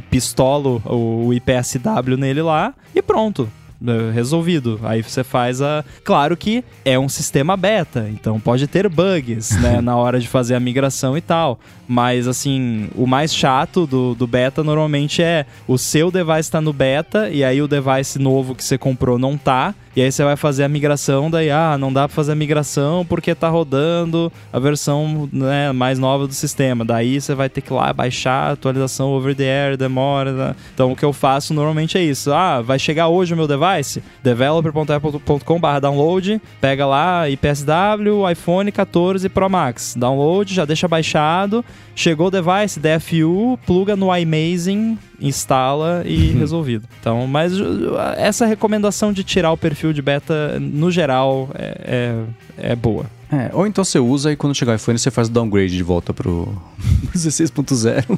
[0.09, 3.47] Pistolo o, o IPSW nele lá e pronto.
[3.85, 4.79] Eh, Resolvido.
[4.83, 5.83] Aí você faz a.
[6.03, 9.79] Claro que é um sistema beta, então pode ter bugs, né?
[9.81, 11.59] na hora de fazer a migração e tal.
[11.87, 16.73] Mas, assim, o mais chato do, do beta normalmente é o seu device tá no
[16.73, 19.73] beta e aí o device novo que você comprou não tá.
[19.97, 23.03] E aí você vai fazer a migração, daí, ah, não dá pra fazer a migração
[23.03, 26.85] porque tá rodando a versão né, mais nova do sistema.
[26.85, 30.31] Daí você vai ter que ir lá baixar a atualização over the air, demora.
[30.31, 30.55] né?
[30.71, 32.31] Então o que eu faço normalmente é isso.
[32.31, 34.03] Ah, vai chegar hoje o meu device?
[34.23, 39.95] developer.apple.com.br download, pega lá IPSW, iPhone 14 Pro Max.
[39.97, 41.65] Download, já deixa baixado.
[41.95, 46.87] Chegou o device, DFU, pluga no iMazing, instala e resolvido.
[46.99, 52.25] Então, mas uh, essa recomendação de tirar o perfil de beta, no geral, é,
[52.57, 53.05] é, é boa.
[53.29, 55.83] É, ou então você usa e quando chegar o iPhone você faz o downgrade de
[55.83, 56.47] volta pro
[57.13, 58.17] 16.0.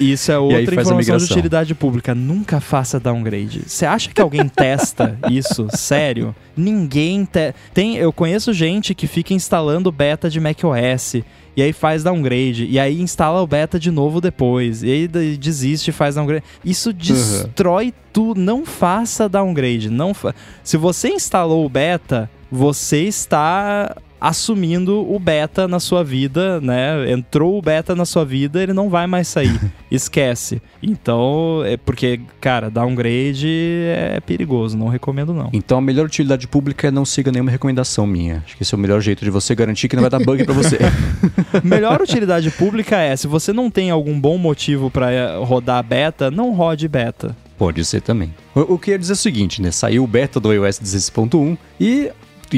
[0.00, 2.14] Isso é outra informação de utilidade pública.
[2.14, 3.64] Nunca faça downgrade.
[3.66, 5.68] Você acha que alguém testa isso?
[5.74, 6.34] Sério?
[6.56, 7.54] Ninguém te...
[7.74, 7.96] tem.
[7.96, 11.16] Eu conheço gente que fica instalando beta de macOS.
[11.56, 12.66] E aí faz downgrade.
[12.66, 14.82] E aí instala o beta de novo depois.
[14.82, 16.44] E aí desiste e faz downgrade.
[16.64, 18.40] Isso destrói tudo.
[18.40, 19.90] Não faça downgrade.
[19.90, 20.34] Não fa...
[20.62, 27.12] Se você instalou o beta, você está assumindo o beta na sua vida, né?
[27.12, 29.60] Entrou o beta na sua vida, ele não vai mais sair.
[29.90, 30.62] Esquece.
[30.82, 35.50] Então, é porque, cara, downgrade é perigoso, não recomendo não.
[35.52, 38.42] Então a melhor utilidade pública é não siga nenhuma recomendação minha.
[38.46, 40.42] Acho que esse é o melhor jeito de você garantir que não vai dar bug
[40.42, 40.78] pra você.
[41.62, 46.30] Melhor utilidade pública é, se você não tem algum bom motivo pra eh, rodar beta,
[46.30, 47.36] não rode beta.
[47.58, 48.34] Pode ser também.
[48.54, 49.70] O, o que eu ia dizer é o seguinte, né?
[49.70, 52.10] Saiu o beta do iOS 16.1 e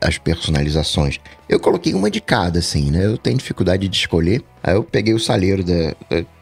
[0.00, 1.20] as personalizações.
[1.48, 3.06] Eu coloquei uma de cada, assim, né?
[3.06, 4.42] Eu tenho dificuldade de escolher.
[4.62, 5.94] Aí eu peguei o saleiro da.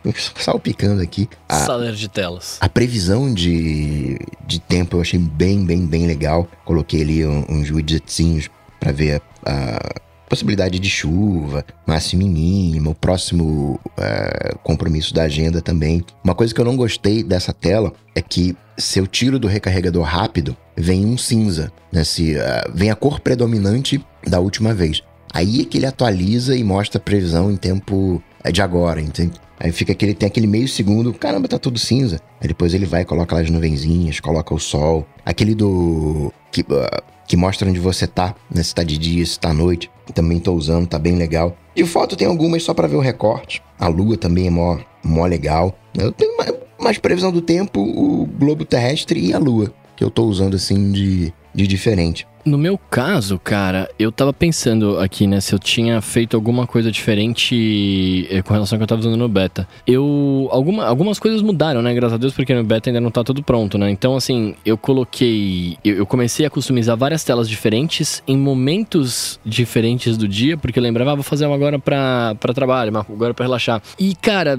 [0.36, 1.28] salpicando aqui.
[1.48, 2.56] A, saleiro de telas.
[2.60, 6.48] A previsão de, de tempo eu achei bem, bem, bem legal.
[6.64, 8.48] Coloquei ali uns widgetzinhos
[8.80, 10.00] para ver a, a
[10.32, 16.02] possibilidade de chuva, máximo e mínimo, o próximo é, compromisso da agenda também.
[16.24, 20.04] Uma coisa que eu não gostei dessa tela é que se eu tiro do recarregador
[20.04, 22.02] rápido, vem um cinza, né?
[22.02, 25.02] Se, uh, vem a cor predominante da última vez.
[25.34, 29.38] Aí é que ele atualiza e mostra a previsão em tempo é, de agora, entende?
[29.60, 32.18] Aí fica aquele, tem aquele meio segundo, caramba, tá tudo cinza.
[32.40, 35.06] Aí depois ele vai, coloca lá as nuvenzinhas, coloca o sol.
[35.26, 36.32] Aquele do.
[36.50, 38.62] que, uh, que mostra onde você tá, né?
[38.62, 39.90] Se tá de dia, se tá à noite.
[40.14, 41.56] Também tô usando, tá bem legal.
[41.74, 43.62] De foto tem algumas só para ver o recorte.
[43.78, 45.74] A lua também é mó, mó legal.
[45.94, 49.72] Eu tenho mais, mais previsão do tempo, o globo terrestre e a lua.
[49.96, 52.26] Que eu tô usando assim de, de diferente.
[52.44, 56.90] No meu caso, cara, eu tava pensando aqui, né, se eu tinha feito alguma coisa
[56.90, 59.68] diferente eh, com relação ao que eu tava usando no beta.
[59.86, 60.48] Eu.
[60.50, 63.42] Alguma, algumas coisas mudaram, né, graças a Deus, porque no beta ainda não tá tudo
[63.42, 63.90] pronto, né?
[63.90, 65.76] Então, assim, eu coloquei.
[65.84, 70.82] Eu, eu comecei a customizar várias telas diferentes em momentos diferentes do dia, porque eu
[70.82, 73.80] lembrava, ah, vou fazer uma agora pra, pra trabalho, uma agora pra relaxar.
[73.98, 74.58] E, cara,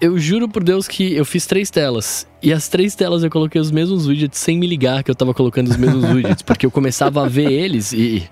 [0.00, 2.26] eu juro por Deus que eu fiz três telas.
[2.44, 5.32] E as três telas eu coloquei os mesmos widgets sem me ligar que eu tava
[5.32, 8.22] colocando os mesmos widgets, porque eu começava a ver eles e,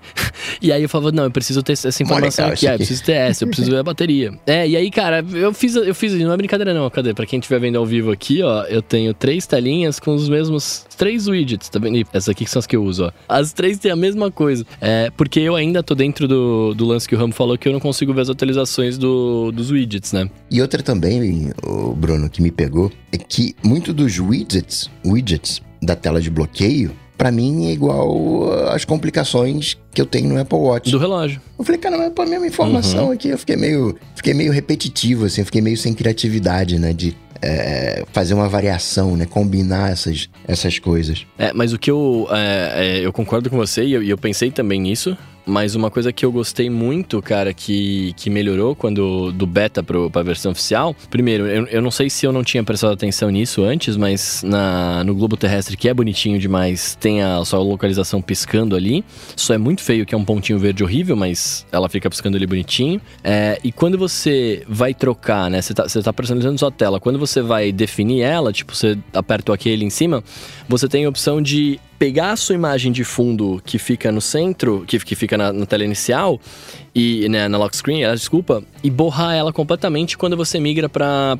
[0.61, 3.13] e aí eu falava, não, eu preciso ter essa informação aqui, ah, eu preciso ter
[3.13, 4.31] essa, eu preciso ver a bateria.
[4.45, 7.13] É, e aí, cara, eu fiz, eu fiz, não é brincadeira não, cadê?
[7.13, 10.85] Pra quem estiver vendo ao vivo aqui, ó, eu tenho três telinhas com os mesmos
[10.95, 11.97] três widgets, tá vendo?
[12.13, 13.11] Essas aqui que são as que eu uso, ó.
[13.27, 14.65] As três têm a mesma coisa.
[14.79, 17.73] É, porque eu ainda tô dentro do, do lance que o Ramo falou que eu
[17.73, 20.29] não consigo ver as atualizações do, dos widgets, né?
[20.51, 21.51] E outra também,
[21.97, 26.91] Bruno, que me pegou, é que muito do dos widgets, widgets da tela de bloqueio,
[27.17, 30.91] para mim é igual às complicações que eu tenho no Apple Watch.
[30.91, 31.41] Do relógio.
[31.57, 33.11] Eu falei, cara, mas a mesma informação uhum.
[33.11, 37.15] aqui, eu fiquei meio, fiquei meio repetitivo, assim, eu fiquei meio sem criatividade, né, de
[37.41, 41.25] é, fazer uma variação, né, combinar essas, essas coisas.
[41.37, 44.49] É, mas o que eu, é, é, eu concordo com você e eu, eu pensei
[44.49, 49.45] também nisso, mas uma coisa que eu gostei muito, cara, que, que melhorou quando do
[49.45, 50.95] beta pro, pra versão oficial.
[51.09, 55.03] Primeiro, eu, eu não sei se eu não tinha prestado atenção nisso antes, mas na,
[55.03, 59.03] no globo terrestre, que é bonitinho demais, tem a sua localização piscando ali.
[59.35, 62.47] Só é muito feio que é um pontinho verde horrível, mas ela fica piscando ali
[62.47, 63.01] bonitinho.
[63.23, 65.61] É, e quando você vai trocar, né?
[65.61, 66.99] Você tá, você tá personalizando sua tela.
[66.99, 70.23] Quando você vai definir ela, tipo, você aperta o aquele em cima,
[70.67, 74.83] você tem a opção de pegar a sua imagem de fundo que fica no centro,
[74.87, 76.39] que, que fica na, na tela inicial,
[76.95, 81.35] e né, na lock screen, ela, desculpa, e borrar ela completamente quando você migra pra,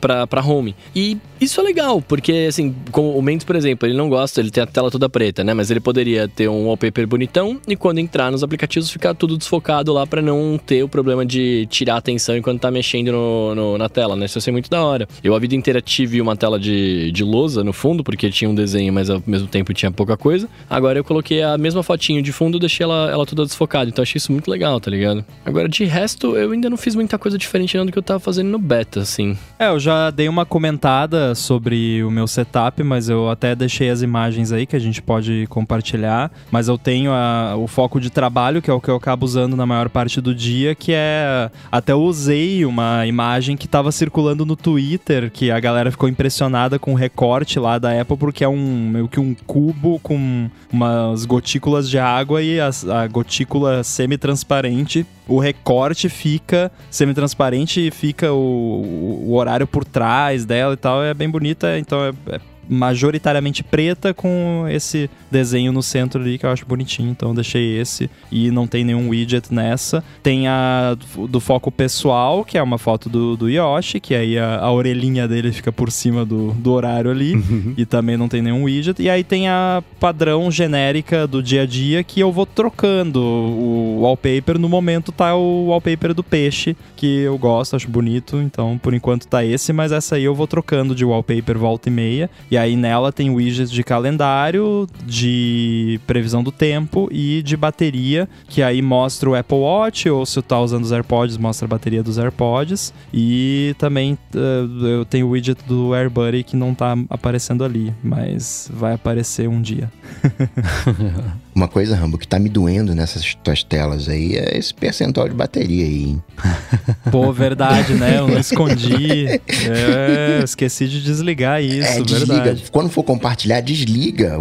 [0.00, 0.74] pra, home.
[0.94, 4.50] E isso é legal, porque assim, como o Mendes, por exemplo, ele não gosta, ele
[4.50, 5.54] tem a tela toda preta, né?
[5.54, 9.92] Mas ele poderia ter um wallpaper bonitão e quando entrar nos aplicativos ficar tudo desfocado
[9.92, 13.78] lá para não ter o problema de tirar a atenção enquanto tá mexendo no, no,
[13.78, 14.26] na tela, né?
[14.26, 15.06] Isso ia ser muito da hora.
[15.22, 18.54] Eu a vida inteira tive uma tela de, de lousa no fundo, porque tinha um
[18.54, 20.48] desenho, mas ao mesmo tempo tinha pouca coisa.
[20.68, 23.88] Agora eu coloquei a mesma fotinho de fundo, deixei ela, ela toda desfocada.
[23.88, 25.24] Então achei isso muito legal, tá ligado?
[25.44, 28.18] Agora, de resto, eu ainda não fiz muita coisa diferente não do que eu tava
[28.18, 29.36] fazendo no beta, assim.
[29.58, 34.00] É, eu já dei uma comentada sobre o meu setup, mas eu até deixei as
[34.00, 36.32] imagens aí que a gente pode compartilhar.
[36.50, 39.56] Mas eu tenho a, o foco de trabalho, que é o que eu acabo usando
[39.56, 41.50] na maior parte do dia, que é.
[41.70, 46.92] Até usei uma imagem que estava circulando no Twitter, que a galera ficou impressionada com
[46.92, 51.90] o recorte lá da Apple, porque é um meio que um cubo com umas gotículas
[51.90, 52.70] de água e a,
[53.02, 54.77] a gotícula semi-transparente
[55.26, 61.02] o recorte fica semi-transparente e fica o, o, horário por trás dela e tal.
[61.02, 66.44] É bem bonita, então é, é majoritariamente preta com esse desenho no centro ali que
[66.44, 67.10] eu acho bonitinho.
[67.10, 70.04] Então eu deixei esse e não tem nenhum widget nessa.
[70.22, 70.96] Tem a
[71.28, 75.26] do foco pessoal, que é uma foto do, do Yoshi, que aí a, a orelhinha
[75.26, 77.74] dele fica por cima do, do horário ali uhum.
[77.76, 79.00] e também não tem nenhum widget.
[79.00, 84.00] E aí tem a padrão genérica do dia a dia que eu vou trocando o
[84.02, 84.58] wallpaper.
[84.58, 88.36] No momento tá o wallpaper do peixe, que eu gosto, acho bonito.
[88.36, 91.92] Então por enquanto tá esse, mas essa aí eu vou trocando de wallpaper volta e
[91.92, 92.30] meia.
[92.50, 98.62] E aí nela tem widgets de calendário, de previsão do tempo e de bateria, que
[98.62, 102.02] aí mostra o Apple Watch, ou se eu tá usando os AirPods, mostra a bateria
[102.02, 102.92] dos AirPods.
[103.12, 108.70] E também uh, eu tenho o widget do AirBuddy que não tá aparecendo ali, mas
[108.72, 109.90] vai aparecer um dia.
[111.58, 115.34] Uma coisa, Rambo, que tá me doendo nessas tuas telas aí é esse percentual de
[115.34, 116.22] bateria aí, hein?
[117.10, 118.20] Pô, verdade, né?
[118.20, 119.26] Eu não escondi.
[119.26, 122.42] É, esqueci de desligar isso, é, desliga.
[122.44, 122.70] verdade.
[122.70, 124.40] Quando for compartilhar, desliga.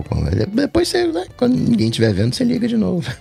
[0.54, 3.12] Depois você, né, quando ninguém estiver vendo, você liga de novo.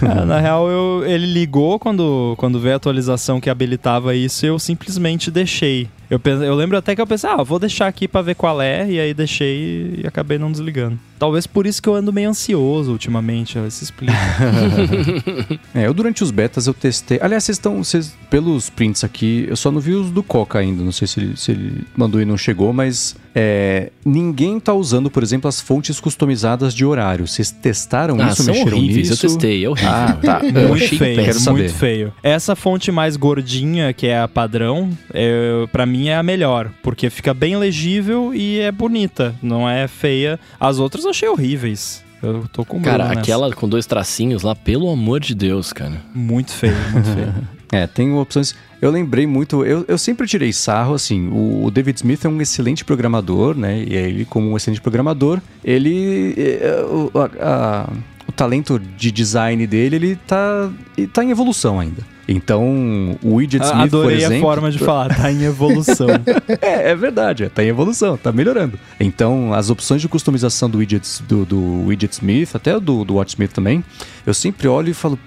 [0.00, 4.56] É, na real, eu, ele ligou quando, quando veio a atualização que habilitava isso, eu
[4.56, 5.88] simplesmente deixei.
[6.12, 8.86] Eu, eu lembro até que eu pensei, ah, vou deixar aqui para ver qual é,
[8.86, 10.98] e aí deixei e acabei não desligando.
[11.18, 14.12] Talvez por isso que eu ando meio ansioso ultimamente, isso explica.
[15.74, 17.18] é, eu durante os betas eu testei.
[17.22, 17.82] Aliás, vocês estão.
[17.82, 20.84] Vocês, pelos prints aqui, eu só não vi os do Coca ainda.
[20.84, 25.22] Não sei se se ele mandou e não chegou, mas é, ninguém tá usando, por
[25.22, 27.26] exemplo, as fontes customizadas de horário.
[27.26, 28.42] Vocês testaram ah, isso?
[28.42, 29.26] São mexeram horríveis, nisso?
[29.26, 29.90] eu testei, é horrível.
[29.90, 30.40] Ah, tá.
[30.68, 31.58] muito feio, quero saber.
[31.60, 32.12] muito feio.
[32.22, 37.08] Essa fonte mais gordinha, que é a padrão, é, para mim é a melhor, porque
[37.08, 40.38] fica bem legível e é bonita, não é feia.
[40.60, 42.02] As outras eu achei horríveis.
[42.22, 46.00] Eu tô com Cara, aquela com dois tracinhos lá, pelo amor de Deus, cara.
[46.14, 47.34] Muito feio, muito feio.
[47.72, 48.54] é, tem opções.
[48.82, 52.40] Eu lembrei muito, eu, eu sempre tirei sarro, assim, o, o, David Smith é um
[52.42, 53.82] excelente programador, né?
[53.82, 56.34] E ele, como um excelente programador, ele.
[56.36, 56.84] É,
[57.14, 57.88] a, a,
[58.28, 62.02] o talento de design dele, ele tá, ele tá em evolução ainda.
[62.26, 64.36] Então, o Widget Smith, Adorei por exemplo...
[64.36, 66.08] a forma de falar, tá em evolução.
[66.60, 68.78] é, é verdade, tá em evolução, tá melhorando.
[68.98, 73.34] Então, as opções de customização do Widget, do, do Widget Smith, até do, do Watch
[73.34, 73.84] Smith também,
[74.24, 75.18] eu sempre olho e falo,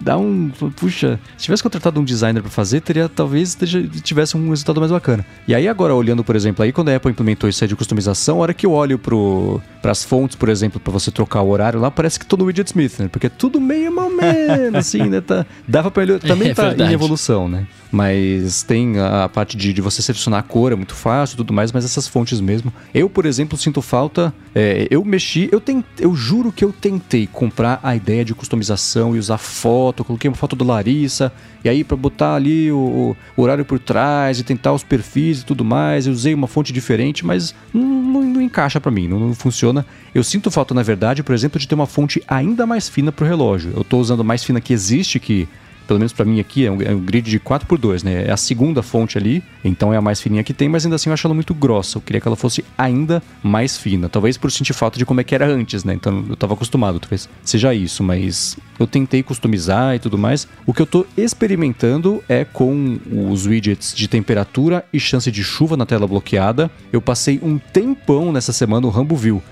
[0.00, 0.50] dá um...
[0.76, 3.56] Puxa, se tivesse contratado um designer para fazer, teria talvez
[4.02, 5.24] tivesse um resultado mais bacana.
[5.46, 8.38] E aí agora, olhando, por exemplo, aí quando a Apple implementou isso aí de customização,
[8.38, 11.78] a hora que eu olho para as fontes, por exemplo, para você trocar o horário
[11.78, 13.08] lá, parece que tô no Widget Smith, né?
[13.08, 15.20] Porque é tudo meio mal menos, assim, né?
[15.20, 17.66] Tá, dava pra ele também é tá em evolução, né?
[17.94, 21.52] Mas tem a parte de, de, você selecionar a cor, é muito fácil e tudo
[21.52, 22.72] mais, mas essas fontes mesmo.
[22.92, 24.34] Eu, por exemplo, sinto falta.
[24.52, 29.14] É, eu mexi, eu, tentei, eu juro que eu tentei comprar a ideia de customização
[29.14, 30.04] e usar foto.
[30.04, 31.32] Coloquei uma foto da Larissa,
[31.62, 35.44] e aí para botar ali o, o, horário por trás e tentar os perfis e
[35.44, 36.08] tudo mais.
[36.08, 39.86] Eu usei uma fonte diferente, mas não, não, não encaixa para mim, não, não, funciona.
[40.12, 43.24] Eu sinto falta, na verdade, por exemplo, de ter uma fonte ainda mais fina pro
[43.24, 43.72] relógio.
[43.72, 45.48] Eu estou usando a mais fina que existe, que
[45.86, 48.24] pelo menos para mim aqui, é um, é um, grid de 4x2, né?
[48.26, 51.10] É a segunda fonte ali, então é a mais fininha que tem, mas ainda assim
[51.10, 51.98] eu acho ela muito grossa.
[51.98, 54.08] Eu queria que ela fosse ainda mais fina.
[54.08, 55.94] Talvez por sentir falta de como é que era antes, né?
[55.94, 60.48] Então eu tava acostumado, talvez seja isso, mas eu tentei customizar e tudo mais.
[60.66, 62.98] O que eu tô experimentando é com
[63.30, 66.70] os widgets de temperatura e chance de chuva na tela bloqueada.
[66.92, 69.42] Eu passei um tempão nessa semana, o Rambo viu,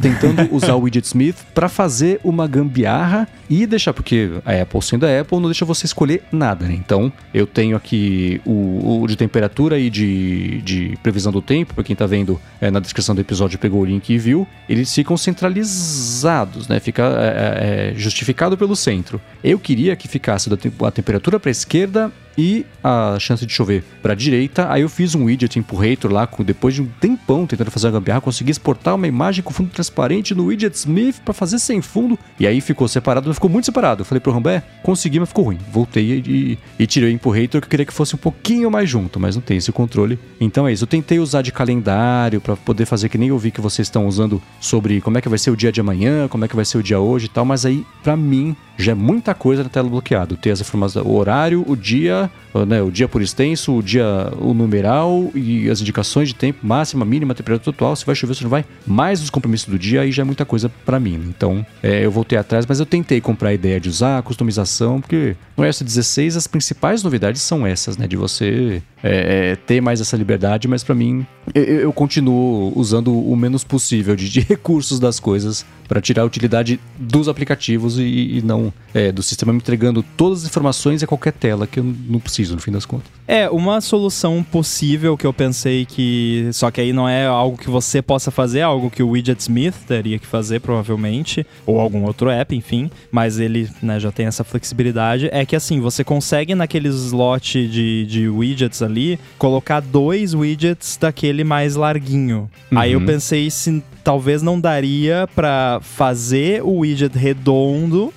[0.00, 5.06] tentando usar o Widget Smith para fazer uma gambiarra e deixar, porque a Apple sendo
[5.06, 6.74] a Apple, não deixa você escolher nada, né?
[6.74, 11.84] Então, eu tenho aqui o, o de temperatura e de, de previsão do tempo, para
[11.84, 15.16] quem tá vendo é, na descrição do episódio, pegou o link e viu, eles ficam
[15.16, 16.80] centralizados, né?
[16.80, 19.20] Fica é, é, justificado pelo centro.
[19.42, 24.12] Eu queria que ficasse a temperatura para a esquerda e a chance de chover para
[24.12, 24.70] a direita.
[24.70, 27.92] Aí eu fiz um widget Impurator lá, com, depois de um tempão tentando fazer uma
[27.92, 32.18] gambiarra, consegui exportar uma imagem com fundo transparente no widget Smith para fazer sem fundo.
[32.38, 34.02] E aí ficou separado, mas ficou muito separado.
[34.02, 35.58] Eu falei pro Rambé, consegui, mas ficou ruim.
[35.70, 39.20] Voltei e, e tirei o Impurator, que eu queria que fosse um pouquinho mais junto,
[39.20, 40.18] mas não tem esse controle.
[40.40, 40.84] Então é isso.
[40.84, 44.06] Eu tentei usar de calendário para poder fazer que nem eu vi que vocês estão
[44.06, 46.64] usando sobre como é que vai ser o dia de amanhã, como é que vai
[46.64, 49.68] ser o dia hoje e tal, mas aí, para mim, já é muita coisa na
[49.68, 50.36] tela bloqueada.
[50.36, 52.21] Ter as informações, o horário, o dia,
[52.66, 54.04] né, o dia por extenso, o dia,
[54.38, 58.42] o numeral e as indicações de tempo, máxima, mínima, temperatura total, se vai chover, se
[58.42, 61.14] não vai, mais os compromissos do dia, aí já é muita coisa para mim.
[61.28, 65.00] Então, é, eu voltei atrás, mas eu tentei comprar a ideia de usar a customização,
[65.00, 69.80] porque no iOS 16 as principais novidades são essas, né, de você é, é, ter
[69.80, 74.40] mais essa liberdade, mas para mim eu, eu, continuo usando o menos possível de, de
[74.48, 79.52] recursos das coisas para tirar a utilidade dos aplicativos e, e não é, do sistema
[79.52, 82.86] me entregando todas as informações a qualquer tela que eu não preciso, no fim das
[82.86, 83.10] contas.
[83.26, 86.48] É, uma solução possível que eu pensei que.
[86.52, 89.40] Só que aí não é algo que você possa fazer, é algo que o Widget
[89.40, 94.26] Smith teria que fazer, provavelmente, ou algum outro app, enfim, mas ele né, já tem
[94.26, 95.28] essa flexibilidade.
[95.32, 101.44] É que assim, você consegue naquele slot de, de widgets ali colocar dois widgets daquele
[101.44, 102.50] mais larguinho.
[102.70, 102.78] Uhum.
[102.78, 103.06] Aí eu uhum.
[103.06, 108.12] pensei se talvez não daria para fazer o widget redondo,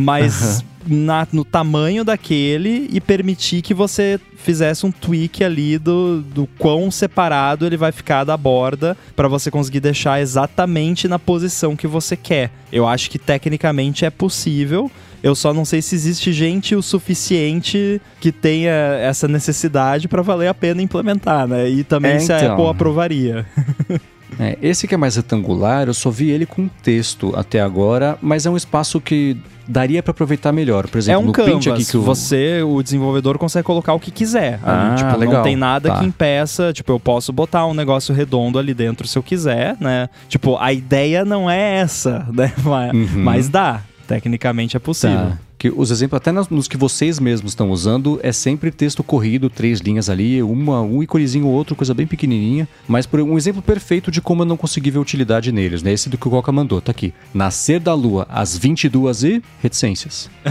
[0.00, 1.04] mas uhum.
[1.04, 6.90] na, no tamanho daquele e permitir que você fizesse um tweak ali do, do quão
[6.90, 12.16] separado ele vai ficar da borda para você conseguir deixar exatamente na posição que você
[12.16, 12.50] quer.
[12.72, 14.90] Eu acho que tecnicamente é possível.
[15.22, 20.48] Eu só não sei se existe gente o suficiente que tenha essa necessidade para valer
[20.48, 21.68] a pena implementar, né?
[21.68, 22.48] E também é, se então.
[22.48, 23.46] a Apple aprovaria.
[24.38, 28.46] É, esse que é mais retangular, eu só vi ele com texto até agora, mas
[28.46, 29.36] é um espaço que
[29.66, 30.88] daria para aproveitar melhor.
[30.88, 31.66] Por exemplo, é um no canvas.
[31.66, 32.02] aqui que o...
[32.02, 34.58] você, o desenvolvedor, consegue colocar o que quiser.
[34.64, 35.36] Ah, tipo, legal.
[35.36, 35.98] não tem nada tá.
[35.98, 36.72] que impeça.
[36.72, 40.08] Tipo, eu posso botar um negócio redondo ali dentro se eu quiser, né?
[40.28, 42.52] Tipo, a ideia não é essa, né?
[42.62, 43.22] Mas, uhum.
[43.22, 43.82] mas dá.
[44.06, 45.18] Tecnicamente é possível.
[45.18, 49.50] Tá que os exemplos, até nos que vocês mesmos estão usando, é sempre texto corrido,
[49.50, 52.66] três linhas ali, uma, um íconezinho ou outro, coisa bem pequenininha.
[52.88, 55.92] Mas por um exemplo perfeito de como eu não consegui ver utilidade neles, né?
[55.92, 57.12] Esse do que o Coca mandou, tá aqui.
[57.34, 60.30] Nascer da Lua às 22 e reticências.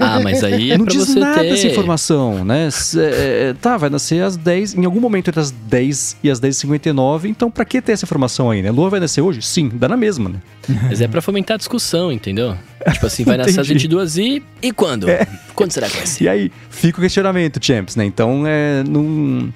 [0.00, 1.50] ah, mas aí é Não pra diz você nada ter...
[1.50, 2.68] essa informação, né?
[2.96, 6.40] É, é, tá, vai nascer às 10, em algum momento entre as 10 e as
[6.40, 8.72] 10h59, então pra que ter essa informação aí, né?
[8.72, 9.42] Lua vai nascer hoje?
[9.42, 10.40] Sim, dá na mesma, né?
[10.88, 12.56] Mas é pra fomentar a discussão, entendeu?
[12.92, 14.42] Tipo assim, vai nascer às 22 e.
[14.62, 15.08] E quando?
[15.08, 15.26] É.
[15.54, 16.24] Quando será que vai ser?
[16.24, 18.04] E aí, fica o questionamento, Champs, né?
[18.04, 19.52] Então, é, num,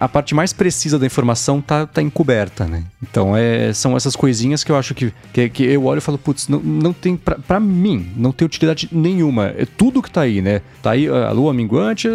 [0.00, 2.84] a parte mais precisa da informação tá, tá encoberta, né?
[3.02, 6.16] Então, é, são essas coisinhas que eu acho que, que, que eu olho e falo,
[6.16, 9.52] putz, não, não tem, pra, pra, mim, não tem utilidade nenhuma.
[9.56, 10.62] É tudo que tá aí, né?
[10.82, 12.08] Tá aí a lua minguante,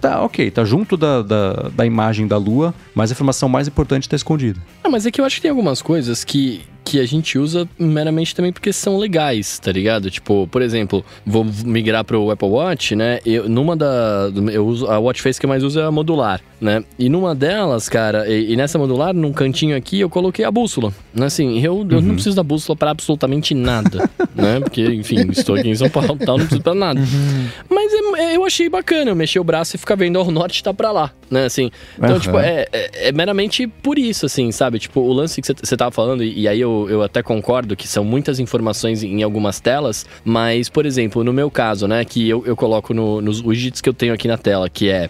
[0.00, 4.08] tá ok, tá junto da, da, da imagem da lua, mas a informação mais importante
[4.08, 4.60] tá escondida.
[4.84, 7.68] Ah, mas é que eu acho que tem algumas coisas que que a gente usa
[7.76, 10.08] meramente também porque são legais, tá ligado?
[10.08, 13.18] Tipo, por exemplo, vou migrar pro Apple Watch, né?
[13.26, 14.30] Eu, numa da.
[14.52, 16.84] Eu uso, a watch face que eu mais uso é a modular, né?
[16.96, 20.94] E numa delas, cara, e, e nessa modular, num cantinho aqui, eu coloquei a bússola.
[21.12, 21.26] Né?
[21.26, 21.88] Assim, eu, uhum.
[21.90, 22.14] eu não uhum.
[22.14, 24.60] preciso da bússola para absolutamente nada, né?
[24.60, 27.00] Porque, enfim, estou aqui em São Paulo tal, não preciso pra nada.
[27.00, 27.48] Uhum.
[27.68, 30.30] Mas é, é, eu achei bacana eu mexer o braço e ficar vendo, ó, o
[30.30, 31.46] norte tá pra lá, né?
[31.46, 31.68] Assim.
[31.98, 32.20] Então, uhum.
[32.20, 34.78] tipo, é, é, é, meramente por isso, assim, sabe?
[34.78, 37.88] Tipo, o lance que você tava falando, e, e aí eu eu, até concordo que
[37.88, 42.44] são muitas informações em algumas telas, mas, por exemplo, no meu caso, né, que eu,
[42.46, 45.08] eu coloco no, nos widgets que eu tenho aqui na tela, que é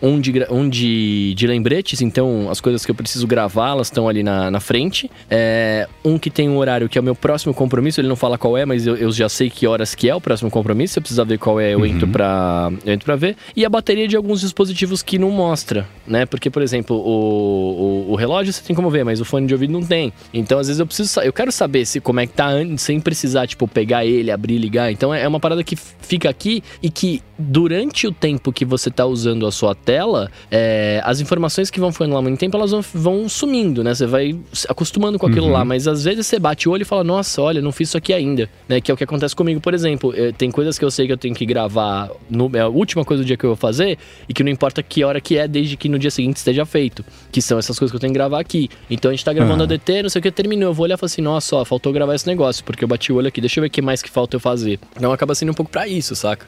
[0.00, 4.08] um de, um de, de lembretes, então as coisas que eu preciso gravar, elas estão
[4.08, 5.10] ali na, na frente.
[5.30, 8.38] É, um que tem um horário que é o meu próximo compromisso, ele não fala
[8.38, 10.94] qual é, mas eu, eu já sei que horas que é o próximo compromisso.
[10.94, 11.86] Se eu precisar ver qual é, eu, uhum.
[11.86, 13.36] entro pra, eu entro pra ver.
[13.56, 16.26] E a bateria de alguns dispositivos que não mostra, né?
[16.26, 19.54] Porque, por exemplo, o, o, o, relógio você tem como ver, mas o fone de
[19.54, 20.12] ouvido não tem.
[20.32, 23.46] Então, às vezes eu preciso, eu quero saber se como é que tá sem precisar,
[23.46, 24.92] tipo, pegar ele, abrir, ligar.
[24.92, 29.06] Então, é uma parada que fica aqui e que durante o tempo que você tá
[29.06, 32.82] usando a sua tela, é, as informações que vão ficando lá muito tempo, elas vão,
[32.92, 33.94] vão sumindo, né?
[33.94, 34.38] Você vai
[34.68, 35.52] acostumando com aquilo uhum.
[35.52, 37.96] lá, mas às vezes você bate o olho e fala, nossa, olha, não fiz isso
[37.96, 38.82] aqui ainda, né?
[38.82, 40.12] Que é o que acontece comigo, por exemplo.
[40.14, 43.02] É, tem coisas que eu sei que eu tenho que gravar, no, é a última
[43.02, 43.96] coisa do dia que eu vou fazer,
[44.28, 47.02] e que não importa que hora que é, desde que no dia seguinte esteja feito.
[47.32, 48.68] Que são essas coisas que eu tenho que gravar aqui.
[48.90, 50.68] Então a gente tá gravando a DT, não sei o que, terminou.
[50.68, 53.10] Eu vou olhar e falar assim, nossa, ó, faltou gravar esse negócio, porque eu bati
[53.10, 54.78] o olho aqui, deixa eu ver o que mais que falta eu fazer.
[54.94, 56.46] Então acaba sendo um pouco pra isso, saca?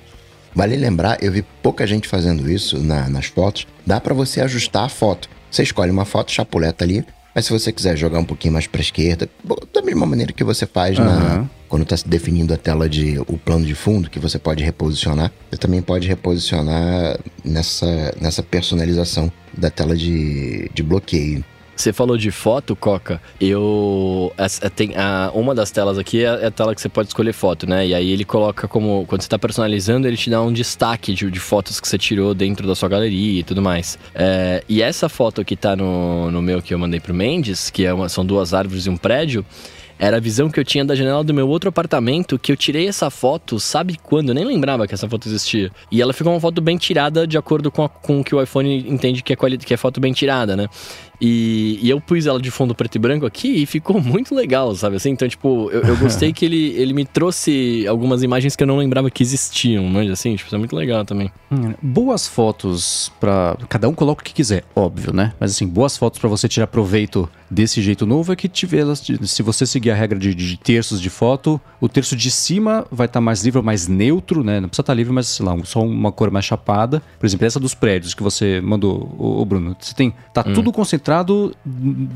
[0.55, 3.67] Vale lembrar, eu vi pouca gente fazendo isso na- nas fotos.
[3.87, 5.29] Dá pra você ajustar a foto.
[5.51, 7.05] Você escolhe uma foto, chapuleta ali.
[7.35, 9.29] Mas se você quiser jogar um pouquinho mais pra esquerda,
[9.73, 11.51] da mesma maneira que você faz na, Aham.
[11.69, 15.31] quando tá se definindo a tela de o plano de fundo, que você pode reposicionar,
[15.49, 21.45] você também pode reposicionar nessa, nessa personalização da tela de, de bloqueio.
[21.81, 23.23] Você falou de foto, Coca.
[23.41, 24.31] Eu.
[24.37, 24.93] essa- tem
[25.33, 27.87] uma das telas aqui é, é a tela que você pode escolher foto, né?
[27.87, 29.07] E aí ele coloca como.
[29.07, 32.35] Quando você tá personalizando, ele te dá um destaque de, de fotos que você tirou
[32.35, 33.99] dentro da sua galeria e tudo mais.
[34.15, 37.87] É, e essa foto que tá no, no meu que eu mandei pro Mendes, que
[37.87, 39.43] é uma- são duas árvores e um prédio.
[39.99, 42.89] Era a visão que eu tinha da janela do meu outro apartamento, que eu tirei
[42.89, 44.31] essa foto, sabe quando?
[44.31, 45.71] Eu nem lembrava que essa foto existia.
[45.93, 48.43] E ela ficou uma foto bem tirada, de acordo com, a- com o que o
[48.43, 50.69] iPhone entende que é, que é foto bem tirada, né?
[51.21, 54.75] E, e eu pus ela de fundo preto e branco aqui e ficou muito legal,
[54.75, 55.11] sabe assim?
[55.11, 58.79] Então, tipo, eu, eu gostei que ele, ele me trouxe algumas imagens que eu não
[58.79, 61.31] lembrava que existiam, mas assim, tipo, isso é muito legal também.
[61.51, 63.57] Hum, Boas fotos pra.
[63.69, 65.33] Cada um coloca o que quiser, óbvio, né?
[65.39, 69.03] Mas assim, boas fotos pra você tirar proveito desse jeito novo é que tiver elas.
[69.25, 73.07] Se você seguir a regra de, de terços de foto, o terço de cima vai
[73.07, 74.61] estar mais livre mais neutro, né?
[74.61, 77.03] Não precisa estar livre, mas sei lá, só uma cor mais chapada.
[77.19, 79.77] Por exemplo, essa dos prédios que você mandou, o, Bruno.
[79.79, 80.15] Você tem.
[80.33, 81.10] Tá tudo concentrado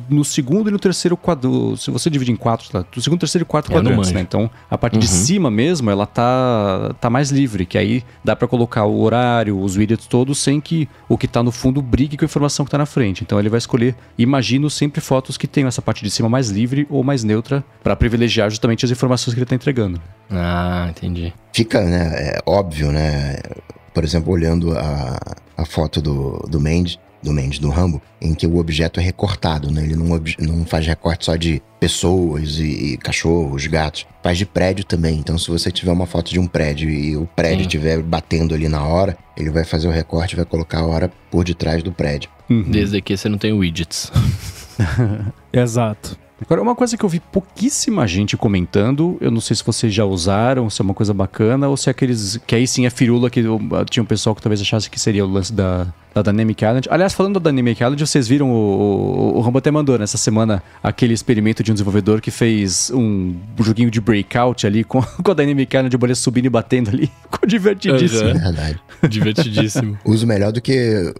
[0.08, 1.76] no segundo e no terceiro quadro.
[1.76, 2.84] Se você dividir em quatro, tá?
[2.90, 4.20] Do segundo, terceiro e quarto É, quadrantes, né?
[4.20, 8.46] Então, a parte de cima mesmo, ela tá, tá mais livre, que aí dá pra
[8.46, 12.24] colocar o horário, os widgets todos, sem que o que tá no fundo brigue com
[12.24, 13.22] a informação que tá na frente.
[13.22, 16.86] Então, ele vai escolher, imagino, sempre fotos que tenham essa parte de cima mais livre
[16.90, 20.00] ou mais neutra, pra privilegiar justamente as informações que ele tá entregando.
[20.30, 21.32] Ah, entendi.
[21.52, 23.36] Fica, né, é óbvio, né?
[23.92, 25.18] Por exemplo, olhando a,
[25.56, 29.70] a foto do, do Mendes, do Mendes, do Rambo, em que o objeto é recortado,
[29.70, 29.82] né?
[29.82, 34.06] Ele não, não faz recorte só de pessoas e, e cachorros, gatos.
[34.22, 35.18] Faz de prédio também.
[35.18, 38.68] Então, se você tiver uma foto de um prédio e o prédio estiver batendo ali
[38.68, 41.92] na hora, ele vai fazer o recorte e vai colocar a hora por detrás do
[41.92, 42.30] prédio.
[42.68, 44.12] Desde que você não tem widgets.
[45.52, 46.23] Exato.
[46.46, 50.04] Agora, uma coisa que eu vi pouquíssima gente comentando, eu não sei se vocês já
[50.04, 52.38] usaram, se é uma coisa bacana, ou se é aqueles.
[52.46, 55.24] que aí sim é firula, que eu- tinha um pessoal que talvez achasse que seria
[55.24, 56.88] o lance da, da Dynamic Island.
[56.90, 60.62] Aliás, falando da Dynamic Island, vocês viram o, o, o Rambo até mandou nessa semana
[60.82, 65.34] aquele experimento de um desenvolvedor que fez um joguinho de breakout ali com, com a
[65.34, 67.06] Dynamic Island, o boleto subindo e batendo ali.
[67.30, 68.22] Ficou divertidíssimo.
[68.30, 68.30] Uhum.
[68.30, 68.80] É verdade.
[69.08, 69.98] Divertidíssimo.
[70.04, 71.12] Uso melhor do que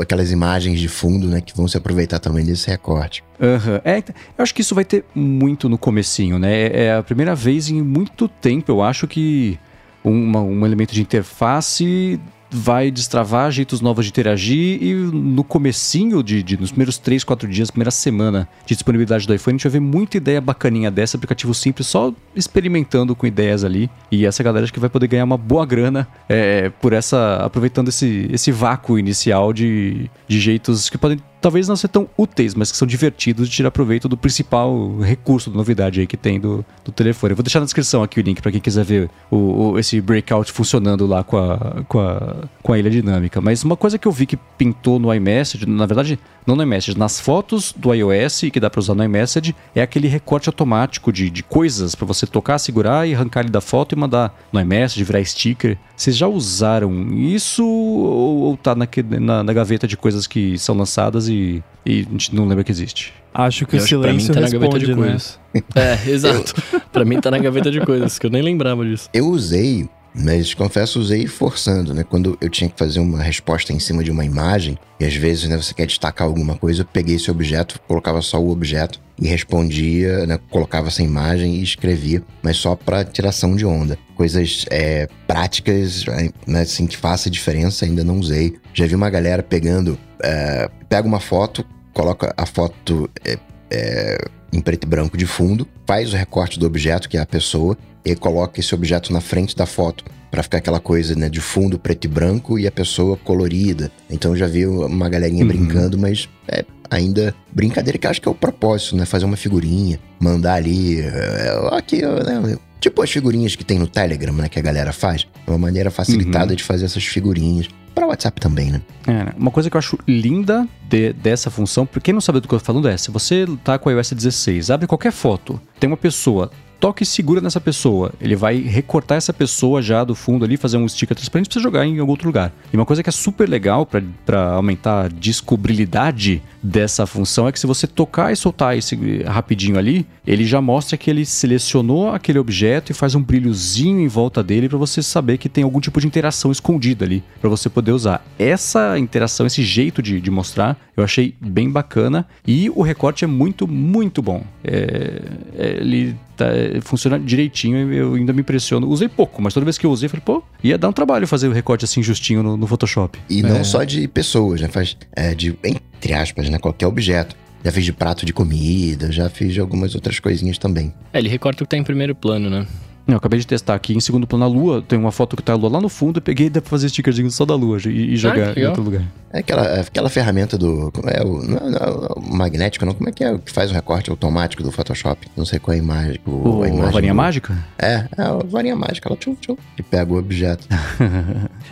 [0.00, 1.40] aquelas imagens de fundo, né?
[1.40, 3.22] Que vão se aproveitar também desse recorte.
[3.40, 3.80] Aham.
[3.84, 6.66] É, eu acho que isso vai ter muito no comecinho, né?
[6.66, 9.58] É é a primeira vez em muito tempo, eu acho que
[10.04, 12.18] um elemento de interface
[12.52, 17.48] vai destravar jeitos novos de interagir e no comecinho, de, de- nos primeiros 3, 4
[17.48, 21.16] dias, primeira semana de disponibilidade do iPhone, a gente vai ver muita ideia bacaninha dessa,
[21.16, 23.90] aplicativo simples, só experimentando com ideias ali.
[24.10, 27.36] E essa galera acho que vai poder ganhar uma boa grana é, por essa.
[27.36, 32.54] aproveitando esse, esse vácuo inicial de, de jeitos que podem talvez não ser tão úteis,
[32.54, 36.40] mas que são divertidos de tirar proveito do principal recurso da novidade aí que tem
[36.40, 37.32] do, do telefone.
[37.32, 39.36] Eu vou deixar na descrição aqui o link para quem quiser ver o,
[39.72, 43.40] o- esse breakout funcionando lá com a, com, a, com a ilha dinâmica.
[43.40, 46.96] Mas uma coisa que eu vi que pintou no iMessage, na verdade, não no iMessage,
[46.96, 51.28] nas fotos do iOS que dá para usar no iMessage, é aquele recorte automático de,
[51.28, 55.02] de coisas para você tocar, segurar e arrancar ele da foto e mandar no iMessage,
[55.04, 55.76] virar sticker.
[56.02, 60.76] Vocês já usaram isso ou, ou tá naque- na, na gaveta de coisas que são
[60.76, 63.12] lançadas e, e a gente não lembra que existe?
[63.32, 64.96] Acho que Eu o acho que pra mim silêncio tá na gaveta responde, de né?
[64.96, 65.38] coisas.
[65.76, 66.54] É, exato.
[66.92, 69.08] pra mim tá na gaveta de coisas, que eu nem lembrava disso.
[69.14, 72.02] Eu usei, mas confesso, usei forçando, né?
[72.02, 75.48] Quando eu tinha que fazer uma resposta em cima de uma imagem, e às vezes
[75.48, 79.28] né, você quer destacar alguma coisa, eu peguei esse objeto, colocava só o objeto e
[79.28, 80.38] respondia, né?
[80.50, 83.96] Colocava essa imagem e escrevia, mas só para tiração de onda.
[84.16, 86.04] Coisas é, práticas,
[86.44, 88.56] né, assim, que faça diferença, ainda não usei.
[88.74, 93.38] Já vi uma galera pegando, é, pega uma foto, coloca a foto é,
[93.70, 94.18] é,
[94.52, 97.78] em preto e branco de fundo, faz o recorte do objeto, que é a pessoa,
[98.04, 101.78] e coloca esse objeto na frente da foto Pra ficar aquela coisa né de fundo
[101.78, 103.92] preto e branco e a pessoa colorida.
[104.08, 105.48] Então eu já vi uma galerinha Uhum.
[105.48, 109.04] brincando, mas é ainda brincadeira que eu acho que é o propósito, né?
[109.06, 112.56] Fazer uma figurinha, mandar ali, é, aqui, né?
[112.80, 114.48] Tipo as figurinhas que tem no Telegram, né?
[114.48, 115.26] Que a galera faz.
[115.46, 117.68] É uma maneira facilitada de fazer essas figurinhas.
[117.94, 118.80] Para WhatsApp também, né?
[119.06, 119.32] É, né?
[119.36, 122.54] uma coisa que eu acho linda de- dessa função, pra quem não sabe do que
[122.54, 125.88] eu tô falando é, se você tá com o iOS 16, abre qualquer foto, tem
[125.88, 126.50] uma pessoa
[126.82, 128.12] toca e segura nessa pessoa.
[128.20, 131.62] Ele vai recortar essa pessoa já do fundo ali, fazer um sticker transparente pra você
[131.62, 132.52] jogar em algum outro lugar.
[132.72, 137.60] E uma coisa que é super legal para aumentar a descobribilidade dessa função é que
[137.60, 142.40] se você tocar e soltar esse rapidinho ali, ele já mostra que ele selecionou aquele
[142.40, 146.00] objeto e faz um brilhozinho em volta dele para você saber que tem algum tipo
[146.00, 148.26] de interação escondida ali para você poder usar.
[148.36, 153.28] Essa interação, esse jeito de, de mostrar, eu achei bem bacana e o recorte é
[153.28, 154.42] muito, muito bom.
[154.64, 155.22] É,
[155.56, 156.46] é, ele tá,
[156.82, 158.88] funciona direitinho e eu ainda me impressiono.
[158.88, 161.48] Usei pouco, mas toda vez que eu usei, falei, pô, ia dar um trabalho fazer
[161.48, 163.18] o recorte assim justinho no, no Photoshop.
[163.28, 164.68] E não só de pessoas, né?
[164.68, 166.58] Faz é, de, entre aspas, né?
[166.58, 167.36] Qualquer objeto.
[167.64, 170.92] Já fiz de prato de comida, já fiz de algumas outras coisinhas também.
[171.12, 172.66] É, ele recorta o que tá em primeiro plano, né?
[173.06, 174.80] Eu acabei de testar aqui em segundo plano a lua.
[174.86, 176.18] Tem uma foto que tá a lua lá no fundo.
[176.18, 178.66] Eu peguei e dá pra fazer stickerzinho só da lua e, e jogar que em
[178.66, 179.02] outro lugar.
[179.32, 180.90] É aquela, aquela ferramenta do.
[180.92, 181.42] Como é o.
[181.42, 182.94] Não é, não é o magnético, não.
[182.94, 185.26] Como é que é o que faz o recorte automático do Photoshop?
[185.36, 186.20] Não sei qual é a imagem.
[186.26, 187.64] O, O, a imagem varinha do- mágica?
[187.78, 189.08] É, é a varinha mágica.
[189.08, 190.66] Ela tchum, tchum, e pega o objeto.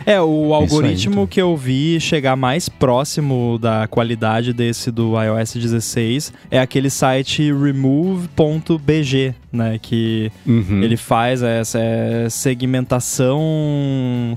[0.05, 1.27] É, o aí, algoritmo então.
[1.27, 7.51] que eu vi chegar mais próximo da qualidade desse do iOS 16 é aquele site
[7.53, 9.77] remove.bg, né?
[9.79, 10.81] Que Uhum.
[10.81, 13.41] ele faz essa é, segmentação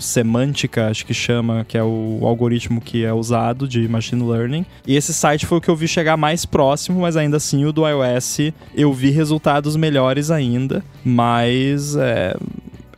[0.00, 4.64] semântica, acho que chama, que é o algoritmo que é usado de machine learning.
[4.86, 7.72] E esse site foi o que eu vi chegar mais próximo, mas ainda assim o
[7.72, 12.36] do iOS eu vi resultados melhores ainda, mas é,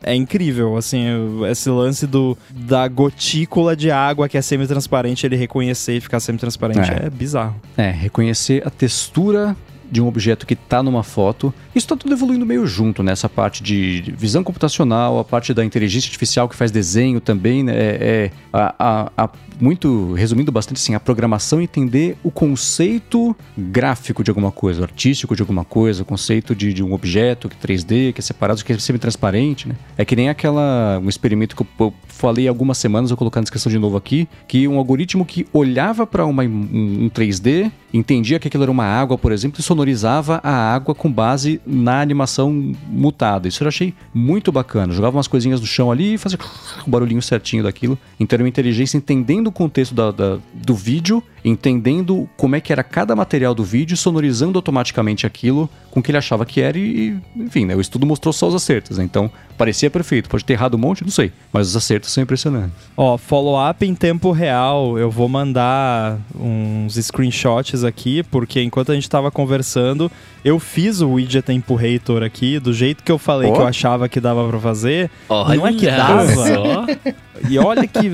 [0.03, 1.05] é incrível, assim,
[1.49, 6.91] esse lance do da gotícula de água que é semi-transparente, ele reconhecer e ficar semi-transparente
[6.91, 7.07] É.
[7.07, 7.55] é bizarro.
[7.75, 9.55] É, reconhecer a textura
[9.91, 11.53] de um objeto que está numa foto.
[11.75, 13.13] Isso está tudo evoluindo meio junto, né?
[13.33, 17.73] Parte de visão computacional, a parte da inteligência artificial que faz desenho também, né?
[17.75, 24.23] É, é a, a- a- muito, resumindo bastante assim, a programação entender o conceito gráfico
[24.23, 27.75] de alguma coisa, artístico de alguma coisa, o conceito de, de um objeto que é
[27.75, 29.75] 3D, que é separado, que é semi-transparente, né?
[29.97, 33.43] É que nem aquela, um experimento que eu, eu falei algumas semanas, vou colocar na
[33.43, 38.47] descrição de novo aqui, que um algoritmo que olhava para um, um 3D, entendia que
[38.47, 42.51] aquilo era uma água, por exemplo, e sonorizava a água com base na animação
[42.87, 43.47] mutada.
[43.47, 44.93] Isso eu achei muito bacana.
[44.93, 46.37] Jogava umas coisinhas no chão ali e fazia
[46.85, 47.97] o barulhinho certinho daquilo.
[48.19, 52.71] Então era uma inteligência entendendo o contexto da- da- do vídeo, entendendo como é que
[52.73, 56.77] era cada material do vídeo, sonorizando automaticamente aquilo com o que ele achava que era
[56.77, 59.03] e, enfim, né, o estudo mostrou só os acertos, né?
[59.03, 60.29] Então, parecia perfeito.
[60.29, 62.73] Pode ter errado um monte, não sei, mas os acertos são impressionantes.
[62.95, 69.09] Ó, follow-up em tempo real, eu vou mandar uns screenshots aqui, porque enquanto a gente
[69.09, 70.11] tava conversando,
[70.43, 73.53] eu fiz o widget Temperator aqui, do jeito que eu falei Ó.
[73.53, 75.09] que eu achava que dava pra fazer.
[75.29, 76.85] Olha Não é que dava.
[77.49, 78.11] E olha que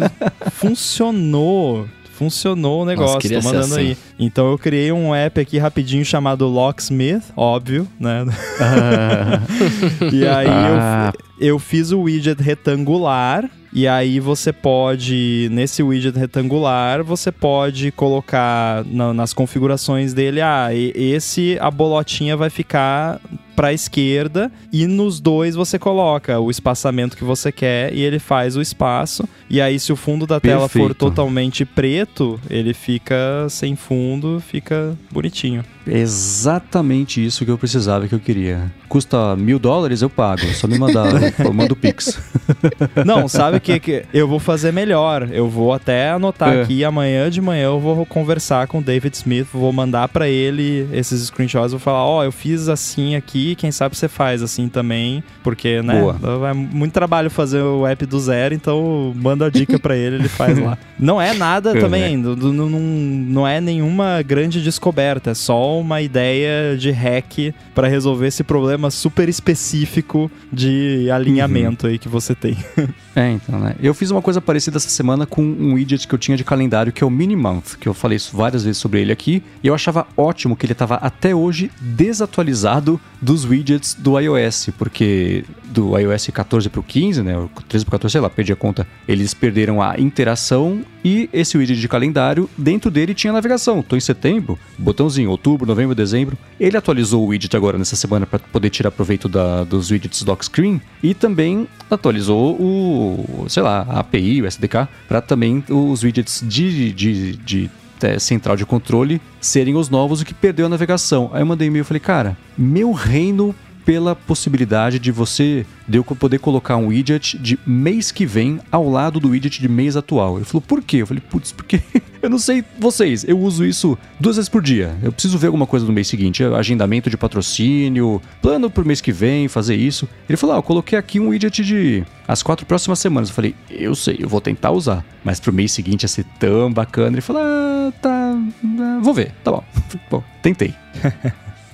[0.52, 1.88] funcionou.
[2.14, 3.80] Funcionou o negócio, queria tô mandando assim.
[3.90, 3.98] aí.
[4.20, 8.24] Então eu criei um app aqui rapidinho chamado Locksmith, óbvio, né?
[10.14, 11.12] e aí Ah.
[11.40, 13.50] eu, eu fiz o widget retangular.
[13.76, 20.68] E aí você pode, nesse widget retangular, você pode colocar na- nas configurações dele, ah,
[20.72, 23.20] esse a bolotinha vai ficar
[23.56, 28.20] para a esquerda e nos dois você coloca o espaçamento que você quer e ele
[28.20, 29.28] faz o espaço.
[29.50, 30.96] E aí se o fundo da tela for Perfeito.
[30.96, 35.64] totalmente preto, ele fica sem fundo, fica bonitinho.
[35.88, 38.72] É exatamente isso que eu precisava, que eu queria.
[38.88, 40.46] Custa mil dólares, eu pago.
[40.54, 41.08] Só me mandar,
[41.40, 42.20] eu mando o Pix.
[43.06, 45.28] Não, sabe o que, que eu vou fazer melhor?
[45.32, 46.62] Eu vou até anotar É.
[46.62, 50.88] aqui, amanhã de manhã eu vou conversar com o David Smith, vou mandar pra ele
[50.94, 55.24] esses screenshots, vou falar, ó, eu fiz assim aqui, quem sabe você faz assim também,
[55.44, 56.50] porque, né, Boa.
[56.50, 60.28] é muito trabalho fazer o app do zero, então manda a dica pra ele, ele
[60.30, 60.78] faz lá.
[61.00, 61.80] Não é nada É.
[61.82, 67.88] também, não, não, não é nenhuma grande descoberta, é só uma ideia de hack pra
[67.88, 72.58] resolver esse problema super específico de alinhamento aí que você tem.
[73.16, 73.76] É, então, né?
[73.80, 76.92] Eu fiz uma coisa parecida essa semana com um widget que eu tinha de calendário,
[76.92, 79.76] que é o Minimonth, que eu falei isso várias vezes sobre ele aqui, e eu
[79.76, 86.28] achava ótimo que ele estava até hoje desatualizado dos widgets do iOS, porque do iOS
[86.34, 88.88] 14 para o 15, né, o 13 para o 14, sei lá, perdi a conta,
[89.08, 93.82] eles perderam a interação e esse widget de calendário, dentro dele tinha navegação.
[93.82, 96.38] Tô em setembro, botãozinho, outubro, novembro, dezembro.
[96.60, 100.44] Ele atualizou o widget agora nessa semana para poder tirar proveito da- dos widgets dock
[100.46, 106.44] screen e também atualizou o, sei lá, a API, o SDK, para também os widgets
[106.46, 107.72] de, de, de
[108.02, 111.30] é, central de controle serem os novos, o que perdeu a navegação.
[111.34, 116.04] Aí eu mandei e-mail e falei, cara, meu reino pela possibilidade de você de eu
[116.06, 120.38] poder colocar um widget de mês que vem ao lado do widget de mês atual.
[120.38, 120.98] Ele falou, por quê?
[120.98, 121.82] Eu falei, putz, porque
[122.24, 124.96] Eu não sei vocês, eu uso isso duas vezes por dia.
[125.04, 129.12] Eu preciso ver alguma coisa no mês seguinte, agendamento de patrocínio, plano pro mês que
[129.12, 130.08] vem, fazer isso.
[130.30, 133.28] Ele falou: ah, eu coloquei aqui um widget de as quatro próximas semanas.
[133.28, 135.04] Eu falei: eu sei, eu vou tentar usar.
[135.22, 137.16] Mas pro mês seguinte ia ser tão bacana.
[137.16, 138.38] Ele falou: ah, tá,
[138.80, 139.64] ah, vou ver, tá bom.
[140.10, 140.74] bom, tentei.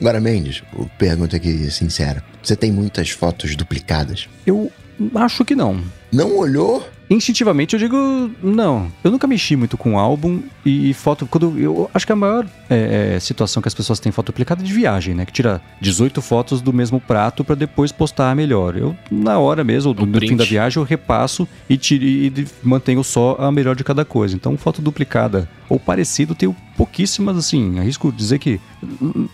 [0.02, 0.64] Agora, Mendes,
[0.98, 4.28] pergunta aqui sincera: você tem muitas fotos duplicadas?
[4.48, 4.72] Eu
[5.16, 5.82] acho que não.
[6.12, 6.88] Não olhou?
[7.10, 7.98] Instintivamente eu digo
[8.44, 8.92] não.
[9.04, 11.26] Eu nunca mexi muito com álbum e, foto.
[11.26, 14.62] Quando eu acho que a maior é, é, situação que as pessoas têm foto duplicada
[14.62, 15.26] é de viagem, né?
[15.26, 18.78] Que tira 18 fotos do mesmo prato para depois postar melhor.
[18.78, 23.04] Eu, na hora mesmo, no, no fim da viagem, eu repasso e, tiro, e mantenho
[23.04, 24.36] só a melhor de cada coisa.
[24.36, 27.80] Então, foto duplicada ou parecido, tenho pouquíssimas, assim.
[27.80, 28.60] Arrisco dizer que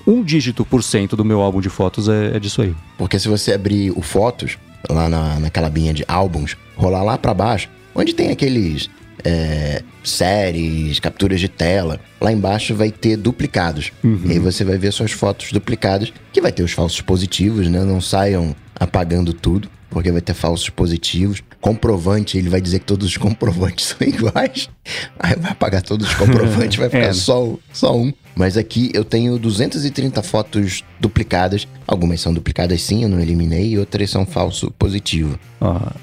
[0.07, 2.73] um dígito por cento do meu álbum de fotos é, é disso aí.
[2.97, 4.57] Porque se você abrir o Fotos,
[4.89, 8.89] lá na, naquela binha de álbuns, rolar lá para baixo, onde tem aqueles
[9.23, 13.91] é, séries, capturas de tela, lá embaixo vai ter duplicados.
[14.03, 14.21] Uhum.
[14.25, 17.83] E aí você vai ver suas fotos duplicadas, que vai ter os falsos positivos, né?
[17.83, 21.41] Não saiam apagando tudo, porque vai ter falsos positivos.
[21.61, 24.69] Comprovante, ele vai dizer que todos os comprovantes são iguais.
[25.17, 27.13] Aí vai apagar todos os comprovantes, vai ficar é.
[27.13, 28.11] só, só um.
[28.35, 31.65] Mas aqui eu tenho 230 fotos duplicadas.
[31.87, 35.39] Algumas são duplicadas sim, eu não eliminei, e outras são falso positivo.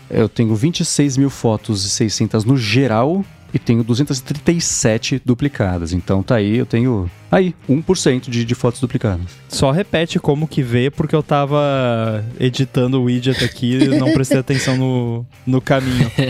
[0.09, 3.23] Eu tenho 26 mil fotos e 600 no geral
[3.53, 5.93] e tenho 237 duplicadas.
[5.93, 9.27] Então tá aí, eu tenho aí 1% de, de fotos duplicadas.
[9.49, 14.39] Só repete como que vê, porque eu tava editando o widget aqui e não prestei
[14.41, 16.11] atenção no, no caminho.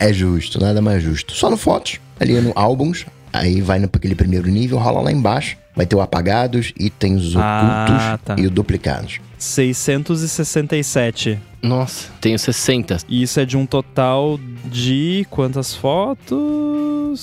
[0.00, 1.34] É justo, nada mais justo.
[1.34, 5.56] Só no fotos, ali no álbuns, Aí vai naquele primeiro nível, rola lá embaixo.
[5.74, 8.36] Vai ter o apagados, itens ah, ocultos tá.
[8.38, 9.20] e o duplicados.
[9.38, 11.38] 667.
[11.62, 12.98] Nossa, tenho 60.
[13.08, 17.18] E isso é de um total de quantas fotos?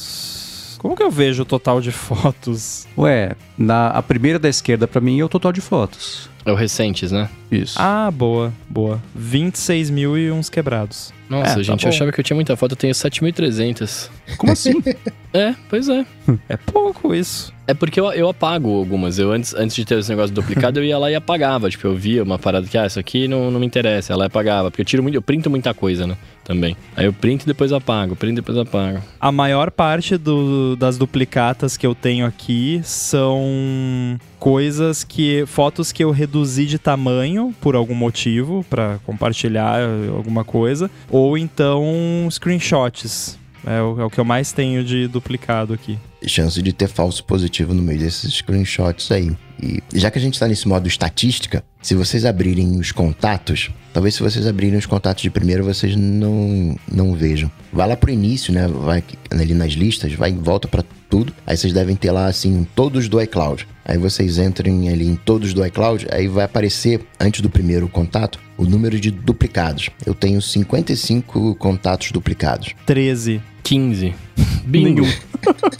[0.79, 2.87] Como que eu vejo o total de fotos?
[2.97, 6.29] Ué, na a primeira da esquerda para mim é o total de fotos.
[6.45, 7.27] É o recentes, né?
[7.51, 7.75] Isso.
[7.79, 9.01] Ah, boa, boa.
[9.15, 11.11] 26 mil e uns quebrados.
[11.27, 14.09] Nossa, é, gente, tá eu achava que eu tinha muita foto, eu tenho 7.300.
[14.37, 14.73] Como assim?
[15.33, 16.05] é, pois é.
[16.47, 17.53] É pouco isso.
[17.67, 19.17] É porque eu, eu apago algumas.
[19.17, 21.69] Eu antes, antes de ter esse negócio duplicado, eu ia lá e apagava.
[21.69, 24.13] Tipo, eu via uma parada que, ah, isso aqui não, não me interessa.
[24.13, 24.69] Ela apagava.
[24.69, 26.15] Porque eu tiro muito, eu printo muita coisa, né?
[26.43, 26.77] Também.
[26.95, 29.01] Aí eu printo e depois apago, printo e depois apago.
[29.19, 35.43] A maior parte do, das duplicatas que eu tenho aqui são coisas que.
[35.47, 39.79] fotos que eu reduzi de tamanho por algum motivo, para compartilhar
[40.15, 40.87] alguma coisa.
[41.09, 43.39] Ou então screenshots.
[43.65, 45.97] É o, é o que eu mais tenho de duplicado aqui.
[46.27, 49.35] Chance de ter falso positivo no meio desses screenshots aí.
[49.63, 54.13] E já que a gente está nesse modo estatística, se vocês abrirem os contatos, talvez
[54.13, 57.49] se vocês abrirem os contatos de primeiro vocês não, não vejam.
[57.73, 58.67] Vai lá pro início, né?
[58.67, 61.33] Vai ali nas listas, vai e volta para tudo.
[61.47, 63.67] Aí vocês devem ter lá assim todos do iCloud.
[63.85, 68.39] Aí vocês entrem ali em todos do iCloud, aí vai aparecer antes do primeiro contato
[68.57, 69.91] o número de duplicados.
[70.03, 72.73] Eu tenho 55 contatos duplicados.
[72.85, 73.41] 13.
[73.61, 74.15] 15.
[74.65, 75.05] Bingo.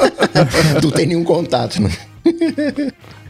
[0.82, 1.90] tu tem nenhum contato, né?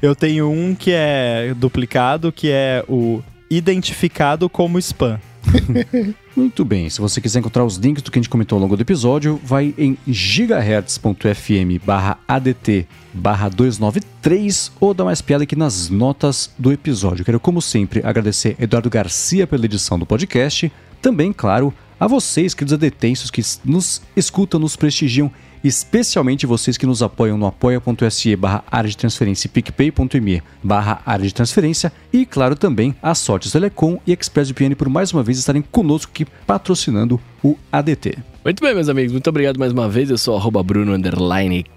[0.02, 5.20] Eu tenho um que é duplicado, que é o identificado como spam.
[6.36, 8.76] Muito bem, se você quiser encontrar os links do que a gente comentou ao longo
[8.76, 11.80] do episódio, vai em gigahertz.fm
[12.28, 17.24] ADT barra 293 ou dá mais piada aqui nas notas do episódio.
[17.24, 20.70] Quero, como sempre, agradecer Eduardo Garcia pela edição do podcast.
[21.02, 25.32] Também, claro, a vocês, queridos adetensos, que nos escutam, nos prestigiam
[25.68, 31.26] especialmente vocês que nos apoiam no apoia.se barra área de transferência e picpay.me barra área
[31.26, 35.62] de transferência e, claro, também a Sortes Telecom e ExpressVPN por mais uma vez estarem
[35.62, 38.35] conosco aqui patrocinando o ADT.
[38.46, 40.08] Muito bem, meus amigos, muito obrigado mais uma vez.
[40.12, 40.96] Eu sou arroba Bruno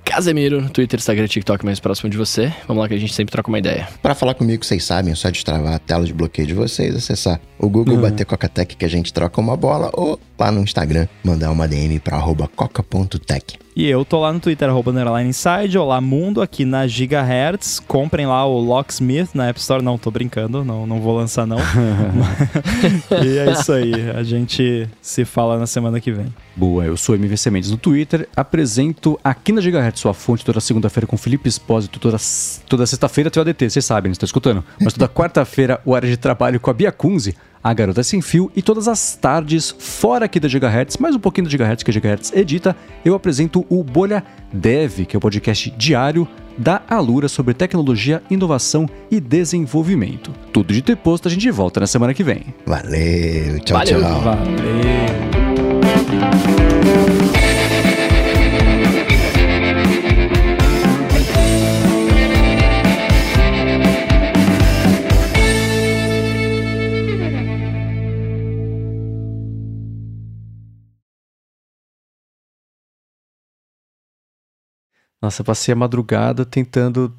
[0.04, 2.52] Casemiro, no Twitter, Instagram e TikTok mais próximo de você.
[2.66, 3.88] Vamos lá que a gente sempre troca uma ideia.
[4.02, 7.40] Para falar comigo, vocês sabem, é só destravar a tela de bloqueio de vocês, acessar
[7.58, 8.02] o Google, uhum.
[8.02, 11.98] bater Coca-Tech que a gente troca uma bola ou lá no Instagram mandar uma DM
[12.00, 13.58] para arroba coca.tech.
[13.74, 17.78] E eu tô lá no Twitter, arroba Underline Inside, Olá Mundo, aqui na Gigahertz.
[17.78, 19.84] Comprem lá o Locksmith na App Store.
[19.84, 21.58] Não, tô brincando, não, não vou lançar não.
[23.24, 26.26] e é isso aí, a gente se fala na semana que vem.
[26.58, 31.06] Boa, eu sou MVC Mendes no Twitter, apresento aqui na Gigahertz sua fonte toda segunda-feira
[31.06, 32.16] com Felipe Espósito, toda,
[32.68, 34.64] toda sexta-feira tem o ADT, vocês sabem, estão escutando?
[34.80, 38.50] Mas toda quarta-feira o área de trabalho com a Bia Kunze, a Garota Sem Fio
[38.56, 41.94] e todas as tardes, fora aqui da Gigahertz, mais um pouquinho da Gigahertz que a
[41.94, 42.74] Gigahertz edita,
[43.04, 46.26] eu apresento o Bolha Dev, que é o podcast diário
[46.58, 50.32] da Alura sobre tecnologia, inovação e desenvolvimento.
[50.52, 52.52] Tudo de ter posto, a gente volta na semana que vem.
[52.66, 54.00] Valeu, tchau, Valeu.
[54.00, 54.20] tchau.
[54.22, 55.47] Valeu.
[75.20, 77.14] Nossa, passei a madrugada tentando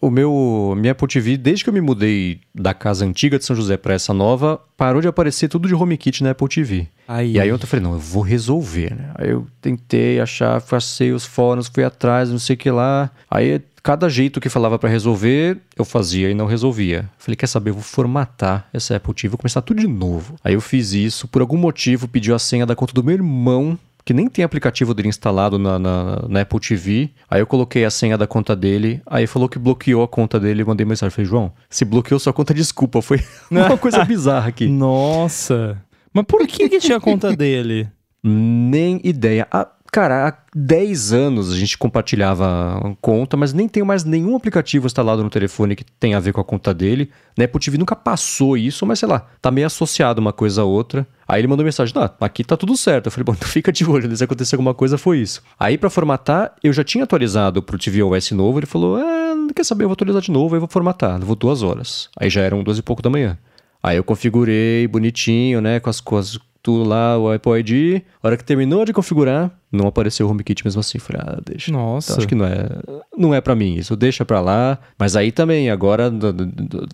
[0.00, 3.54] o meu minha Apple TV, desde que eu me mudei da casa antiga de São
[3.54, 6.88] José para essa nova, parou de aparecer tudo de HomeKit na Apple TV.
[7.06, 7.32] Aí.
[7.32, 9.12] E aí eu falei, não, eu vou resolver, né?
[9.14, 13.10] Aí eu tentei achar, passei os fóruns, fui atrás, não sei o que lá.
[13.30, 17.08] Aí cada jeito que falava para resolver, eu fazia e não resolvia.
[17.16, 20.36] Falei, quer saber, eu vou formatar essa Apple TV, vou começar tudo de novo.
[20.44, 23.78] Aí eu fiz isso, por algum motivo pediu a senha da conta do meu irmão
[24.08, 27.10] que nem tem aplicativo dele instalado na, na, na, Apple TV.
[27.30, 30.62] Aí eu coloquei a senha da conta dele, aí falou que bloqueou a conta dele
[30.62, 31.10] e mandei mensagem.
[31.10, 33.20] Falei, João, se bloqueou sua conta, desculpa, foi
[33.52, 34.66] uma coisa bizarra aqui.
[34.66, 35.78] Nossa!
[36.10, 37.86] Mas por que, que tinha a conta dele?
[38.24, 39.46] Nem ideia.
[39.52, 44.86] Ah, cara, há 10 anos a gente compartilhava conta, mas nem tenho mais nenhum aplicativo
[44.86, 47.10] instalado no telefone que tenha a ver com a conta dele.
[47.36, 50.64] Na Apple TV nunca passou isso, mas sei lá, tá meio associado uma coisa a
[50.64, 51.06] outra.
[51.26, 53.06] Aí ele mandou mensagem: ah, aqui tá tudo certo.
[53.06, 55.42] Eu falei: bom, então fica de olho, se acontecer alguma coisa, foi isso.
[55.58, 58.58] Aí para formatar, eu já tinha atualizado pro tvOS novo.
[58.58, 61.18] Ele falou: ah, não quer saber, eu vou atualizar de novo, aí vou formatar.
[61.18, 62.08] Levou duas horas.
[62.18, 63.38] Aí já eram duas e pouco da manhã.
[63.82, 68.02] Aí eu configurei bonitinho, né, com as coisas tudo lá, o Apple ID.
[68.22, 70.98] A hora que terminou de configurar, não apareceu o HomeKit mesmo assim.
[70.98, 71.70] Falei, ah, deixa.
[71.70, 72.12] Nossa.
[72.12, 72.68] Então, acho que não é,
[73.16, 74.78] não é para mim isso, deixa pra lá.
[74.98, 76.12] Mas aí também, agora,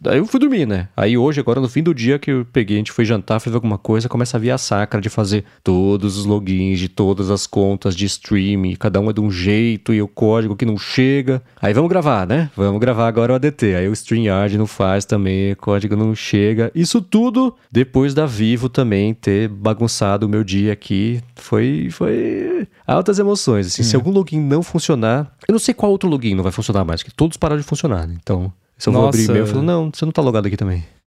[0.07, 0.89] aí eu fui dormir, né?
[0.97, 3.55] Aí hoje, agora no fim do dia que eu peguei, a gente foi jantar, fez
[3.55, 7.47] alguma coisa, começa a vir a sacra de fazer todos os logins de todas as
[7.47, 11.43] contas de streaming, cada um é de um jeito e o código que não chega.
[11.61, 12.51] Aí vamos gravar, né?
[12.57, 13.75] Vamos gravar agora o ADT.
[13.75, 16.71] Aí o StreamYard não faz também, o código não chega.
[16.75, 21.21] Isso tudo depois da Vivo também ter bagunçado o meu dia aqui.
[21.37, 23.67] Foi, foi altas emoções.
[23.67, 26.85] Assim, Se algum login não funcionar, eu não sei qual outro login não vai funcionar
[26.85, 28.07] mais, porque todos pararam de funcionar.
[28.07, 28.17] Né?
[28.23, 30.85] Então, se eu vou abrir e-mail, eu falo, não, você não tá logado aqui também.